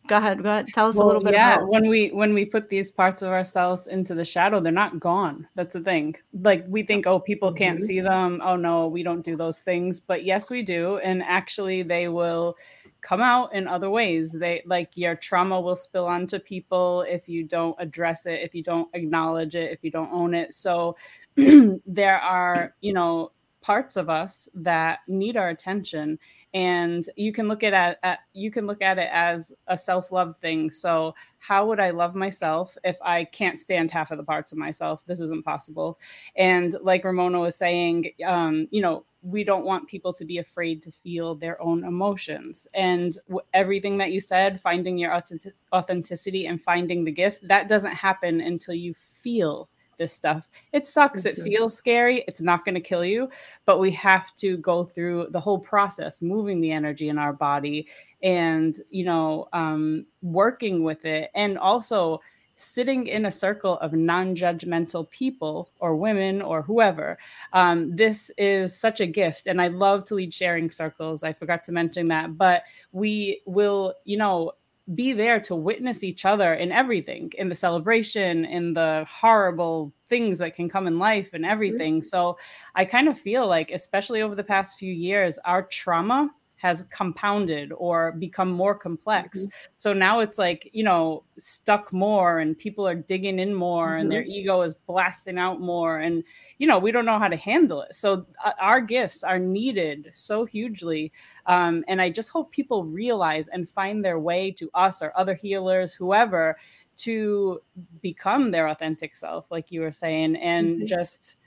go 0.08 0.18
ahead 0.18 0.42
go 0.44 0.50
ahead. 0.50 0.68
Tell 0.74 0.88
us 0.88 0.96
a 0.96 1.04
little 1.04 1.22
bit 1.22 1.34
yeah 1.34 1.56
about 1.56 1.70
when 1.70 1.88
we 1.88 2.10
when 2.10 2.34
we 2.34 2.46
put 2.46 2.70
these 2.70 2.92
parts 2.92 3.22
of 3.22 3.30
ourselves 3.30 3.88
into 3.88 4.16
the 4.16 4.24
shadow 4.26 4.60
they're 4.60 4.72
not 4.72 5.00
gone. 5.00 5.48
That's 5.56 5.74
the 5.74 5.82
thing. 5.82 6.16
Like 6.34 6.66
we 6.68 6.84
think 6.84 7.06
oh 7.08 7.20
people 7.20 7.52
can't 7.54 7.80
Mhm. 7.80 7.84
see 7.84 8.00
them. 8.00 8.42
Oh 8.44 8.56
no 8.56 8.88
we 8.88 9.04
don't 9.04 9.24
do 9.26 9.36
those 9.36 9.60
things. 9.60 10.00
But 10.00 10.24
yes 10.24 10.50
we 10.50 10.64
do. 10.64 10.98
And 10.98 11.22
actually 11.24 11.84
they 11.84 12.08
will 12.08 12.56
come 13.02 13.22
out 13.22 13.54
in 13.54 13.68
other 13.68 13.90
ways. 13.90 14.32
They 14.32 14.64
like 14.66 14.92
your 14.96 15.16
trauma 15.16 15.60
will 15.60 15.76
spill 15.76 16.08
onto 16.08 16.40
people 16.40 17.02
if 17.02 17.28
you 17.28 17.44
don't 17.44 17.76
address 17.80 18.26
it 18.26 18.40
if 18.42 18.56
you 18.56 18.64
don't 18.64 18.90
acknowledge 18.94 19.56
it 19.56 19.72
if 19.72 19.84
you 19.84 19.92
don't 19.92 20.12
own 20.14 20.34
it. 20.34 20.54
So 20.54 20.96
there 21.36 22.20
are 22.20 22.76
you 22.80 22.94
know 22.94 23.32
parts 23.62 23.96
of 23.96 24.10
us 24.10 24.48
that 24.54 25.00
need 25.08 25.38
our 25.38 25.50
attention 25.50 26.20
and 26.54 27.10
you 27.16 27.34
can 27.34 27.48
look 27.48 27.64
at 27.64 27.74
it 27.74 27.98
at 28.04 28.20
you 28.34 28.52
can 28.52 28.68
look 28.68 28.82
at 28.82 29.00
it 29.00 29.10
as 29.12 29.54
a 29.68 29.78
self-love 29.78 30.36
thing. 30.38 30.72
So 30.72 31.16
how 31.40 31.66
would 31.68 31.80
i 31.80 31.90
love 31.90 32.16
myself 32.16 32.78
if 32.84 32.98
i 33.02 33.26
can't 33.26 33.60
stand 33.60 33.92
half 33.92 34.12
of 34.12 34.18
the 34.18 34.24
parts 34.24 34.52
of 34.52 34.58
myself? 34.58 35.04
This 35.06 35.20
isn't 35.20 35.46
possible. 35.46 36.00
And 36.36 36.76
like 36.82 37.04
ramona 37.04 37.40
was 37.40 37.56
saying 37.56 38.12
um, 38.26 38.68
you 38.72 38.82
know 38.82 39.06
we 39.24 39.44
don't 39.44 39.66
want 39.66 39.88
people 39.88 40.14
to 40.14 40.26
be 40.26 40.40
afraid 40.40 40.84
to 40.84 40.92
feel 40.92 41.34
their 41.34 41.62
own 41.62 41.86
emotions. 41.86 42.68
And 42.74 43.18
everything 43.54 43.98
that 44.00 44.12
you 44.12 44.20
said 44.20 44.60
finding 44.62 44.98
your 44.98 45.14
authentic- 45.14 45.56
authenticity 45.74 46.46
and 46.46 46.62
finding 46.62 47.04
the 47.04 47.12
gift 47.12 47.48
that 47.48 47.70
doesn't 47.70 47.96
happen 47.96 48.42
until 48.42 48.76
you 48.76 48.94
feel 48.94 49.70
this 49.98 50.14
stuff. 50.14 50.50
It 50.72 50.88
sucks. 50.88 51.26
It 51.26 51.42
feels 51.42 51.76
scary. 51.76 52.24
It's 52.28 52.42
not 52.42 52.66
going 52.66 52.76
to 52.76 52.82
kill 52.82 53.06
you 53.06 53.30
but 53.66 53.80
we 53.80 53.92
have 53.92 54.36
to 54.38 54.58
go 54.58 54.84
through 54.84 55.28
the 55.32 55.40
whole 55.40 55.60
process 55.60 56.22
moving 56.22 56.62
the 56.62 56.72
energy 56.72 57.10
in 57.10 57.18
our 57.18 57.34
body 57.34 57.88
and 58.22 58.82
you 58.90 59.06
know 59.06 59.48
um, 59.54 60.06
working 60.22 60.84
with 60.84 61.06
it. 61.06 61.30
And 61.36 61.58
also 61.58 62.22
sitting 62.56 63.08
in 63.08 63.26
a 63.26 63.32
circle 63.32 63.80
of 63.80 63.94
non-judgmental 63.94 65.10
people 65.10 65.72
or 65.80 65.96
women 65.96 66.40
or 66.40 66.62
whoever. 66.62 67.18
Um, 67.52 67.96
this 67.96 68.30
is 68.38 68.78
such 68.78 69.02
a 69.02 69.08
gift 69.08 69.48
and 69.48 69.60
i 69.60 69.68
love 69.70 70.06
to 70.06 70.16
lead 70.16 70.34
sharing 70.34 70.70
circles. 70.70 71.24
I 71.24 71.34
forgot 71.34 71.64
to 71.66 71.72
mention 71.72 72.06
that 72.08 72.38
but 72.38 72.64
we 72.92 73.42
will 73.46 73.96
you 74.06 74.18
know 74.18 74.52
be 74.96 75.14
there 75.14 75.40
to 75.40 75.56
witness 75.56 76.04
each 76.04 76.26
other 76.26 76.56
in 76.56 76.72
everything 76.72 77.32
in 77.38 77.48
the 77.48 77.56
celebration 77.56 78.44
in 78.44 78.74
the 78.74 79.06
horrible 79.10 79.94
things 80.10 80.38
that 80.38 80.56
can 80.56 80.68
come 80.68 80.88
in 80.88 81.00
life 81.00 81.30
and 81.34 81.44
mm-hmm. 81.44 81.52
everything. 81.52 82.04
So 82.04 82.38
i 82.76 82.84
kind 82.84 83.08
of 83.08 83.18
feel 83.18 83.48
like 83.48 83.72
especially 83.72 84.22
over 84.22 84.36
the 84.36 84.44
past 84.44 84.78
few 84.78 84.92
years 84.92 85.40
our 85.46 85.64
trauma 85.64 86.30
has 86.64 86.86
compounded 86.86 87.72
or 87.74 88.14
become 88.14 88.50
more 88.50 88.74
complex. 88.74 89.48
So 89.76 89.92
now 89.94 90.22
it's 90.22 90.38
like 90.38 90.70
you 90.74 90.84
know 90.84 91.24
stuck 91.38 91.92
more 91.94 92.40
and 92.40 92.58
people 92.58 92.88
are 92.88 92.96
digging 92.96 93.38
in 93.40 93.54
more 93.54 93.98
and 93.98 94.10
their 94.10 94.24
ego 94.24 94.62
is 94.62 94.74
blasting 94.74 95.38
out 95.38 95.60
more. 95.60 96.00
And 96.00 96.24
you 96.60 96.66
know 96.68 96.80
we 96.80 96.92
don't 96.92 97.06
know 97.06 97.20
how 97.20 97.28
to 97.28 97.36
handle 97.36 97.82
it. 97.82 97.96
So 97.96 98.26
uh, 98.46 98.54
our 98.60 98.80
gifts 98.82 99.24
are 99.24 99.40
needed 99.40 100.10
so 100.14 100.46
hugely. 100.46 101.12
Um, 101.46 101.84
and 101.90 102.02
i 102.02 102.10
just 102.10 102.30
hope 102.30 102.52
people 102.52 102.86
realize 102.86 103.50
and 103.50 103.70
find 103.70 104.04
their 104.04 104.18
way 104.20 104.50
to 104.52 104.70
us 104.74 105.02
or 105.02 105.12
other 105.18 105.34
healers 105.36 105.94
whoever 105.94 106.56
to 106.96 107.62
become 108.02 108.52
their 108.52 108.68
authentic 108.70 109.16
self 109.18 109.52
like 109.52 109.72
you 109.72 109.82
were 109.82 109.92
saying 109.92 110.38
and 110.38 110.80
Mhm. 110.82 110.88
just 110.88 111.38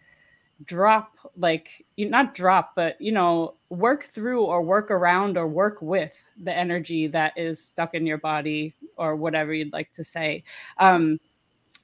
drop 0.64 1.12
like 1.36 1.84
you 1.96 2.08
not 2.08 2.34
drop 2.34 2.72
but 2.74 2.98
you 3.00 3.12
know 3.12 3.54
work 3.68 4.04
through 4.04 4.42
or 4.42 4.62
work 4.62 4.90
around 4.90 5.36
or 5.36 5.46
work 5.46 5.82
with 5.82 6.24
the 6.42 6.56
energy 6.56 7.06
that 7.06 7.32
is 7.36 7.62
stuck 7.62 7.94
in 7.94 8.06
your 8.06 8.18
body 8.18 8.74
or 8.96 9.16
whatever 9.16 9.52
you'd 9.52 9.72
like 9.72 9.92
to 9.92 10.02
say. 10.02 10.42
Um 10.78 11.20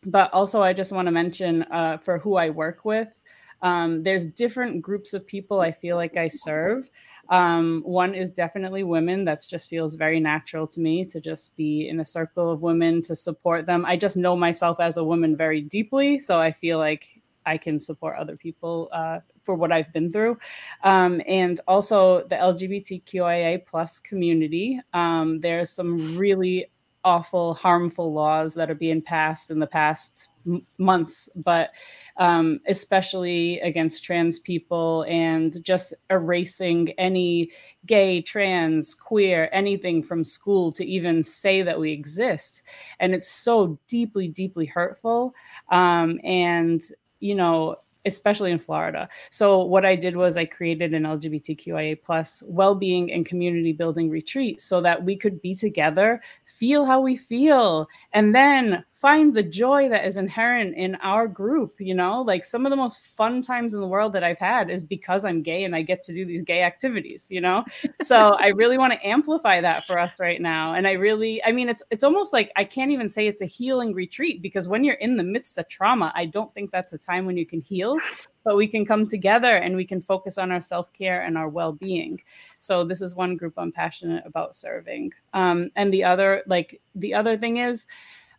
but 0.05 0.33
also 0.33 0.63
i 0.63 0.73
just 0.73 0.91
want 0.91 1.07
to 1.07 1.13
mention 1.13 1.63
uh, 1.65 1.97
for 1.99 2.19
who 2.19 2.37
i 2.37 2.51
work 2.51 2.85
with 2.85 3.21
um, 3.61 4.03
there's 4.03 4.27
different 4.27 4.83
groups 4.83 5.15
of 5.15 5.25
people 5.27 5.61
i 5.61 5.71
feel 5.71 5.97
like 5.97 6.17
i 6.17 6.27
serve. 6.29 6.91
Um, 7.29 7.83
one 7.87 8.15
is 8.15 8.33
definitely 8.33 8.83
women. 8.83 9.25
That 9.25 9.39
just 9.49 9.71
feels 9.71 9.95
very 9.95 10.19
natural 10.19 10.67
to 10.67 10.81
me 10.81 11.05
to 11.07 11.21
just 11.21 11.55
be 11.57 11.89
in 11.89 12.01
a 12.01 12.05
circle 12.05 12.51
of 12.51 12.63
women 12.63 13.01
to 13.03 13.15
support 13.15 13.65
them. 13.65 13.87
I 13.87 13.97
just 13.97 14.17
know 14.17 14.37
myself 14.37 14.81
as 14.81 14.97
a 14.97 15.05
woman 15.05 15.37
very 15.37 15.61
deeply 15.61 16.19
so 16.19 16.41
i 16.41 16.51
feel 16.51 16.79
like 16.79 17.22
i 17.47 17.57
can 17.57 17.79
support 17.81 18.17
other 18.17 18.37
people 18.37 18.89
uh, 18.93 19.19
for 19.43 19.55
what 19.55 19.73
i've 19.73 19.93
been 19.93 20.13
through. 20.13 20.39
Um, 20.85 21.21
and 21.27 21.61
also 21.67 22.27
the 22.29 22.37
lgbtqia 22.37 23.65
plus 23.67 23.99
community. 23.99 24.81
Um, 24.93 25.41
there's 25.41 25.71
some 25.71 26.17
really 26.17 26.67
awful 27.05 27.55
harmful 27.55 28.13
laws 28.13 28.55
that 28.55 28.71
are 28.71 28.77
being 28.77 29.03
passed 29.03 29.51
in 29.51 29.59
the 29.59 29.67
past 29.67 30.29
m- 30.47 30.65
months 30.79 31.29
but 31.35 31.71
um, 32.17 32.61
especially 32.69 33.59
against 33.61 34.05
trans 34.05 34.39
people 34.39 35.05
and 35.09 35.63
just 35.65 35.95
erasing 36.11 36.91
any 36.99 37.51
gay 37.87 38.21
trans 38.21 38.95
queer 38.95 39.49
anything 39.53 40.03
from 40.03 40.23
school 40.23 40.71
to 40.73 40.85
even 40.85 41.25
say 41.25 41.63
that 41.63 41.79
we 41.79 41.93
exist. 41.93 42.63
And 43.01 43.15
it's 43.15 43.31
so 43.31 43.79
deeply 43.89 44.29
deeply 44.29 44.67
hurtful. 44.67 45.35
Um, 45.71 46.21
and 46.23 46.83
you 47.23 47.35
know 47.35 47.77
especially 48.05 48.51
in 48.51 48.59
Florida. 48.59 49.09
So 49.31 49.63
what 49.63 49.87
I 49.87 49.95
did 49.95 50.17
was 50.17 50.37
I 50.37 50.45
created 50.45 50.93
an 50.95 51.05
LGBTQIA 51.05 52.03
plus 52.03 52.43
well-being 52.47 53.13
and 53.13 53.25
community 53.25 53.73
building 53.73 54.11
retreat 54.11 54.61
so 54.61 54.81
that 54.81 55.05
we 55.05 55.17
could 55.17 55.41
be 55.41 55.55
together, 55.55 56.21
feel 56.47 56.85
how 56.85 57.01
we 57.01 57.17
feel, 57.17 57.87
and 58.13 58.35
then 58.35 58.85
find 59.03 59.35
the 59.35 59.43
joy 59.43 59.89
that 59.89 60.07
is 60.07 60.17
inherent 60.17 60.77
in 60.77 60.95
our 61.03 61.27
group. 61.27 61.75
You 61.81 61.93
know, 61.93 62.23
like 62.23 62.45
some 62.45 62.65
of 62.65 62.71
the 62.71 62.77
most 62.77 63.01
fun 63.01 63.43
times 63.43 63.75
in 63.75 63.81
the 63.81 63.87
world 63.87 64.13
that 64.13 64.23
I've 64.23 64.39
had 64.39 64.71
is 64.71 64.85
because 64.85 65.25
I'm 65.25 65.43
gay 65.43 65.65
and 65.65 65.75
I 65.75 65.83
get 65.83 66.05
to 66.05 66.15
do 66.15 66.25
these 66.25 66.43
gay 66.43 66.63
activities, 66.63 67.29
you 67.29 67.41
know? 67.41 67.65
so 68.01 68.35
I 68.41 68.49
really 68.49 68.79
want 68.79 68.93
to 68.93 69.05
amplify 69.05 69.61
that 69.61 69.85
for 69.85 69.99
us 69.99 70.21
right 70.21 70.41
now. 70.41 70.75
And 70.75 70.87
I 70.87 70.93
really, 70.93 71.43
I 71.45 71.51
mean, 71.51 71.69
it's 71.69 71.83
it's 71.91 72.05
almost 72.05 72.33
like 72.33 72.53
I 72.55 72.63
can't 72.63 72.93
even 72.93 73.09
say 73.09 73.27
it's 73.27 73.43
a 73.43 73.47
healing 73.47 73.93
retreat 73.93 74.41
because 74.41 74.69
when 74.69 74.85
you're 74.85 74.95
in 74.95 75.17
the 75.17 75.25
midst 75.25 75.59
of 75.59 75.69
trauma, 75.69 76.13
I 76.15 76.27
don't 76.27 76.55
think 76.55 76.71
that's 76.71 76.93
a 76.93 76.99
time 76.99 77.27
when 77.27 77.37
you 77.37 77.45
can 77.45 77.61
heal 77.61 77.99
but 78.45 78.57
we 78.57 78.67
can 78.67 78.85
come 78.85 79.07
together 79.07 79.57
and 79.57 79.77
we 79.77 79.85
can 79.85 80.01
focus 80.01 80.37
on 80.37 80.51
our 80.51 80.61
self-care 80.61 81.23
and 81.23 81.39
our 81.39 81.49
well-being 81.49 82.21
so 82.59 82.83
this 82.83 83.01
is 83.01 83.15
one 83.15 83.37
group 83.37 83.55
i'm 83.57 83.71
passionate 83.71 84.25
about 84.27 84.57
serving 84.57 85.13
um, 85.33 85.71
and 85.77 85.93
the 85.93 86.03
other 86.03 86.43
like 86.47 86.81
the 86.97 87.15
other 87.15 87.39
thing 87.39 87.59
is 87.59 87.87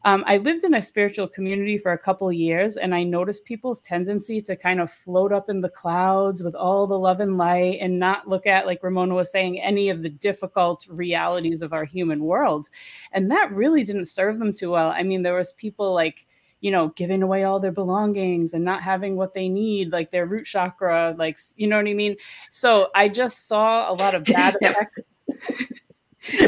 um, 0.05 0.23
i 0.27 0.37
lived 0.37 0.63
in 0.63 0.73
a 0.75 0.81
spiritual 0.81 1.27
community 1.27 1.77
for 1.77 1.91
a 1.91 1.97
couple 1.97 2.27
of 2.27 2.33
years 2.33 2.77
and 2.77 2.93
i 2.93 3.03
noticed 3.03 3.45
people's 3.45 3.81
tendency 3.81 4.41
to 4.41 4.55
kind 4.55 4.79
of 4.79 4.91
float 4.91 5.31
up 5.31 5.49
in 5.49 5.61
the 5.61 5.69
clouds 5.69 6.43
with 6.43 6.55
all 6.55 6.87
the 6.87 6.97
love 6.97 7.19
and 7.19 7.37
light 7.37 7.77
and 7.81 7.99
not 7.99 8.27
look 8.27 8.45
at 8.45 8.65
like 8.65 8.83
ramona 8.83 9.13
was 9.15 9.31
saying 9.31 9.59
any 9.61 9.89
of 9.89 10.01
the 10.03 10.09
difficult 10.09 10.85
realities 10.89 11.61
of 11.61 11.73
our 11.73 11.85
human 11.85 12.23
world 12.23 12.69
and 13.11 13.29
that 13.31 13.51
really 13.51 13.83
didn't 13.83 14.05
serve 14.05 14.39
them 14.39 14.53
too 14.53 14.71
well 14.71 14.89
i 14.89 15.03
mean 15.03 15.21
there 15.23 15.35
was 15.35 15.53
people 15.53 15.93
like 15.93 16.25
you 16.63 16.71
know, 16.71 16.87
giving 16.95 17.21
away 17.21 17.43
all 17.43 17.59
their 17.59 17.73
belongings 17.73 18.53
and 18.53 18.63
not 18.63 18.81
having 18.81 19.17
what 19.17 19.33
they 19.33 19.49
need, 19.49 19.91
like 19.91 20.11
their 20.11 20.25
root 20.25 20.45
chakra, 20.45 21.13
like, 21.19 21.37
you 21.57 21.67
know 21.67 21.75
what 21.75 21.85
I 21.89 21.93
mean? 21.93 22.15
So 22.51 22.87
I 22.95 23.09
just 23.09 23.47
saw 23.49 23.91
a 23.91 23.93
lot 23.93 24.15
of 24.15 24.23
bad 24.23 24.55
effects. 24.61 25.01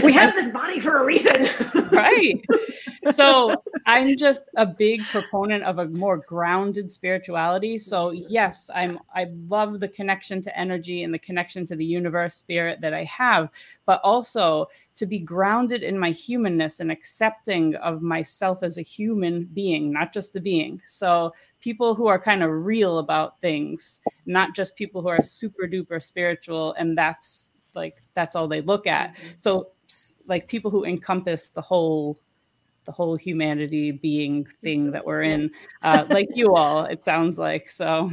we 0.04 0.14
have 0.14 0.34
this 0.36 0.50
body 0.50 0.80
for 0.80 1.02
a 1.02 1.06
reason. 1.06 1.48
right. 1.92 2.44
So 3.12 3.56
I'm 3.86 4.18
just 4.18 4.44
a 4.56 4.66
big 4.66 5.02
proponent 5.06 5.64
of 5.64 5.80
a 5.80 5.88
more 5.88 6.18
grounded 6.18 6.90
spirituality. 6.90 7.78
So 7.78 8.12
yes, 8.12 8.70
I'm 8.74 9.00
I 9.14 9.28
love 9.48 9.80
the 9.80 9.88
connection 9.88 10.42
to 10.44 10.58
energy 10.58 11.04
and 11.04 11.14
the 11.14 11.20
connection 11.20 11.66
to 11.68 11.76
the 11.76 11.86
universe 11.86 12.36
spirit 12.36 12.80
that 12.82 12.94
I 12.94 13.04
have, 13.06 13.50
but 13.86 14.00
also 14.04 14.68
to 14.96 15.06
be 15.06 15.20
grounded 15.20 15.84
in 15.84 16.00
my 16.00 16.12
humanness 16.12 16.80
and 16.80 16.92
accepting 16.92 17.76
of 17.76 18.02
myself 18.02 18.64
as 18.64 18.78
a 18.78 18.82
human 18.82 19.44
being, 19.54 19.92
not 19.92 20.14
just 20.14 20.36
a 20.38 20.40
being. 20.40 20.82
So 20.86 21.34
people 21.60 21.96
who 21.96 22.08
are 22.08 22.20
kind 22.20 22.44
of 22.44 22.66
real 22.66 23.00
about 23.00 23.42
things, 23.42 24.00
not 24.26 24.56
just 24.56 24.78
people 24.78 25.02
who 25.02 25.10
are 25.10 25.22
super 25.22 25.68
duper 25.68 26.02
spiritual 26.02 26.74
and 26.78 26.98
that's 26.98 27.52
like 27.76 28.02
that's 28.14 28.36
all 28.36 28.48
they 28.48 28.62
look 28.62 28.88
at. 28.88 29.16
Mm-hmm. 29.16 29.28
So 29.38 29.70
like 30.28 30.48
people 30.48 30.72
who 30.72 30.84
encompass 30.86 31.48
the 31.48 31.62
whole 31.62 32.20
the 32.86 32.92
whole 32.92 33.16
humanity 33.16 33.92
being 33.92 34.48
thing 34.64 34.92
that 34.92 35.04
we're 35.04 35.24
in 35.24 35.50
uh, 35.82 36.06
like 36.10 36.30
you 36.34 36.54
all 36.56 36.86
it 36.86 37.04
sounds 37.04 37.38
like 37.38 37.70
so 37.70 38.12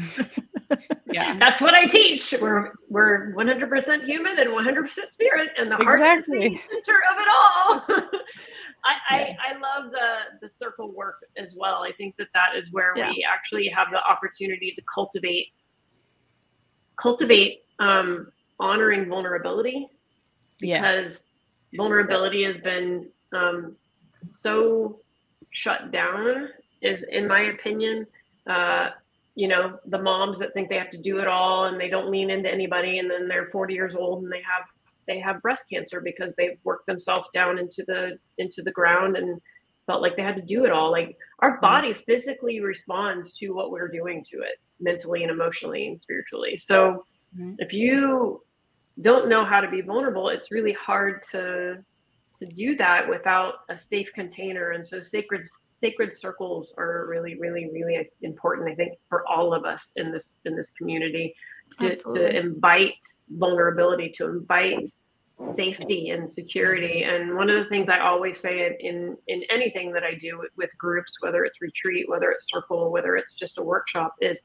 yeah 1.12 1.38
that's 1.38 1.60
what 1.60 1.74
i 1.74 1.86
teach 1.86 2.34
we're 2.40 2.72
we're 2.88 3.34
100% 3.34 4.04
human 4.04 4.38
and 4.38 4.48
100% 4.48 4.88
spirit 5.12 5.50
and 5.58 5.70
the 5.70 5.76
heart 5.76 6.00
exactly. 6.00 6.46
is 6.46 6.52
the 6.52 6.58
center 6.68 6.98
of 7.10 7.18
it 7.20 7.28
all 7.28 7.84
I, 8.84 9.16
yeah. 9.16 9.36
I, 9.46 9.54
I 9.54 9.58
love 9.60 9.92
the 9.92 10.46
the 10.46 10.50
circle 10.50 10.90
work 10.92 11.18
as 11.36 11.48
well 11.54 11.84
i 11.84 11.92
think 11.98 12.16
that 12.16 12.28
that 12.34 12.56
is 12.56 12.64
where 12.72 12.94
yeah. 12.96 13.10
we 13.10 13.24
actually 13.30 13.68
have 13.68 13.88
the 13.92 14.02
opportunity 14.02 14.72
to 14.74 14.82
cultivate 14.92 15.48
cultivate 17.00 17.62
um, 17.78 18.28
honoring 18.62 19.08
vulnerability 19.08 19.88
because 20.60 21.06
yes. 21.06 21.16
vulnerability 21.76 22.44
has 22.44 22.56
been 22.62 23.08
um, 23.32 23.76
so 24.28 25.00
shut 25.50 25.90
down 25.90 26.48
is 26.80 27.04
in 27.10 27.26
my 27.26 27.40
opinion 27.40 28.06
uh, 28.48 28.90
you 29.34 29.48
know 29.48 29.78
the 29.86 30.00
moms 30.00 30.38
that 30.38 30.54
think 30.54 30.68
they 30.68 30.76
have 30.76 30.90
to 30.90 31.02
do 31.02 31.18
it 31.18 31.26
all 31.26 31.64
and 31.64 31.80
they 31.80 31.88
don't 31.88 32.10
lean 32.10 32.30
into 32.30 32.50
anybody 32.50 32.98
and 32.98 33.10
then 33.10 33.28
they're 33.28 33.48
40 33.50 33.74
years 33.74 33.94
old 33.98 34.22
and 34.22 34.32
they 34.32 34.42
have 34.42 34.66
they 35.08 35.18
have 35.18 35.42
breast 35.42 35.62
cancer 35.70 36.00
because 36.00 36.32
they've 36.36 36.58
worked 36.64 36.86
themselves 36.86 37.26
down 37.34 37.58
into 37.58 37.82
the 37.86 38.18
into 38.38 38.62
the 38.62 38.70
ground 38.70 39.16
and 39.16 39.40
felt 39.86 40.02
like 40.02 40.16
they 40.16 40.22
had 40.22 40.36
to 40.36 40.42
do 40.42 40.64
it 40.64 40.70
all 40.70 40.90
like 40.90 41.16
our 41.40 41.52
mm-hmm. 41.52 41.60
body 41.60 41.96
physically 42.06 42.60
responds 42.60 43.32
to 43.38 43.50
what 43.50 43.70
we're 43.70 43.88
doing 43.88 44.24
to 44.30 44.38
it 44.38 44.60
mentally 44.80 45.22
and 45.22 45.30
emotionally 45.30 45.88
and 45.88 46.00
spiritually 46.00 46.60
so 46.64 47.04
mm-hmm. 47.36 47.54
if 47.58 47.72
you 47.72 48.40
don't 49.00 49.28
know 49.28 49.44
how 49.44 49.60
to 49.60 49.70
be 49.70 49.80
vulnerable, 49.80 50.28
it's 50.28 50.50
really 50.50 50.74
hard 50.74 51.22
to 51.32 51.78
to 52.38 52.46
do 52.46 52.76
that 52.76 53.08
without 53.08 53.54
a 53.68 53.78
safe 53.88 54.08
container. 54.14 54.70
And 54.70 54.86
so 54.86 55.00
sacred 55.00 55.48
sacred 55.80 56.18
circles 56.18 56.72
are 56.78 57.06
really, 57.08 57.38
really, 57.38 57.68
really 57.72 58.08
important. 58.22 58.70
I 58.70 58.74
think 58.74 58.98
for 59.08 59.26
all 59.26 59.52
of 59.54 59.64
us 59.64 59.82
in 59.96 60.12
this 60.12 60.24
in 60.44 60.56
this 60.56 60.68
community 60.76 61.34
to, 61.80 61.94
to 61.94 62.36
invite 62.36 62.94
vulnerability, 63.30 64.12
to 64.18 64.26
invite 64.26 64.90
safety 65.56 66.10
and 66.10 66.32
security. 66.32 67.02
And 67.02 67.34
one 67.34 67.50
of 67.50 67.62
the 67.62 67.68
things 67.68 67.88
I 67.88 68.00
always 68.00 68.38
say 68.40 68.76
in 68.80 69.16
in 69.26 69.42
anything 69.50 69.92
that 69.92 70.04
I 70.04 70.14
do 70.14 70.38
with, 70.38 70.50
with 70.56 70.70
groups, 70.78 71.12
whether 71.20 71.44
it's 71.44 71.60
retreat, 71.60 72.08
whether 72.08 72.30
it's 72.30 72.44
circle, 72.52 72.90
whether 72.90 73.16
it's 73.16 73.34
just 73.34 73.58
a 73.58 73.62
workshop, 73.62 74.14
is 74.20 74.36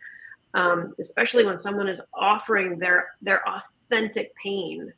um, 0.54 0.94
especially 1.00 1.46
when 1.46 1.60
someone 1.60 1.88
is 1.88 2.00
offering 2.14 2.80
their 2.80 3.10
their 3.22 3.48
authentic 3.90 4.34
pain 4.36 4.94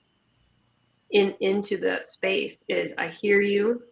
in 1.12 1.34
into 1.40 1.78
the 1.78 2.02
space 2.06 2.56
is 2.68 2.92
I 2.98 3.10
hear 3.22 3.42
you, 3.42 3.84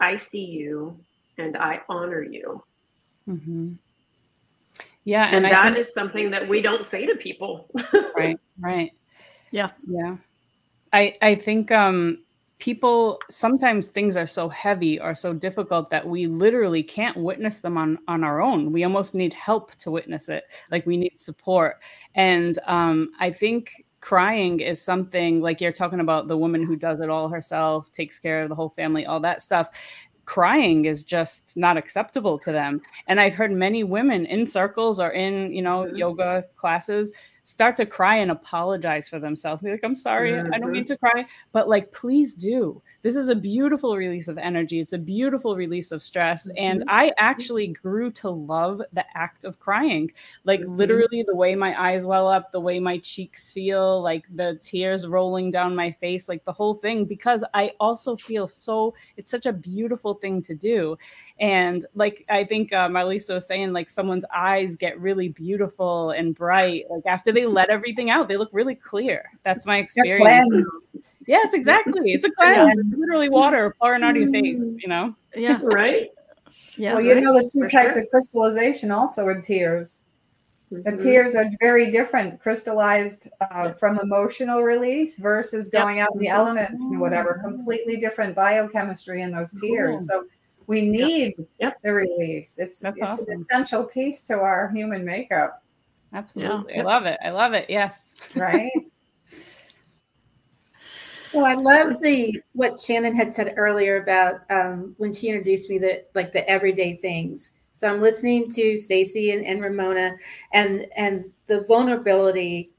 I 0.00 0.20
see 0.20 0.44
you, 0.44 0.98
and 1.38 1.56
I 1.56 1.80
honor 1.88 2.22
you. 2.22 2.62
Mm-hmm. 3.28 3.72
Yeah, 5.04 5.26
and, 5.26 5.44
and 5.44 5.44
that 5.46 5.74
think, 5.74 5.86
is 5.86 5.92
something 5.92 6.30
that 6.30 6.48
we 6.48 6.62
don't 6.62 6.88
say 6.90 7.06
to 7.06 7.16
people. 7.16 7.68
right, 8.16 8.38
right. 8.58 8.92
Yeah, 9.50 9.70
yeah. 9.86 10.16
I 10.92 11.16
I 11.20 11.34
think 11.34 11.70
um, 11.70 12.20
people 12.58 13.20
sometimes 13.28 13.88
things 13.88 14.16
are 14.16 14.26
so 14.26 14.48
heavy 14.48 14.98
or 14.98 15.14
so 15.14 15.34
difficult 15.34 15.90
that 15.90 16.06
we 16.06 16.26
literally 16.26 16.82
can't 16.82 17.16
witness 17.16 17.58
them 17.58 17.76
on 17.76 17.98
on 18.08 18.24
our 18.24 18.40
own. 18.40 18.72
We 18.72 18.84
almost 18.84 19.14
need 19.14 19.34
help 19.34 19.74
to 19.76 19.90
witness 19.90 20.28
it. 20.28 20.44
Like 20.70 20.86
we 20.86 20.96
need 20.96 21.20
support, 21.20 21.80
and 22.14 22.58
um, 22.66 23.10
I 23.20 23.30
think 23.30 23.83
crying 24.04 24.60
is 24.60 24.82
something 24.82 25.40
like 25.40 25.62
you're 25.62 25.72
talking 25.72 26.00
about 26.00 26.28
the 26.28 26.36
woman 26.36 26.62
who 26.62 26.76
does 26.76 27.00
it 27.00 27.08
all 27.08 27.26
herself, 27.26 27.90
takes 27.90 28.18
care 28.18 28.42
of 28.42 28.50
the 28.50 28.54
whole 28.54 28.68
family, 28.68 29.06
all 29.06 29.18
that 29.18 29.40
stuff. 29.40 29.70
Crying 30.26 30.84
is 30.84 31.04
just 31.04 31.56
not 31.56 31.78
acceptable 31.78 32.38
to 32.40 32.52
them. 32.52 32.82
And 33.06 33.18
I've 33.18 33.34
heard 33.34 33.50
many 33.50 33.82
women 33.82 34.26
in 34.26 34.46
circles 34.46 35.00
or 35.00 35.12
in, 35.12 35.50
you 35.54 35.62
know, 35.62 35.84
mm-hmm. 35.84 35.96
yoga 35.96 36.44
classes 36.54 37.14
start 37.44 37.76
to 37.76 37.86
cry 37.86 38.16
and 38.16 38.30
apologize 38.30 39.08
for 39.08 39.18
themselves. 39.18 39.62
Be 39.62 39.70
like, 39.70 39.84
I'm 39.84 39.96
sorry, 39.96 40.32
mm-hmm. 40.32 40.52
I 40.52 40.58
don't 40.58 40.72
mean 40.72 40.84
mm-hmm. 40.84 40.94
to 40.94 40.98
cry. 40.98 41.26
But 41.52 41.68
like, 41.68 41.92
please 41.92 42.34
do. 42.34 42.82
This 43.02 43.16
is 43.16 43.28
a 43.28 43.34
beautiful 43.34 43.98
release 43.98 44.28
of 44.28 44.38
energy. 44.38 44.80
It's 44.80 44.94
a 44.94 44.98
beautiful 44.98 45.54
release 45.54 45.92
of 45.92 46.02
stress. 46.02 46.48
Mm-hmm. 46.48 46.64
And 46.64 46.84
I 46.88 47.12
actually 47.18 47.66
grew 47.68 48.10
to 48.12 48.30
love 48.30 48.80
the 48.94 49.04
act 49.14 49.44
of 49.44 49.60
crying. 49.60 50.10
Like 50.44 50.60
mm-hmm. 50.60 50.76
literally 50.76 51.22
the 51.26 51.36
way 51.36 51.54
my 51.54 51.78
eyes 51.78 52.06
well 52.06 52.28
up, 52.28 52.50
the 52.50 52.60
way 52.60 52.80
my 52.80 52.98
cheeks 52.98 53.50
feel, 53.50 54.00
like 54.00 54.24
the 54.34 54.58
tears 54.62 55.06
rolling 55.06 55.50
down 55.50 55.76
my 55.76 55.92
face, 55.92 56.30
like 56.30 56.46
the 56.46 56.52
whole 56.52 56.74
thing, 56.74 57.04
because 57.04 57.44
I 57.52 57.72
also 57.78 58.16
feel 58.16 58.48
so 58.48 58.94
it's 59.18 59.30
such 59.30 59.44
a 59.44 59.52
beautiful 59.52 60.14
thing 60.14 60.40
to 60.42 60.54
do. 60.54 60.96
And 61.38 61.84
like 61.94 62.24
I 62.30 62.44
think 62.44 62.72
uh, 62.72 62.88
Marlisa 62.88 63.34
was 63.34 63.46
saying, 63.46 63.74
like 63.74 63.90
someone's 63.90 64.24
eyes 64.34 64.76
get 64.76 64.98
really 64.98 65.28
beautiful 65.28 66.10
and 66.10 66.34
bright. 66.34 66.84
Like 66.88 67.04
after 67.06 67.33
they 67.34 67.46
let 67.46 67.70
everything 67.70 68.10
out, 68.10 68.28
they 68.28 68.36
look 68.36 68.50
really 68.52 68.74
clear. 68.74 69.30
That's 69.44 69.66
my 69.66 69.78
experience. 69.78 70.92
Yes, 71.26 71.54
exactly. 71.54 72.12
It's 72.12 72.24
a 72.24 72.30
cleanse. 72.30 72.78
It's 72.78 72.98
literally 72.98 73.28
water 73.28 73.74
pouring 73.80 74.02
out 74.02 74.16
of 74.16 74.22
your 74.22 74.30
face, 74.30 74.60
you 74.78 74.88
know? 74.88 75.14
Yeah. 75.34 75.58
right. 75.62 76.08
Yeah. 76.76 76.94
Well, 76.94 77.02
you 77.02 77.20
know 77.20 77.32
the 77.32 77.48
two 77.50 77.60
For 77.60 77.68
types 77.68 77.94
sure. 77.94 78.02
of 78.02 78.08
crystallization 78.10 78.90
also 78.90 79.28
in 79.28 79.42
tears. 79.42 80.04
The 80.70 80.78
mm-hmm. 80.78 80.96
tears 80.96 81.34
are 81.34 81.48
very 81.60 81.90
different, 81.90 82.40
crystallized 82.40 83.30
uh, 83.40 83.70
from 83.72 83.98
emotional 84.00 84.62
release 84.62 85.18
versus 85.18 85.70
going 85.70 85.98
yep. 85.98 86.08
out 86.08 86.14
in 86.14 86.18
the 86.18 86.28
elements 86.28 86.84
and 86.90 87.00
whatever. 87.00 87.40
Completely 87.44 87.96
different 87.96 88.34
biochemistry 88.34 89.22
in 89.22 89.30
those 89.30 89.58
tears. 89.60 90.08
So 90.08 90.24
we 90.66 90.80
need 90.82 91.34
yep. 91.38 91.48
Yep. 91.60 91.82
the 91.82 91.92
release. 91.92 92.58
It's 92.58 92.80
That's 92.80 92.96
it's 92.96 93.06
awesome. 93.06 93.26
an 93.28 93.40
essential 93.40 93.84
piece 93.84 94.26
to 94.26 94.34
our 94.34 94.70
human 94.74 95.04
makeup. 95.04 95.62
Absolutely. 96.14 96.74
Yeah. 96.74 96.80
I 96.80 96.84
love 96.84 97.06
it. 97.06 97.18
I 97.24 97.30
love 97.30 97.52
it. 97.52 97.66
Yes. 97.68 98.14
Right. 98.36 98.70
well, 101.32 101.44
I 101.44 101.54
love 101.54 102.00
the 102.00 102.40
what 102.52 102.80
Shannon 102.80 103.14
had 103.14 103.32
said 103.32 103.54
earlier 103.56 104.02
about 104.02 104.40
um, 104.48 104.94
when 104.98 105.12
she 105.12 105.28
introduced 105.28 105.68
me 105.68 105.78
that 105.78 106.10
like 106.14 106.32
the 106.32 106.48
everyday 106.48 106.96
things. 106.96 107.52
So 107.74 107.88
I'm 107.88 108.00
listening 108.00 108.50
to 108.52 108.78
Stacy 108.78 109.32
and, 109.32 109.44
and 109.44 109.60
Ramona 109.60 110.16
and 110.52 110.86
and 110.96 111.24
the 111.48 111.62
vulnerability 111.62 112.70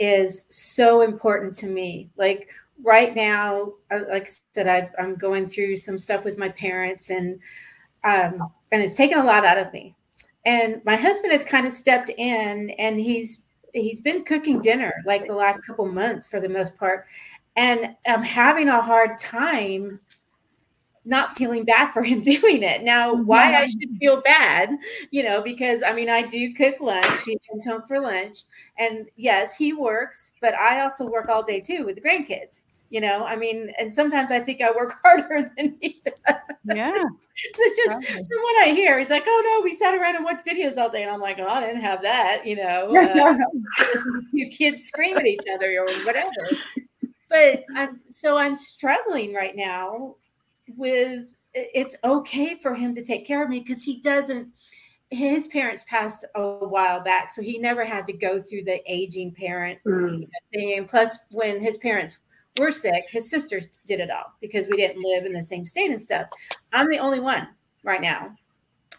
is 0.00 0.46
so 0.50 1.02
important 1.02 1.54
to 1.58 1.68
me. 1.68 2.10
Like 2.16 2.48
right 2.82 3.14
now, 3.14 3.74
uh, 3.92 4.00
like 4.10 4.24
I 4.24 4.30
said, 4.52 4.66
I, 4.66 4.90
am 5.00 5.14
going 5.14 5.48
through 5.48 5.76
some 5.76 5.96
stuff 5.96 6.24
with 6.24 6.38
my 6.38 6.48
parents, 6.48 7.10
and 7.10 7.38
um, 8.02 8.50
and 8.72 8.82
it's 8.82 8.96
taken 8.96 9.18
a 9.18 9.24
lot 9.24 9.44
out 9.44 9.58
of 9.58 9.72
me. 9.72 9.94
And 10.44 10.82
my 10.84 10.96
husband 10.96 11.32
has 11.32 11.44
kind 11.44 11.66
of 11.66 11.72
stepped 11.72 12.10
in, 12.10 12.70
and 12.70 12.98
he's 12.98 13.42
he's 13.72 14.00
been 14.00 14.24
cooking 14.24 14.60
dinner 14.60 14.92
like 15.06 15.26
the 15.26 15.34
last 15.34 15.66
couple 15.66 15.86
months 15.86 16.26
for 16.26 16.40
the 16.40 16.48
most 16.48 16.76
part, 16.76 17.06
and 17.56 17.94
I'm 18.06 18.22
having 18.22 18.68
a 18.68 18.82
hard 18.82 19.18
time 19.18 20.00
not 21.04 21.36
feeling 21.36 21.64
bad 21.64 21.92
for 21.92 22.02
him 22.02 22.22
doing 22.22 22.62
it. 22.62 22.82
Now, 22.82 23.14
why 23.14 23.54
I 23.54 23.66
should 23.66 23.96
feel 23.98 24.20
bad, 24.20 24.70
you 25.10 25.22
know, 25.22 25.42
because 25.42 25.82
I 25.82 25.92
mean, 25.92 26.08
I 26.08 26.22
do 26.22 26.54
cook 26.54 26.76
lunch. 26.80 27.22
He 27.24 27.38
comes 27.50 27.66
home 27.66 27.82
for 27.88 28.00
lunch. 28.00 28.38
And 28.78 29.08
yes, 29.16 29.56
he 29.56 29.72
works, 29.72 30.32
but 30.40 30.54
I 30.54 30.80
also 30.80 31.08
work 31.08 31.28
all 31.28 31.42
day 31.42 31.60
too 31.60 31.84
with 31.84 31.96
the 31.96 32.02
grandkids 32.02 32.64
you 32.92 33.00
know 33.00 33.24
i 33.24 33.34
mean 33.34 33.72
and 33.78 33.92
sometimes 33.92 34.30
i 34.30 34.38
think 34.38 34.60
i 34.60 34.70
work 34.70 34.94
harder 35.02 35.50
than 35.56 35.76
he 35.80 36.00
does. 36.04 36.36
Yeah 36.66 36.92
it's 37.36 37.76
just 37.76 38.12
from 38.12 38.42
what 38.42 38.62
i 38.62 38.68
hear 38.68 39.00
he's 39.00 39.08
like 39.08 39.24
oh 39.26 39.42
no 39.44 39.64
we 39.64 39.72
sat 39.72 39.94
around 39.94 40.14
and 40.14 40.24
watched 40.24 40.46
videos 40.46 40.76
all 40.76 40.90
day. 40.90 41.02
And 41.02 41.10
i'm 41.10 41.20
like 41.20 41.38
oh 41.40 41.48
i 41.48 41.60
didn't 41.60 41.80
have 41.80 42.02
that 42.02 42.46
you 42.46 42.56
know 42.56 42.94
uh, 42.96 43.38
you 44.32 44.48
kids 44.48 44.84
scream 44.84 45.16
at 45.16 45.26
each 45.26 45.40
other 45.52 45.74
or 45.80 46.04
whatever. 46.04 46.30
But 47.30 47.64
i'm 47.74 48.00
so 48.10 48.36
i'm 48.36 48.56
struggling 48.56 49.32
right 49.32 49.56
now 49.56 50.16
with 50.76 51.34
it's 51.54 51.96
okay 52.04 52.56
for 52.56 52.74
him 52.74 52.94
to 52.94 53.02
take 53.02 53.26
care 53.26 53.42
of 53.42 53.48
me 53.48 53.60
because 53.60 53.82
he 53.82 54.00
doesn't 54.00 54.48
his 55.08 55.48
parents 55.48 55.84
passed 55.88 56.26
a 56.34 56.66
while 56.66 57.00
back 57.02 57.30
so 57.30 57.40
he 57.40 57.58
never 57.58 57.84
had 57.84 58.06
to 58.06 58.12
go 58.12 58.38
through 58.38 58.64
the 58.64 58.80
aging 58.90 59.32
parent 59.32 59.78
mm. 59.86 60.26
thing. 60.52 60.86
Plus 60.86 61.18
when 61.30 61.60
his 61.60 61.78
parents 61.78 62.18
we're 62.58 62.70
sick. 62.70 63.04
His 63.08 63.30
sisters 63.30 63.68
did 63.86 64.00
it 64.00 64.10
all 64.10 64.34
because 64.40 64.66
we 64.68 64.76
didn't 64.76 65.02
live 65.02 65.24
in 65.24 65.32
the 65.32 65.42
same 65.42 65.64
state 65.64 65.90
and 65.90 66.00
stuff. 66.00 66.26
I'm 66.72 66.88
the 66.88 66.98
only 66.98 67.20
one 67.20 67.48
right 67.82 68.00
now. 68.00 68.34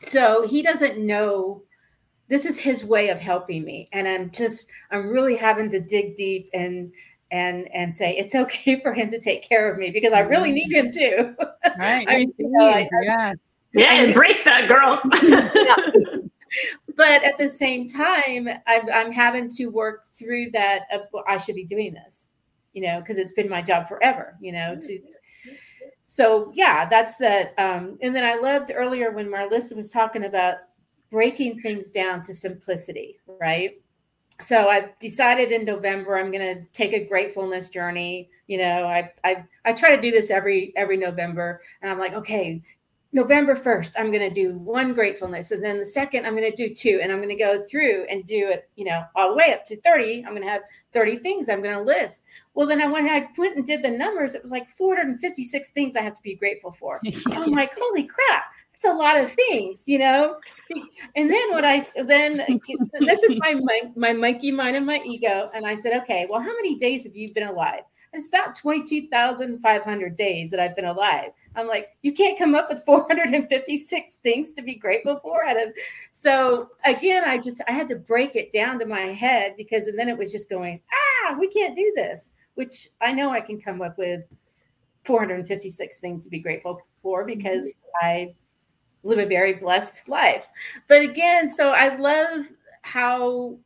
So 0.08 0.48
he 0.48 0.62
doesn't 0.62 0.98
know 0.98 1.64
this 2.28 2.46
is 2.46 2.60
his 2.60 2.84
way 2.84 3.10
of 3.10 3.20
helping 3.20 3.64
me. 3.64 3.90
And 3.94 4.08
I'm 4.08 4.32
just, 4.32 4.70
I'm 4.92 5.08
really 5.08 5.36
having 5.36 5.70
to 5.70 5.80
dig 5.80 6.16
deep 6.16 6.50
and 6.54 6.92
and 7.32 7.68
and 7.74 7.94
say 7.94 8.16
it's 8.16 8.36
okay 8.36 8.80
for 8.82 8.94
him 8.94 9.12
to 9.12 9.20
take 9.20 9.48
care 9.48 9.72
of 9.72 9.78
me 9.78 9.92
because 9.92 10.14
I 10.14 10.20
really 10.20 10.52
need 10.52 10.72
him 10.72 10.92
to. 10.92 11.36
Right. 11.80 12.08
I, 12.08 12.18
you 12.18 12.34
know, 12.38 12.68
I, 12.68 12.88
yes. 13.02 13.38
Yeah, 13.74 13.94
embrace 13.94 14.42
that 14.44 14.70
girl. 14.70 15.02
yeah. 15.24 15.76
But 16.96 17.24
at 17.24 17.38
the 17.38 17.50
same 17.50 17.88
time, 17.88 18.48
I'm, 18.68 18.90
I'm 18.94 19.12
having 19.12 19.50
to 19.52 19.68
work 19.68 20.06
through 20.06 20.52
that. 20.52 20.82
Of, 20.94 21.02
well, 21.12 21.24
I 21.28 21.38
should 21.38 21.56
be 21.56 21.64
doing 21.64 21.94
this, 21.94 22.32
you 22.74 22.82
know, 22.82 23.00
because 23.00 23.18
it's 23.18 23.34
been 23.34 23.50
my 23.50 23.62
job 23.62 23.88
forever, 23.88 24.36
you 24.42 24.52
know. 24.52 24.76
To 24.80 25.00
so 26.04 26.52
yeah, 26.54 26.88
that's 26.88 27.18
that. 27.18 27.54
Um, 27.58 27.98
and 28.02 28.16
then 28.16 28.24
I 28.24 28.36
loved 28.36 28.72
earlier 28.74 29.12
when 29.12 29.28
Marlisa 29.28 29.76
was 29.76 29.90
talking 29.90 30.26
about 30.26 30.56
breaking 31.10 31.62
things 31.62 31.92
down 31.92 32.24
to 32.24 32.34
simplicity, 32.34 33.20
right? 33.40 33.76
so 34.42 34.68
I've 34.68 34.98
decided 35.00 35.52
in 35.52 35.66
November 35.66 36.18
I'm 36.18 36.32
going 36.32 36.56
to 36.56 36.64
take 36.74 36.94
a 36.94 37.06
gratefulness 37.06 37.70
journey. 37.70 38.30
You 38.48 38.58
know, 38.60 38.86
I, 38.86 39.12
I 39.24 39.46
I 39.66 39.74
try 39.74 39.96
to 39.96 40.02
do 40.02 40.12
this 40.12 40.30
every 40.30 40.74
every 40.76 40.98
November, 40.98 41.62
and 41.82 41.92
I'm 41.92 42.00
like, 42.00 42.14
okay, 42.14 42.62
November 43.14 43.56
1st, 43.56 43.92
I'm 43.96 44.12
going 44.12 44.28
to 44.28 44.34
do 44.34 44.58
one 44.58 44.94
gratefulness. 44.94 45.52
And 45.52 45.64
then 45.64 45.78
the 45.78 45.86
second, 45.86 46.26
I'm 46.26 46.36
going 46.36 46.50
to 46.50 46.56
do 46.56 46.74
two. 46.74 47.00
And 47.02 47.12
I'm 47.12 47.20
going 47.20 47.30
to 47.30 47.36
go 47.36 47.64
through 47.64 48.06
and 48.10 48.26
do 48.26 48.50
it, 48.50 48.68
you 48.76 48.86
know, 48.86 49.04
all 49.16 49.30
the 49.30 49.36
way 49.36 49.54
up 49.54 49.68
to 49.68 49.80
30. 49.82 50.24
I'm 50.26 50.32
going 50.32 50.42
to 50.42 50.50
have 50.50 50.64
30 50.94 51.18
things 51.18 51.48
I'm 51.48 51.62
going 51.62 51.76
to 51.76 51.82
list. 51.82 52.24
Well, 52.56 52.66
then 52.66 52.82
I, 52.82 52.88
when 52.88 53.08
I 53.08 53.28
went 53.38 53.56
and 53.56 53.66
did 53.66 53.84
the 53.84 53.92
numbers, 53.92 54.34
it 54.34 54.42
was 54.42 54.52
like 54.52 54.68
456 54.68 55.70
things 55.70 55.96
I 55.96 56.02
have 56.02 56.16
to 56.16 56.22
be 56.24 56.36
grateful 56.36 56.72
for. 56.72 57.00
I'm 57.32 57.52
like, 57.52 57.74
holy 57.78 58.04
crap, 58.04 58.46
it's 58.74 58.84
a 58.84 58.92
lot 58.92 59.18
of 59.18 59.32
things, 59.34 59.88
you 59.88 60.00
know? 60.00 60.38
And 61.16 61.32
then 61.32 61.52
what 61.52 61.64
I, 61.64 61.86
then 62.04 62.38
this 63.00 63.22
is 63.22 63.36
my, 63.38 63.54
my, 63.54 63.82
my 63.96 64.14
monkey 64.14 64.52
mind 64.52 64.76
and 64.76 64.88
my 64.88 65.00
ego. 65.06 65.52
And 65.54 65.68
I 65.68 65.76
said, 65.76 66.02
okay, 66.02 66.26
well, 66.28 66.42
how 66.42 66.54
many 66.56 66.76
days 66.76 67.04
have 67.04 67.16
you 67.16 67.32
been 67.32 67.48
alive? 67.48 67.84
It's 68.14 68.28
about 68.28 68.56
22,500 68.56 70.16
days 70.16 70.52
that 70.52 70.60
I've 70.60 70.76
been 70.76 70.86
alive. 70.86 71.32
I'm 71.56 71.68
like, 71.68 71.90
you 72.02 72.14
can't 72.14 72.38
come 72.38 72.56
up 72.56 72.70
with 72.70 72.84
456 72.86 74.16
things 74.16 74.54
to 74.54 74.62
be 74.62 74.76
grateful 74.76 75.20
for. 75.20 75.46
Out 75.46 75.58
of, 75.58 75.74
so 76.12 76.70
again, 76.86 77.24
I 77.26 77.38
just, 77.38 77.62
I 77.68 77.72
had 77.72 77.90
to 77.90 77.96
break 77.96 78.36
it 78.36 78.52
down 78.52 78.80
to 78.80 78.86
my 78.86 79.02
head 79.02 79.56
because, 79.58 79.88
and 79.88 79.98
then 79.98 80.10
it 80.10 80.18
was 80.18 80.32
just 80.32 80.50
going, 80.50 80.80
ah, 80.92 81.36
we 81.40 81.48
can't 81.48 81.76
do 81.76 81.92
this, 81.96 82.34
which 82.56 82.90
I 83.02 83.14
know 83.14 83.32
I 83.32 83.42
can 83.42 83.60
come 83.60 83.82
up 83.82 83.98
with 83.98 84.28
456 85.06 85.98
things 86.00 86.24
to 86.24 86.30
be 86.30 86.40
grateful 86.40 86.80
for 87.02 87.26
because. 87.26 87.74
I 88.02 88.34
live 89.04 89.20
a 89.20 89.26
very 89.26 89.54
blessed 89.54 90.08
life. 90.10 90.48
But 90.88 91.02
again, 91.02 91.50
so 91.50 91.72
I 91.72 91.96
love 91.96 92.46
how 92.82 93.58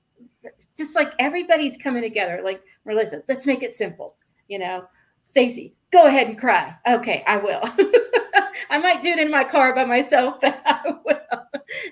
just 0.78 0.95
like 0.95 1.14
everybody's 1.20 1.78
coming 1.78 2.02
together. 2.02 2.41
Like 2.43 2.62
Melissa, 2.86 3.24
let's 3.28 3.45
make 3.45 3.64
it 3.64 3.74
simple 3.74 4.16
you 4.48 4.60
know, 4.60 4.86
Stacy, 5.24 5.74
go 5.91 6.06
ahead 6.06 6.28
and 6.28 6.39
cry. 6.39 6.76
Okay, 6.88 7.24
I 7.28 7.38
will. 7.38 7.62
I 8.70 8.78
might 8.80 9.02
do 9.02 9.10
it 9.10 9.20
in 9.20 9.32
my 9.32 9.43
car 9.43 9.74
by 9.74 9.86
myself, 9.86 10.38
but 10.41 10.62
I 10.66 10.93
will, 11.06 11.43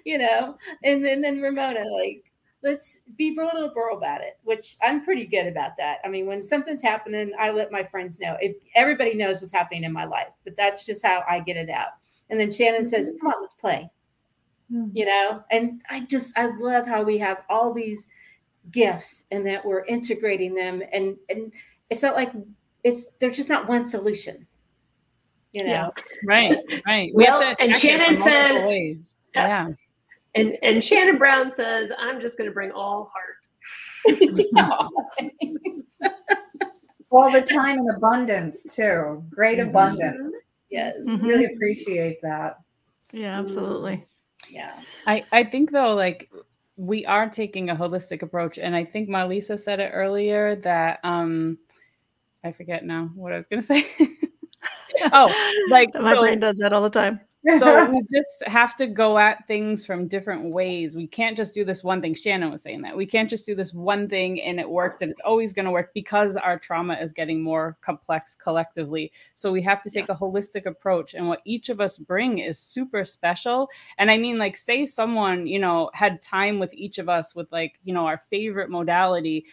you 0.04 0.18
know. 0.18 0.58
And 0.84 1.06
then, 1.06 1.22
then 1.22 1.42
Ramona, 1.42 1.84
like, 1.86 2.24
let's 2.64 3.02
be 3.16 3.36
vulnerable 3.36 3.90
about 3.96 4.22
it, 4.22 4.40
which 4.44 4.76
I'm 4.82 5.04
pretty 5.04 5.26
good 5.26 5.48
about 5.48 5.78
that. 5.78 6.00
I 6.04 6.10
mean, 6.10 6.26
when 6.26 6.42
something's 6.42 6.82
happening, 6.82 7.32
I 7.38 7.52
let 7.52 7.72
my 7.72 7.84
friends 7.84 8.20
know. 8.20 8.36
If 8.42 8.58
everybody 8.74 9.14
knows 9.14 9.40
what's 9.40 9.54
happening 9.54 9.84
in 9.84 9.94
my 9.94 10.06
life, 10.06 10.34
but 10.44 10.58
that's 10.58 10.86
just 10.86 11.06
how 11.06 11.24
I 11.30 11.40
get 11.40 11.58
it 11.58 11.70
out. 11.70 11.90
And 12.30 12.40
then 12.40 12.52
Shannon 12.52 12.88
says, 12.88 13.14
"Come 13.22 13.32
on, 13.32 13.42
let's 13.42 13.56
play." 13.56 13.90
Mm-hmm. 14.72 14.98
You 14.98 15.06
know, 15.06 15.44
and 15.52 15.82
I 15.90 16.02
just 16.02 16.38
I 16.38 16.48
love 16.58 16.88
how 16.88 17.04
we 17.04 17.20
have 17.20 17.44
all 17.50 17.72
these 17.72 18.08
gifts 18.72 19.26
and 19.30 19.46
that 19.46 19.64
we're 19.64 19.86
integrating 19.86 20.56
them 20.56 20.82
and 20.92 21.16
and 21.30 21.54
it's 21.90 22.02
not 22.02 22.16
like 22.16 22.32
it's 22.84 23.08
there's 23.20 23.36
just 23.36 23.50
not 23.50 23.68
one 23.68 23.88
solution. 23.88 24.46
You 25.54 25.64
know, 25.66 25.72
yeah. 25.72 25.90
right, 26.26 26.58
right. 26.86 27.12
We 27.16 27.24
well, 27.24 27.42
have 27.42 27.58
to 27.58 27.64
and 27.64 27.76
Shannon 27.76 28.22
says, 28.24 28.68
ways. 28.68 29.16
yeah. 29.34 29.70
And 30.36 30.58
and 30.62 30.84
Shannon 30.84 31.18
Brown 31.18 31.54
says, 31.56 31.90
I'm 31.98 32.20
just 32.20 32.38
going 32.38 32.50
to 32.50 32.54
bring 32.54 32.72
all 32.72 33.12
heart. 33.14 33.36
all 37.12 37.32
the 37.32 37.42
time 37.42 37.78
and 37.78 37.96
abundance 37.96 38.76
too. 38.76 39.24
Great 39.30 39.60
mm-hmm. 39.60 39.70
abundance. 39.70 40.38
Yes, 40.70 40.96
mm-hmm. 41.08 41.26
really 41.26 41.46
appreciate 41.46 42.20
that. 42.22 42.60
Yeah, 43.12 43.40
absolutely. 43.40 44.06
Yeah, 44.50 44.74
I 45.08 45.24
I 45.32 45.44
think 45.46 45.72
though, 45.72 45.96
like 45.96 46.30
we 46.76 47.06
are 47.06 47.30
taking 47.30 47.70
a 47.70 47.76
holistic 47.76 48.22
approach, 48.22 48.58
and 48.58 48.76
I 48.76 48.84
think 48.84 49.08
Marlisa 49.08 49.60
said 49.60 49.80
it 49.80 49.92
earlier 49.94 50.58
that 50.58 51.00
um 51.04 51.58
I 52.46 52.52
forget 52.52 52.86
now 52.86 53.10
what 53.16 53.34
I 53.34 53.38
was 53.38 53.48
going 53.48 53.62
to 53.62 53.68
say. 53.68 53.88
oh, 55.12 55.34
like 55.70 55.94
my 56.00 56.14
so, 56.14 56.22
brain 56.22 56.40
does 56.40 56.60
that 56.60 56.74
all 56.74 56.84
the 56.84 56.90
time. 56.92 57.20
so 57.58 57.86
we 57.90 58.02
just 58.14 58.44
have 58.46 58.76
to 58.78 58.86
go 58.86 59.18
at 59.18 59.48
things 59.48 59.84
from 59.84 60.08
different 60.08 60.52
ways. 60.52 60.96
We 60.96 61.08
can't 61.08 61.36
just 61.36 61.56
do 61.56 61.66
this 61.66 61.84
one 61.84 62.02
thing. 62.02 62.14
Shannon 62.14 62.52
was 62.52 62.62
saying 62.62 62.84
that 62.84 62.96
we 62.96 63.08
can't 63.08 63.30
just 63.30 63.48
do 63.48 63.56
this 63.56 63.74
one 63.74 64.08
thing 64.08 64.40
and 64.42 64.60
it 64.60 64.70
works 64.70 65.02
and 65.02 65.10
it's 65.10 65.22
always 65.22 65.54
going 65.54 65.66
to 65.66 65.72
work 65.72 65.92
because 65.96 66.38
our 66.38 66.60
trauma 66.60 66.94
is 66.96 67.12
getting 67.12 67.42
more 67.42 67.78
complex 67.82 68.36
collectively. 68.36 69.12
So 69.34 69.52
we 69.52 69.64
have 69.64 69.82
to 69.82 69.90
take 69.90 70.08
yeah. 70.08 70.14
a 70.14 70.18
holistic 70.18 70.68
approach. 70.68 71.16
And 71.16 71.28
what 71.28 71.42
each 71.46 71.70
of 71.70 71.82
us 71.82 71.98
bring 71.98 72.40
is 72.40 72.60
super 72.60 73.06
special. 73.06 73.70
And 73.98 74.12
I 74.12 74.18
mean, 74.18 74.38
like, 74.38 74.56
say 74.56 74.86
someone, 74.86 75.48
you 75.48 75.58
know, 75.60 75.90
had 75.96 76.22
time 76.22 76.60
with 76.60 76.74
each 76.76 77.00
of 77.00 77.10
us 77.10 77.34
with 77.34 77.52
like, 77.52 77.80
you 77.84 77.94
know, 77.94 78.06
our 78.06 78.22
favorite 78.30 78.70
modality 78.70 79.46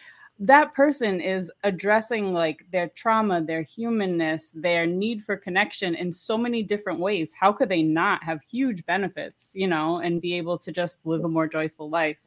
that 0.43 0.73
person 0.73 1.21
is 1.21 1.49
addressing 1.63 2.33
like 2.33 2.65
their 2.71 2.89
trauma, 2.89 3.41
their 3.41 3.61
humanness, 3.61 4.51
their 4.51 4.85
need 4.85 5.23
for 5.23 5.37
connection 5.37 5.95
in 5.95 6.11
so 6.11 6.37
many 6.37 6.61
different 6.61 6.99
ways. 6.99 7.33
How 7.33 7.53
could 7.53 7.69
they 7.69 7.81
not 7.81 8.21
have 8.23 8.41
huge 8.41 8.85
benefits, 8.85 9.53
you 9.55 9.67
know, 9.67 9.99
and 9.99 10.21
be 10.21 10.33
able 10.33 10.57
to 10.57 10.71
just 10.71 11.05
live 11.05 11.23
a 11.23 11.29
more 11.29 11.47
joyful 11.47 11.89
life? 11.89 12.17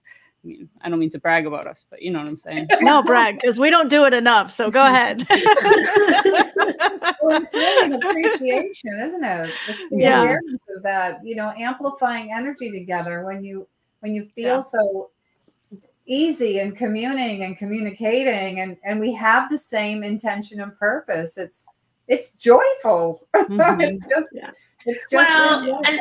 I 0.42 0.48
mean, 0.48 0.68
I 0.80 0.88
don't 0.88 0.98
mean 0.98 1.10
to 1.10 1.18
brag 1.18 1.46
about 1.46 1.66
us, 1.66 1.84
but 1.90 2.00
you 2.00 2.10
know 2.10 2.20
what 2.20 2.28
I'm 2.28 2.38
saying. 2.38 2.68
no, 2.80 3.02
brag, 3.02 3.34
because 3.38 3.60
we 3.60 3.68
don't 3.68 3.90
do 3.90 4.06
it 4.06 4.14
enough. 4.14 4.50
So 4.50 4.70
go 4.70 4.80
ahead. 4.80 5.26
well, 5.28 5.42
it's 7.42 7.54
really 7.54 7.86
an 7.86 7.92
appreciation, 8.02 8.98
isn't 9.02 9.24
it? 9.24 9.50
It's 9.68 9.88
the 9.90 9.98
yeah. 9.98 10.22
awareness 10.22 10.60
of 10.74 10.82
that, 10.84 11.20
you 11.22 11.36
know, 11.36 11.52
amplifying 11.58 12.32
energy 12.32 12.70
together 12.70 13.26
when 13.26 13.44
you 13.44 13.68
when 14.00 14.14
you 14.14 14.24
feel 14.24 14.54
yeah. 14.54 14.60
so 14.60 15.10
easy 16.06 16.60
and 16.60 16.76
communing 16.76 17.42
and 17.42 17.56
communicating 17.56 18.60
and 18.60 18.76
and 18.84 19.00
we 19.00 19.12
have 19.12 19.48
the 19.50 19.58
same 19.58 20.02
intention 20.02 20.60
and 20.60 20.76
purpose 20.78 21.36
it's 21.36 21.68
it's 22.08 22.34
joyful 22.34 23.18
mm-hmm. 23.36 23.80
it's 23.80 23.98
just 24.08 24.32
yeah. 24.34 24.50
it 24.86 24.98
just 25.10 25.30
well, 25.30 25.82
and, 25.84 26.00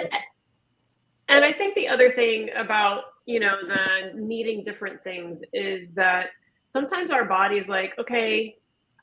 and 1.29 1.43
i 1.43 1.51
think 1.51 1.73
the 1.75 1.87
other 1.87 2.13
thing 2.13 2.49
about 2.55 3.03
you 3.25 3.39
know 3.39 3.55
the 3.67 4.19
needing 4.19 4.63
different 4.63 5.03
things 5.03 5.39
is 5.53 5.87
that 5.95 6.27
sometimes 6.71 7.09
our 7.09 7.25
body's 7.25 7.67
like 7.67 7.93
okay 7.99 8.55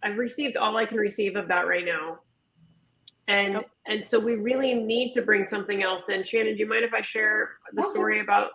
i've 0.04 0.16
received 0.16 0.56
all 0.56 0.76
i 0.76 0.86
can 0.86 0.98
receive 0.98 1.34
of 1.34 1.48
that 1.48 1.66
right 1.66 1.84
now 1.84 2.18
and 3.26 3.54
yep. 3.54 3.70
and 3.86 4.04
so 4.08 4.20
we 4.20 4.34
really 4.34 4.74
need 4.74 5.14
to 5.14 5.22
bring 5.22 5.48
something 5.48 5.82
else 5.82 6.02
in 6.08 6.22
shannon 6.22 6.54
do 6.54 6.60
you 6.60 6.68
mind 6.68 6.84
if 6.84 6.94
i 6.94 7.02
share 7.02 7.50
the 7.72 7.82
okay. 7.82 7.90
story 7.90 8.20
about 8.20 8.50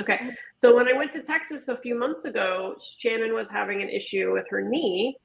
Okay. 0.00 0.18
So 0.58 0.74
when 0.74 0.88
I 0.88 0.94
went 0.96 1.12
to 1.12 1.22
Texas 1.22 1.62
a 1.68 1.76
few 1.76 1.94
months 1.94 2.24
ago, 2.24 2.76
Shannon 2.98 3.34
was 3.34 3.46
having 3.50 3.82
an 3.82 3.90
issue 3.90 4.32
with 4.32 4.46
her 4.48 4.62
knee. 4.62 5.16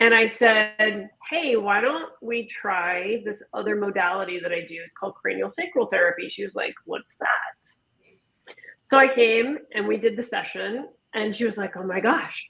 And 0.00 0.14
I 0.14 0.28
said, 0.28 1.10
Hey, 1.30 1.56
why 1.56 1.80
don't 1.80 2.10
we 2.22 2.48
try 2.48 3.22
this 3.24 3.36
other 3.52 3.76
modality 3.76 4.40
that 4.40 4.52
I 4.52 4.60
do? 4.60 4.76
It's 4.84 4.94
called 4.98 5.14
cranial 5.14 5.52
sacral 5.52 5.86
therapy. 5.86 6.30
She 6.30 6.44
was 6.44 6.54
like, 6.54 6.74
What's 6.86 7.04
that? 7.20 8.54
So 8.86 8.96
I 8.96 9.12
came 9.14 9.58
and 9.74 9.86
we 9.86 9.96
did 9.96 10.16
the 10.16 10.24
session, 10.24 10.88
and 11.14 11.34
she 11.34 11.44
was 11.44 11.56
like, 11.56 11.76
Oh 11.76 11.82
my 11.82 12.00
gosh, 12.00 12.48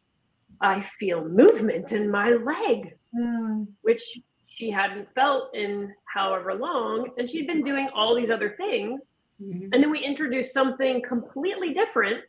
I 0.61 0.87
feel 0.99 1.29
movement 1.29 1.93
in 1.93 2.11
my 2.11 2.31
leg, 2.31 2.97
mm. 3.17 3.67
which 3.83 4.03
she 4.47 4.71
hadn't 4.71 5.09
felt 5.15 5.55
in 5.55 5.93
however 6.13 6.55
long. 6.55 7.11
And 7.19 7.29
she'd 7.29 7.47
been 7.47 7.65
doing 7.65 7.89
all 7.95 8.15
these 8.15 8.31
other 8.31 8.55
things 8.57 9.01
Mm-hmm. 9.43 9.69
And 9.73 9.83
then 9.83 9.91
we 9.91 10.01
introduced 10.01 10.53
something 10.53 11.03
completely 11.07 11.75
different, 11.75 12.21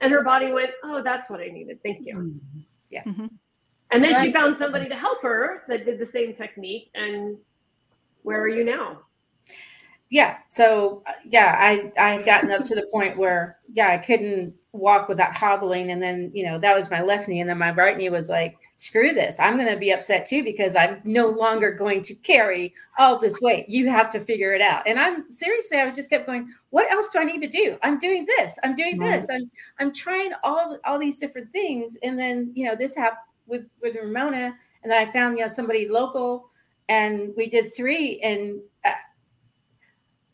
and 0.00 0.12
her 0.12 0.22
body 0.22 0.52
went, 0.52 0.70
"Oh, 0.82 1.02
that's 1.02 1.30
what 1.30 1.40
I 1.40 1.48
needed. 1.48 1.78
Thank 1.82 2.06
you." 2.06 2.16
Mm-hmm. 2.16 2.60
Yeah. 2.90 3.04
Mm-hmm. 3.04 3.26
And 3.90 4.04
then 4.04 4.12
right. 4.12 4.26
she 4.26 4.32
found 4.32 4.56
somebody 4.56 4.88
to 4.88 4.96
help 4.96 5.22
her 5.22 5.62
that 5.68 5.84
did 5.84 5.98
the 5.98 6.08
same 6.12 6.34
technique. 6.34 6.90
And 6.94 7.38
where 8.22 8.40
are 8.40 8.48
you 8.48 8.64
now? 8.64 9.00
Yeah, 10.10 10.38
so 10.48 11.02
uh, 11.06 11.12
yeah, 11.28 11.56
I 11.58 11.92
I 11.98 12.14
had 12.14 12.24
gotten 12.24 12.50
up 12.50 12.64
to 12.64 12.74
the 12.74 12.88
point 12.90 13.18
where 13.18 13.58
yeah, 13.74 13.88
I 13.88 13.98
couldn't 13.98 14.54
walk 14.72 15.06
without 15.08 15.34
hobbling, 15.34 15.90
and 15.90 16.02
then 16.02 16.30
you 16.32 16.46
know 16.46 16.58
that 16.58 16.74
was 16.74 16.90
my 16.90 17.02
left 17.02 17.28
knee, 17.28 17.40
and 17.40 17.50
then 17.50 17.58
my 17.58 17.72
right 17.72 17.96
knee 17.96 18.08
was 18.08 18.30
like, 18.30 18.56
screw 18.76 19.12
this, 19.12 19.38
I'm 19.38 19.56
going 19.58 19.68
to 19.68 19.76
be 19.76 19.90
upset 19.90 20.24
too 20.26 20.42
because 20.42 20.76
I'm 20.76 21.02
no 21.04 21.28
longer 21.28 21.72
going 21.72 22.02
to 22.04 22.14
carry 22.14 22.72
all 22.98 23.18
this 23.18 23.38
weight. 23.42 23.68
You 23.68 23.90
have 23.90 24.10
to 24.12 24.20
figure 24.20 24.54
it 24.54 24.62
out, 24.62 24.88
and 24.88 24.98
I'm 24.98 25.30
seriously, 25.30 25.78
I 25.78 25.90
just 25.90 26.08
kept 26.08 26.26
going. 26.26 26.48
What 26.70 26.90
else 26.90 27.08
do 27.10 27.18
I 27.18 27.24
need 27.24 27.42
to 27.42 27.48
do? 27.48 27.76
I'm 27.82 27.98
doing 27.98 28.24
this. 28.24 28.58
I'm 28.64 28.74
doing 28.74 28.98
this. 28.98 29.28
I'm 29.30 29.50
I'm 29.78 29.92
trying 29.92 30.32
all 30.42 30.78
all 30.86 30.98
these 30.98 31.18
different 31.18 31.52
things, 31.52 31.98
and 32.02 32.18
then 32.18 32.50
you 32.54 32.66
know 32.66 32.74
this 32.74 32.96
happened 32.96 33.20
with 33.46 33.66
with 33.82 33.94
Ramona, 33.94 34.56
and 34.82 34.90
then 34.90 35.06
I 35.06 35.12
found 35.12 35.36
you 35.36 35.44
know 35.44 35.48
somebody 35.48 35.86
local, 35.86 36.48
and 36.88 37.34
we 37.36 37.50
did 37.50 37.74
three, 37.76 38.20
and 38.22 38.60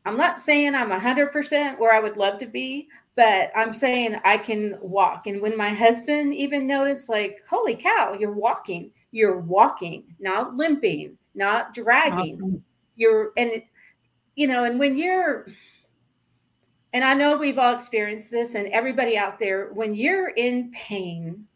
I'm 0.07 0.19
not 0.19 0.41
saying 0.41 0.75
I'm 0.75 0.91
100% 0.91 1.79
where 1.79 1.93
I 1.93 2.01
would 2.01 2.17
love 2.17 2.39
to 2.41 2.47
be, 2.47 2.89
but 3.17 3.51
I'm 3.57 3.73
saying 3.73 4.17
I 4.25 4.37
can 4.37 4.77
walk. 4.83 5.27
And 5.27 5.41
when 5.41 5.57
my 5.57 5.71
husband 5.71 6.35
even 6.35 6.67
noticed, 6.67 7.09
like, 7.09 7.43
holy 7.49 7.75
cow, 7.75 8.15
you're 8.19 8.33
walking, 8.33 8.91
you're 9.13 9.39
walking, 9.39 10.05
not 10.19 10.57
limping, 10.57 11.17
not 11.35 11.73
dragging. 11.73 12.37
Awesome. 12.37 12.65
You're, 12.97 13.33
and, 13.39 13.63
you 14.37 14.47
know, 14.47 14.65
and 14.65 14.79
when 14.79 14.99
you're, 14.99 15.47
and 16.93 17.03
I 17.03 17.15
know 17.15 17.37
we've 17.37 17.59
all 17.59 17.75
experienced 17.75 18.31
this, 18.31 18.55
and 18.55 18.69
everybody 18.69 19.17
out 19.17 19.39
there, 19.39 19.73
when 19.73 19.95
you're 19.95 20.29
in 20.29 20.71
pain, 20.73 21.47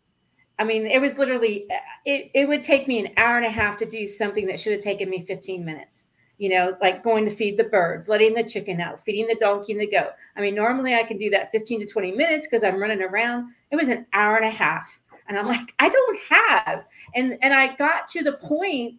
I 0.59 0.64
mean, 0.64 0.86
it 0.86 1.01
was 1.01 1.18
literally, 1.18 1.66
it, 2.07 2.30
it 2.34 2.49
would 2.49 2.62
take 2.62 2.88
me 2.88 2.99
an 2.99 3.12
hour 3.18 3.36
and 3.36 3.46
a 3.46 3.51
half 3.51 3.76
to 3.76 3.86
do 3.86 4.07
something 4.07 4.46
that 4.46 4.59
should 4.59 4.72
have 4.72 4.82
taken 4.82 5.11
me 5.11 5.24
15 5.24 5.64
minutes 5.64 6.08
you 6.39 6.49
know, 6.49 6.76
like 6.80 7.03
going 7.03 7.24
to 7.24 7.30
feed 7.30 7.59
the 7.59 7.64
birds, 7.64 8.09
letting 8.09 8.32
the 8.32 8.45
chicken 8.45 8.80
out, 8.80 9.01
feeding 9.01 9.26
the 9.26 9.34
donkey 9.34 9.72
and 9.72 9.80
the 9.80 9.91
goat. 9.91 10.11
I 10.36 10.41
mean, 10.41 10.55
normally 10.55 10.95
I 10.95 11.03
can 11.03 11.18
do 11.18 11.28
that 11.30 11.51
15 11.51 11.80
to 11.80 11.86
20 11.86 12.12
minutes 12.12 12.47
because 12.47 12.62
I'm 12.62 12.80
running 12.80 13.03
around. 13.03 13.53
It 13.72 13.76
was 13.76 13.89
an 13.89 14.07
hour 14.12 14.36
and 14.36 14.47
a 14.47 14.51
half. 14.51 15.01
And 15.26 15.36
I'm 15.36 15.49
like, 15.49 15.74
I 15.78 15.89
don't 15.89 16.18
have. 16.30 16.84
And 17.14 17.36
and 17.43 17.53
I 17.53 17.74
got 17.76 18.09
to 18.09 18.22
the 18.22 18.32
point, 18.32 18.99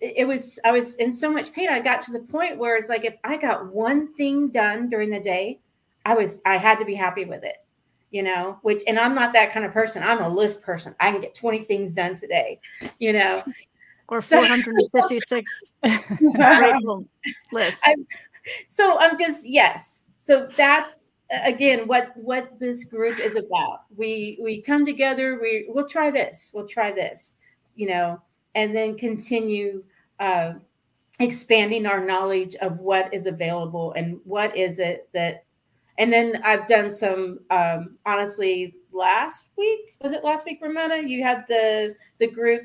it 0.00 0.26
was 0.26 0.58
I 0.64 0.72
was 0.72 0.96
in 0.96 1.12
so 1.12 1.30
much 1.30 1.52
pain. 1.52 1.68
I 1.68 1.80
got 1.80 2.00
to 2.02 2.12
the 2.12 2.20
point 2.20 2.58
where 2.58 2.76
it's 2.76 2.88
like 2.88 3.04
if 3.04 3.14
I 3.22 3.36
got 3.36 3.72
one 3.72 4.12
thing 4.14 4.48
done 4.48 4.88
during 4.88 5.10
the 5.10 5.20
day, 5.20 5.60
I 6.04 6.14
was 6.14 6.40
I 6.46 6.56
had 6.56 6.78
to 6.78 6.84
be 6.84 6.94
happy 6.94 7.26
with 7.26 7.44
it. 7.44 7.56
You 8.10 8.22
know, 8.22 8.58
which 8.62 8.82
and 8.88 8.98
I'm 8.98 9.14
not 9.14 9.34
that 9.34 9.52
kind 9.52 9.66
of 9.66 9.72
person. 9.72 10.02
I'm 10.02 10.22
a 10.22 10.28
list 10.28 10.62
person. 10.62 10.94
I 10.98 11.12
can 11.12 11.20
get 11.20 11.34
20 11.34 11.64
things 11.64 11.92
done 11.94 12.16
today, 12.16 12.58
you 12.98 13.12
know 13.12 13.44
or 14.08 14.22
456 14.22 15.74
grateful 16.34 17.06
list. 17.52 17.78
I, 17.84 17.94
so 18.68 18.98
I'm 18.98 19.18
just 19.18 19.48
yes. 19.48 20.02
So 20.22 20.48
that's 20.56 21.12
again 21.44 21.86
what 21.86 22.12
what 22.16 22.58
this 22.58 22.84
group 22.84 23.18
is 23.18 23.36
about. 23.36 23.82
We 23.96 24.38
we 24.42 24.62
come 24.62 24.84
together. 24.84 25.38
We 25.40 25.66
we'll 25.68 25.88
try 25.88 26.10
this. 26.10 26.50
We'll 26.52 26.68
try 26.68 26.90
this. 26.90 27.36
You 27.76 27.88
know, 27.88 28.22
and 28.54 28.74
then 28.74 28.96
continue 28.96 29.84
uh, 30.18 30.54
expanding 31.20 31.86
our 31.86 32.04
knowledge 32.04 32.56
of 32.56 32.80
what 32.80 33.12
is 33.14 33.26
available 33.26 33.92
and 33.92 34.18
what 34.24 34.56
is 34.56 34.78
it 34.78 35.08
that. 35.12 35.44
And 35.98 36.12
then 36.12 36.40
I've 36.44 36.66
done 36.68 36.92
some 36.92 37.40
um, 37.50 37.98
honestly 38.06 38.74
last 38.92 39.48
week 39.56 39.94
was 40.00 40.12
it 40.12 40.24
last 40.24 40.44
week 40.46 40.58
ramona 40.62 40.96
you 40.96 41.22
had 41.22 41.44
the 41.46 41.94
the 42.18 42.26
group 42.26 42.62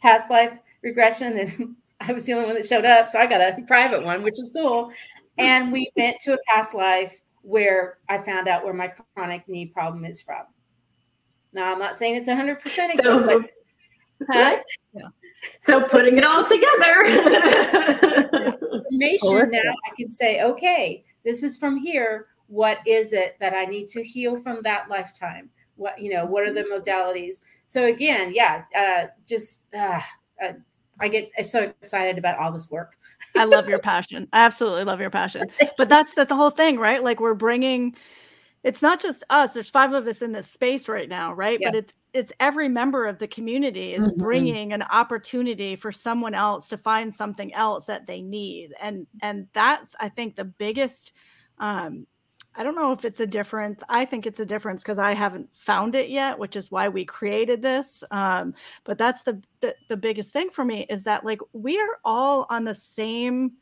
past 0.00 0.30
life 0.30 0.58
regression 0.82 1.38
and 1.38 1.76
I 2.00 2.12
was 2.12 2.26
the 2.26 2.34
only 2.34 2.46
one 2.46 2.54
that 2.54 2.66
showed 2.66 2.84
up. 2.84 3.08
So 3.08 3.18
I 3.18 3.26
got 3.26 3.40
a 3.40 3.60
private 3.66 4.04
one, 4.04 4.22
which 4.22 4.38
is 4.38 4.50
cool. 4.54 4.92
And 5.36 5.72
we 5.72 5.90
went 5.96 6.18
to 6.20 6.34
a 6.34 6.38
past 6.48 6.74
life 6.74 7.20
where 7.42 7.98
I 8.08 8.18
found 8.18 8.46
out 8.46 8.64
where 8.64 8.74
my 8.74 8.92
chronic 9.14 9.48
knee 9.48 9.66
problem 9.66 10.04
is 10.04 10.22
from. 10.22 10.42
Now, 11.52 11.72
I'm 11.72 11.78
not 11.78 11.96
saying 11.96 12.16
it's 12.16 12.28
100% 12.28 12.64
again, 12.64 12.98
so, 13.02 13.24
but 13.24 13.50
huh? 14.30 14.58
yeah. 14.92 15.08
So 15.62 15.82
putting 15.88 16.18
it 16.18 16.24
all 16.24 16.44
together. 16.46 17.06
Information 18.90 19.50
now 19.50 19.60
I 19.60 19.94
can 19.96 20.10
say, 20.10 20.42
okay, 20.42 21.04
this 21.24 21.42
is 21.42 21.56
from 21.56 21.78
here. 21.78 22.26
What 22.48 22.78
is 22.86 23.12
it 23.12 23.36
that 23.40 23.54
I 23.54 23.64
need 23.64 23.88
to 23.88 24.02
heal 24.02 24.40
from 24.42 24.60
that 24.62 24.88
lifetime? 24.88 25.50
What, 25.76 26.00
you 26.00 26.12
know, 26.12 26.24
what 26.26 26.44
are 26.44 26.52
the 26.52 26.64
modalities? 26.64 27.40
So 27.66 27.84
again, 27.84 28.32
yeah, 28.34 28.64
uh, 28.76 29.06
just 29.26 29.60
uh, 29.76 30.00
uh, 30.42 30.52
I 31.00 31.08
get 31.08 31.30
so 31.44 31.62
excited 31.62 32.18
about 32.18 32.38
all 32.38 32.52
this 32.52 32.70
work. 32.70 32.96
I 33.36 33.44
love 33.44 33.68
your 33.68 33.78
passion. 33.78 34.28
I 34.32 34.44
absolutely 34.44 34.84
love 34.84 35.00
your 35.00 35.10
passion. 35.10 35.46
But 35.76 35.88
that's 35.88 36.14
the, 36.14 36.24
the 36.24 36.34
whole 36.34 36.50
thing, 36.50 36.78
right? 36.78 37.02
Like 37.02 37.20
we're 37.20 37.34
bringing 37.34 37.94
it's 38.64 38.82
not 38.82 39.00
just 39.00 39.22
us. 39.30 39.52
There's 39.52 39.70
five 39.70 39.92
of 39.92 40.06
us 40.06 40.22
in 40.22 40.32
this 40.32 40.50
space 40.50 40.88
right 40.88 41.08
now, 41.08 41.32
right? 41.32 41.58
Yeah. 41.60 41.68
But 41.70 41.76
it's 41.76 41.94
it's 42.12 42.32
every 42.40 42.68
member 42.68 43.06
of 43.06 43.18
the 43.18 43.28
community 43.28 43.94
is 43.94 44.06
mm-hmm. 44.06 44.20
bringing 44.20 44.72
an 44.72 44.82
opportunity 44.82 45.76
for 45.76 45.92
someone 45.92 46.34
else 46.34 46.68
to 46.70 46.76
find 46.78 47.14
something 47.14 47.54
else 47.54 47.86
that 47.86 48.06
they 48.06 48.20
need. 48.20 48.74
And 48.80 49.06
and 49.22 49.46
that's 49.52 49.94
I 50.00 50.08
think 50.08 50.34
the 50.34 50.44
biggest 50.44 51.12
um 51.58 52.06
I 52.58 52.64
don't 52.64 52.74
know 52.74 52.90
if 52.90 53.04
it's 53.04 53.20
a 53.20 53.26
difference. 53.26 53.84
I 53.88 54.04
think 54.04 54.26
it's 54.26 54.40
a 54.40 54.44
difference 54.44 54.82
because 54.82 54.98
I 54.98 55.14
haven't 55.14 55.48
found 55.54 55.94
it 55.94 56.10
yet, 56.10 56.36
which 56.36 56.56
is 56.56 56.72
why 56.72 56.88
we 56.88 57.04
created 57.04 57.62
this. 57.62 58.02
Um, 58.10 58.52
but 58.82 58.98
that's 58.98 59.22
the, 59.22 59.40
the 59.60 59.76
the 59.86 59.96
biggest 59.96 60.32
thing 60.32 60.50
for 60.50 60.64
me 60.64 60.84
is 60.90 61.04
that 61.04 61.24
like 61.24 61.40
we 61.52 61.78
are 61.78 61.98
all 62.04 62.46
on 62.50 62.64
the 62.64 62.74
same 62.74 63.52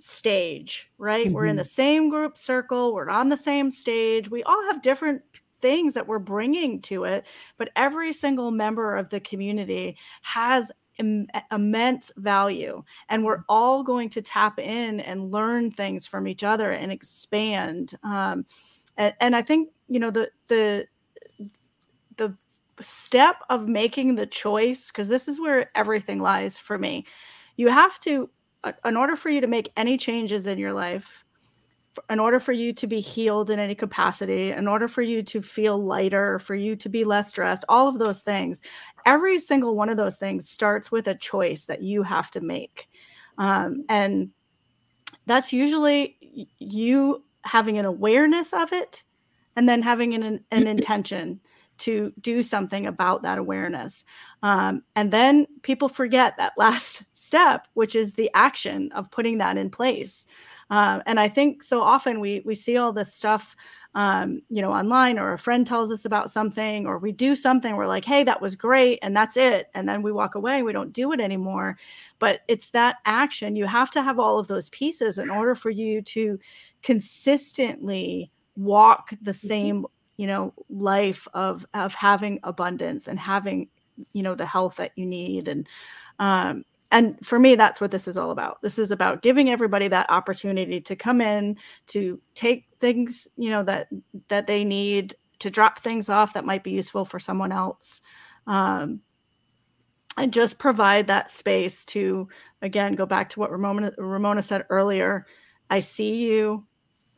stage, 0.00 0.90
right? 0.96 1.26
Mm-hmm. 1.26 1.34
We're 1.34 1.44
in 1.44 1.50
mm-hmm. 1.50 1.58
the 1.58 1.64
same 1.66 2.08
group 2.08 2.38
circle. 2.38 2.94
We're 2.94 3.10
on 3.10 3.28
the 3.28 3.36
same 3.36 3.70
stage. 3.70 4.30
We 4.30 4.42
all 4.44 4.62
have 4.64 4.80
different 4.80 5.20
things 5.60 5.92
that 5.94 6.08
we're 6.08 6.18
bringing 6.18 6.80
to 6.82 7.04
it, 7.04 7.26
but 7.58 7.70
every 7.76 8.14
single 8.14 8.50
member 8.50 8.96
of 8.96 9.10
the 9.10 9.20
community 9.20 9.96
has 10.22 10.72
Im- 10.98 11.26
immense 11.50 12.12
value 12.16 12.82
and 13.08 13.24
we're 13.24 13.44
all 13.48 13.82
going 13.82 14.08
to 14.10 14.20
tap 14.20 14.58
in 14.58 15.00
and 15.00 15.32
learn 15.32 15.70
things 15.70 16.06
from 16.06 16.28
each 16.28 16.44
other 16.44 16.70
and 16.72 16.92
expand 16.92 17.94
um, 18.02 18.44
and, 18.98 19.14
and 19.20 19.34
i 19.34 19.40
think 19.40 19.70
you 19.88 19.98
know 19.98 20.10
the 20.10 20.30
the 20.48 20.86
the 22.16 22.34
step 22.80 23.36
of 23.48 23.68
making 23.68 24.14
the 24.14 24.26
choice 24.26 24.88
because 24.88 25.08
this 25.08 25.28
is 25.28 25.40
where 25.40 25.70
everything 25.76 26.20
lies 26.20 26.58
for 26.58 26.78
me. 26.78 27.06
You 27.56 27.68
have 27.68 27.98
to 28.00 28.30
in 28.84 28.96
order 28.96 29.16
for 29.16 29.28
you 29.28 29.40
to 29.40 29.46
make 29.46 29.72
any 29.76 29.96
changes 29.96 30.46
in 30.46 30.58
your 30.58 30.72
life 30.72 31.24
in 32.08 32.18
order 32.18 32.40
for 32.40 32.52
you 32.52 32.72
to 32.72 32.86
be 32.86 33.00
healed 33.00 33.50
in 33.50 33.58
any 33.58 33.74
capacity, 33.74 34.50
in 34.50 34.66
order 34.66 34.88
for 34.88 35.02
you 35.02 35.22
to 35.22 35.42
feel 35.42 35.82
lighter, 35.82 36.38
for 36.38 36.54
you 36.54 36.76
to 36.76 36.88
be 36.88 37.04
less 37.04 37.30
stressed, 37.30 37.64
all 37.68 37.88
of 37.88 37.98
those 37.98 38.22
things, 38.22 38.62
every 39.04 39.38
single 39.38 39.76
one 39.76 39.88
of 39.88 39.96
those 39.96 40.16
things 40.16 40.48
starts 40.48 40.90
with 40.90 41.08
a 41.08 41.14
choice 41.14 41.66
that 41.66 41.82
you 41.82 42.02
have 42.02 42.30
to 42.30 42.40
make. 42.40 42.88
Um, 43.38 43.84
and 43.88 44.30
that's 45.26 45.52
usually 45.52 46.48
you 46.58 47.24
having 47.44 47.78
an 47.78 47.84
awareness 47.84 48.52
of 48.52 48.72
it 48.72 49.04
and 49.56 49.68
then 49.68 49.82
having 49.82 50.14
an, 50.14 50.44
an 50.50 50.66
intention 50.66 51.40
to 51.78 52.12
do 52.20 52.42
something 52.42 52.86
about 52.86 53.22
that 53.22 53.38
awareness. 53.38 54.04
Um, 54.42 54.82
and 54.94 55.12
then 55.12 55.46
people 55.62 55.88
forget 55.88 56.36
that 56.36 56.52
last 56.56 57.02
step, 57.14 57.66
which 57.74 57.96
is 57.96 58.12
the 58.12 58.30
action 58.34 58.92
of 58.92 59.10
putting 59.10 59.38
that 59.38 59.56
in 59.56 59.70
place. 59.70 60.26
Um, 60.72 61.02
and 61.04 61.20
I 61.20 61.28
think 61.28 61.62
so 61.62 61.82
often 61.82 62.18
we 62.18 62.40
we 62.46 62.54
see 62.54 62.78
all 62.78 62.94
this 62.94 63.12
stuff, 63.12 63.54
um, 63.94 64.40
you 64.48 64.62
know, 64.62 64.72
online, 64.72 65.18
or 65.18 65.34
a 65.34 65.38
friend 65.38 65.66
tells 65.66 65.92
us 65.92 66.06
about 66.06 66.30
something, 66.30 66.86
or 66.86 66.98
we 66.98 67.12
do 67.12 67.36
something. 67.36 67.76
We're 67.76 67.86
like, 67.86 68.06
"Hey, 68.06 68.24
that 68.24 68.40
was 68.40 68.56
great," 68.56 68.98
and 69.02 69.14
that's 69.14 69.36
it. 69.36 69.68
And 69.74 69.86
then 69.86 70.00
we 70.00 70.12
walk 70.12 70.34
away. 70.34 70.56
and 70.56 70.64
We 70.64 70.72
don't 70.72 70.90
do 70.94 71.12
it 71.12 71.20
anymore. 71.20 71.76
But 72.18 72.40
it's 72.48 72.70
that 72.70 72.96
action. 73.04 73.54
You 73.54 73.66
have 73.66 73.90
to 73.90 74.02
have 74.02 74.18
all 74.18 74.38
of 74.38 74.46
those 74.46 74.70
pieces 74.70 75.18
in 75.18 75.28
order 75.28 75.54
for 75.54 75.68
you 75.68 76.00
to 76.02 76.38
consistently 76.82 78.30
walk 78.56 79.10
the 79.20 79.32
mm-hmm. 79.32 79.46
same, 79.46 79.86
you 80.16 80.26
know, 80.26 80.54
life 80.70 81.28
of 81.34 81.66
of 81.74 81.94
having 81.94 82.40
abundance 82.44 83.08
and 83.08 83.18
having, 83.18 83.68
you 84.14 84.22
know, 84.22 84.34
the 84.34 84.46
health 84.46 84.76
that 84.76 84.92
you 84.96 85.04
need 85.04 85.48
and 85.48 85.68
um, 86.18 86.64
and 86.92 87.16
for 87.24 87.38
me 87.38 87.56
that's 87.56 87.80
what 87.80 87.90
this 87.90 88.06
is 88.06 88.16
all 88.16 88.30
about. 88.30 88.60
This 88.62 88.78
is 88.78 88.92
about 88.92 89.22
giving 89.22 89.50
everybody 89.50 89.88
that 89.88 90.10
opportunity 90.10 90.80
to 90.82 90.94
come 90.94 91.20
in 91.20 91.56
to 91.88 92.20
take 92.34 92.66
things 92.78 93.26
you 93.36 93.50
know 93.50 93.64
that 93.64 93.88
that 94.28 94.46
they 94.46 94.62
need 94.62 95.16
to 95.40 95.50
drop 95.50 95.80
things 95.80 96.08
off 96.08 96.34
that 96.34 96.44
might 96.44 96.62
be 96.62 96.70
useful 96.70 97.04
for 97.04 97.18
someone 97.18 97.50
else 97.50 98.00
um, 98.46 99.00
and 100.16 100.32
just 100.32 100.58
provide 100.58 101.06
that 101.06 101.30
space 101.30 101.84
to 101.86 102.28
again 102.60 102.94
go 102.94 103.06
back 103.06 103.28
to 103.30 103.40
what 103.40 103.50
ramona 103.50 103.90
ramona 103.98 104.42
said 104.42 104.64
earlier 104.68 105.26
i 105.70 105.80
see 105.80 106.16
you 106.16 106.64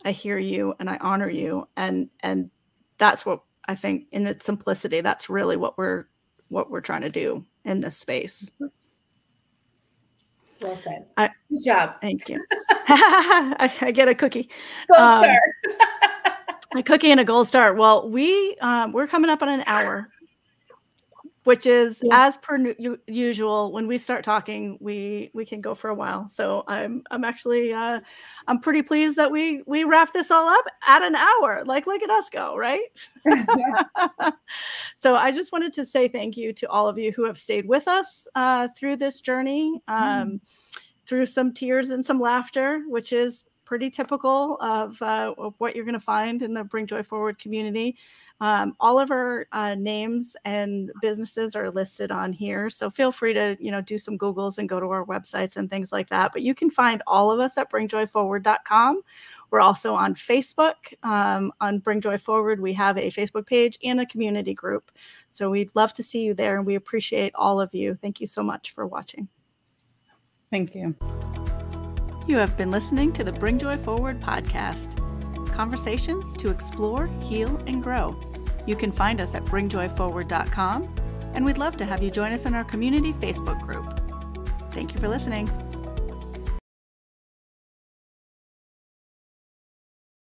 i 0.04 0.12
hear 0.12 0.38
you 0.38 0.74
and 0.78 0.88
i 0.88 0.96
honor 0.98 1.28
you. 1.28 1.66
And 1.76 2.08
and 2.20 2.50
that's 2.98 3.26
what 3.26 3.40
i 3.66 3.74
think 3.74 4.06
in 4.12 4.26
its 4.26 4.46
simplicity 4.46 5.00
that's 5.00 5.28
really 5.28 5.56
what 5.56 5.76
we're 5.76 6.04
what 6.48 6.70
we're 6.70 6.80
trying 6.80 7.02
to 7.02 7.10
do 7.10 7.44
in 7.64 7.80
this 7.80 7.96
space 7.96 8.50
Well 10.64 10.76
said. 10.76 11.04
I- 11.18 11.30
Good 11.50 11.62
job. 11.62 12.00
Thank 12.00 12.28
you. 12.28 12.42
I, 12.88 13.70
I 13.82 13.90
get 13.90 14.08
a 14.08 14.14
cookie. 14.14 14.48
Gold 14.92 15.00
Um, 15.00 15.22
star. 15.22 15.40
A 16.76 16.82
cookie 16.82 17.12
and 17.12 17.20
a 17.20 17.24
gold 17.24 17.46
star. 17.46 17.72
Well, 17.72 18.10
we 18.10 18.56
um, 18.60 18.90
we're 18.90 19.06
coming 19.06 19.30
up 19.30 19.42
on 19.42 19.48
an 19.48 19.62
hour, 19.68 20.08
which 21.44 21.66
is 21.66 22.00
Yeah. 22.02 22.26
as 22.26 22.36
per 22.38 22.56
nu- 22.58 22.98
usual. 23.06 23.72
When 23.72 23.86
we 23.86 23.98
start 23.98 24.24
talking, 24.24 24.76
we 24.80 25.30
we 25.34 25.44
can 25.46 25.60
go 25.60 25.74
for 25.74 25.88
a 25.90 25.94
while. 25.94 26.26
So 26.28 26.64
I'm 26.66 27.02
I'm 27.10 27.24
actually 27.24 27.72
uh, 27.72 28.00
I'm 28.48 28.60
pretty 28.60 28.82
pleased 28.82 29.16
that 29.16 29.30
we 29.30 29.62
we 29.66 29.84
wrap 29.84 30.12
this 30.12 30.30
all 30.30 30.48
up 30.48 30.64
at 30.88 31.02
an 31.02 31.14
hour. 31.14 31.62
Like 31.64 31.86
look 31.86 32.02
at 32.02 32.10
us 32.10 32.28
go, 32.30 32.56
right? 32.56 32.82
so 34.98 35.14
I 35.16 35.32
just 35.32 35.52
wanted 35.52 35.72
to 35.74 35.84
say 35.84 36.08
thank 36.08 36.36
you 36.36 36.52
to 36.54 36.68
all 36.68 36.88
of 36.88 36.98
you 36.98 37.12
who 37.12 37.24
have 37.24 37.38
stayed 37.38 37.66
with 37.68 37.88
us 37.88 38.26
uh, 38.34 38.68
through 38.76 38.96
this 38.96 39.20
journey, 39.20 39.80
um, 39.88 40.40
through 41.06 41.26
some 41.26 41.52
tears 41.52 41.90
and 41.90 42.04
some 42.04 42.20
laughter, 42.20 42.82
which 42.88 43.12
is 43.12 43.44
pretty 43.74 43.90
typical 43.90 44.56
of, 44.60 45.02
uh, 45.02 45.34
of 45.36 45.52
what 45.58 45.74
you're 45.74 45.84
going 45.84 45.94
to 45.94 45.98
find 45.98 46.42
in 46.42 46.54
the 46.54 46.62
Bring 46.62 46.86
Joy 46.86 47.02
Forward 47.02 47.40
community. 47.40 47.96
Um, 48.40 48.76
all 48.78 49.00
of 49.00 49.10
our 49.10 49.48
uh, 49.50 49.74
names 49.74 50.36
and 50.44 50.92
businesses 51.02 51.56
are 51.56 51.68
listed 51.68 52.12
on 52.12 52.32
here, 52.32 52.70
so 52.70 52.88
feel 52.88 53.10
free 53.10 53.34
to 53.34 53.56
you 53.58 53.72
know 53.72 53.80
do 53.80 53.98
some 53.98 54.16
Googles 54.16 54.58
and 54.58 54.68
go 54.68 54.78
to 54.78 54.86
our 54.90 55.04
websites 55.04 55.56
and 55.56 55.68
things 55.68 55.90
like 55.90 56.08
that. 56.10 56.30
But 56.32 56.42
you 56.42 56.54
can 56.54 56.70
find 56.70 57.02
all 57.08 57.32
of 57.32 57.40
us 57.40 57.58
at 57.58 57.68
BringJoyForward.com. 57.68 59.02
We're 59.50 59.60
also 59.60 59.92
on 59.92 60.14
Facebook. 60.14 60.94
Um, 61.02 61.50
on 61.60 61.80
Bring 61.80 62.00
Joy 62.00 62.16
Forward, 62.16 62.60
we 62.60 62.74
have 62.74 62.96
a 62.96 63.10
Facebook 63.10 63.44
page 63.44 63.76
and 63.82 64.00
a 64.00 64.06
community 64.06 64.54
group. 64.54 64.92
So 65.30 65.50
we'd 65.50 65.74
love 65.74 65.92
to 65.94 66.04
see 66.04 66.22
you 66.22 66.32
there, 66.32 66.56
and 66.56 66.64
we 66.64 66.76
appreciate 66.76 67.32
all 67.34 67.60
of 67.60 67.74
you. 67.74 67.98
Thank 68.00 68.20
you 68.20 68.28
so 68.28 68.44
much 68.44 68.70
for 68.70 68.86
watching. 68.86 69.26
Thank 70.52 70.76
you. 70.76 70.94
You 72.26 72.38
have 72.38 72.56
been 72.56 72.70
listening 72.70 73.12
to 73.14 73.24
the 73.24 73.32
Bring 73.32 73.58
Joy 73.58 73.76
Forward 73.76 74.18
podcast 74.18 74.98
conversations 75.52 76.34
to 76.38 76.50
explore, 76.50 77.06
heal, 77.20 77.62
and 77.66 77.82
grow. 77.82 78.16
You 78.66 78.76
can 78.76 78.90
find 78.90 79.20
us 79.20 79.34
at 79.34 79.44
bringjoyforward.com, 79.44 80.94
and 81.34 81.44
we'd 81.44 81.58
love 81.58 81.76
to 81.76 81.84
have 81.84 82.02
you 82.02 82.10
join 82.10 82.32
us 82.32 82.46
in 82.46 82.54
our 82.54 82.64
community 82.64 83.12
Facebook 83.12 83.60
group. 83.60 84.00
Thank 84.72 84.94
you 84.94 85.00
for 85.00 85.08
listening. 85.08 85.48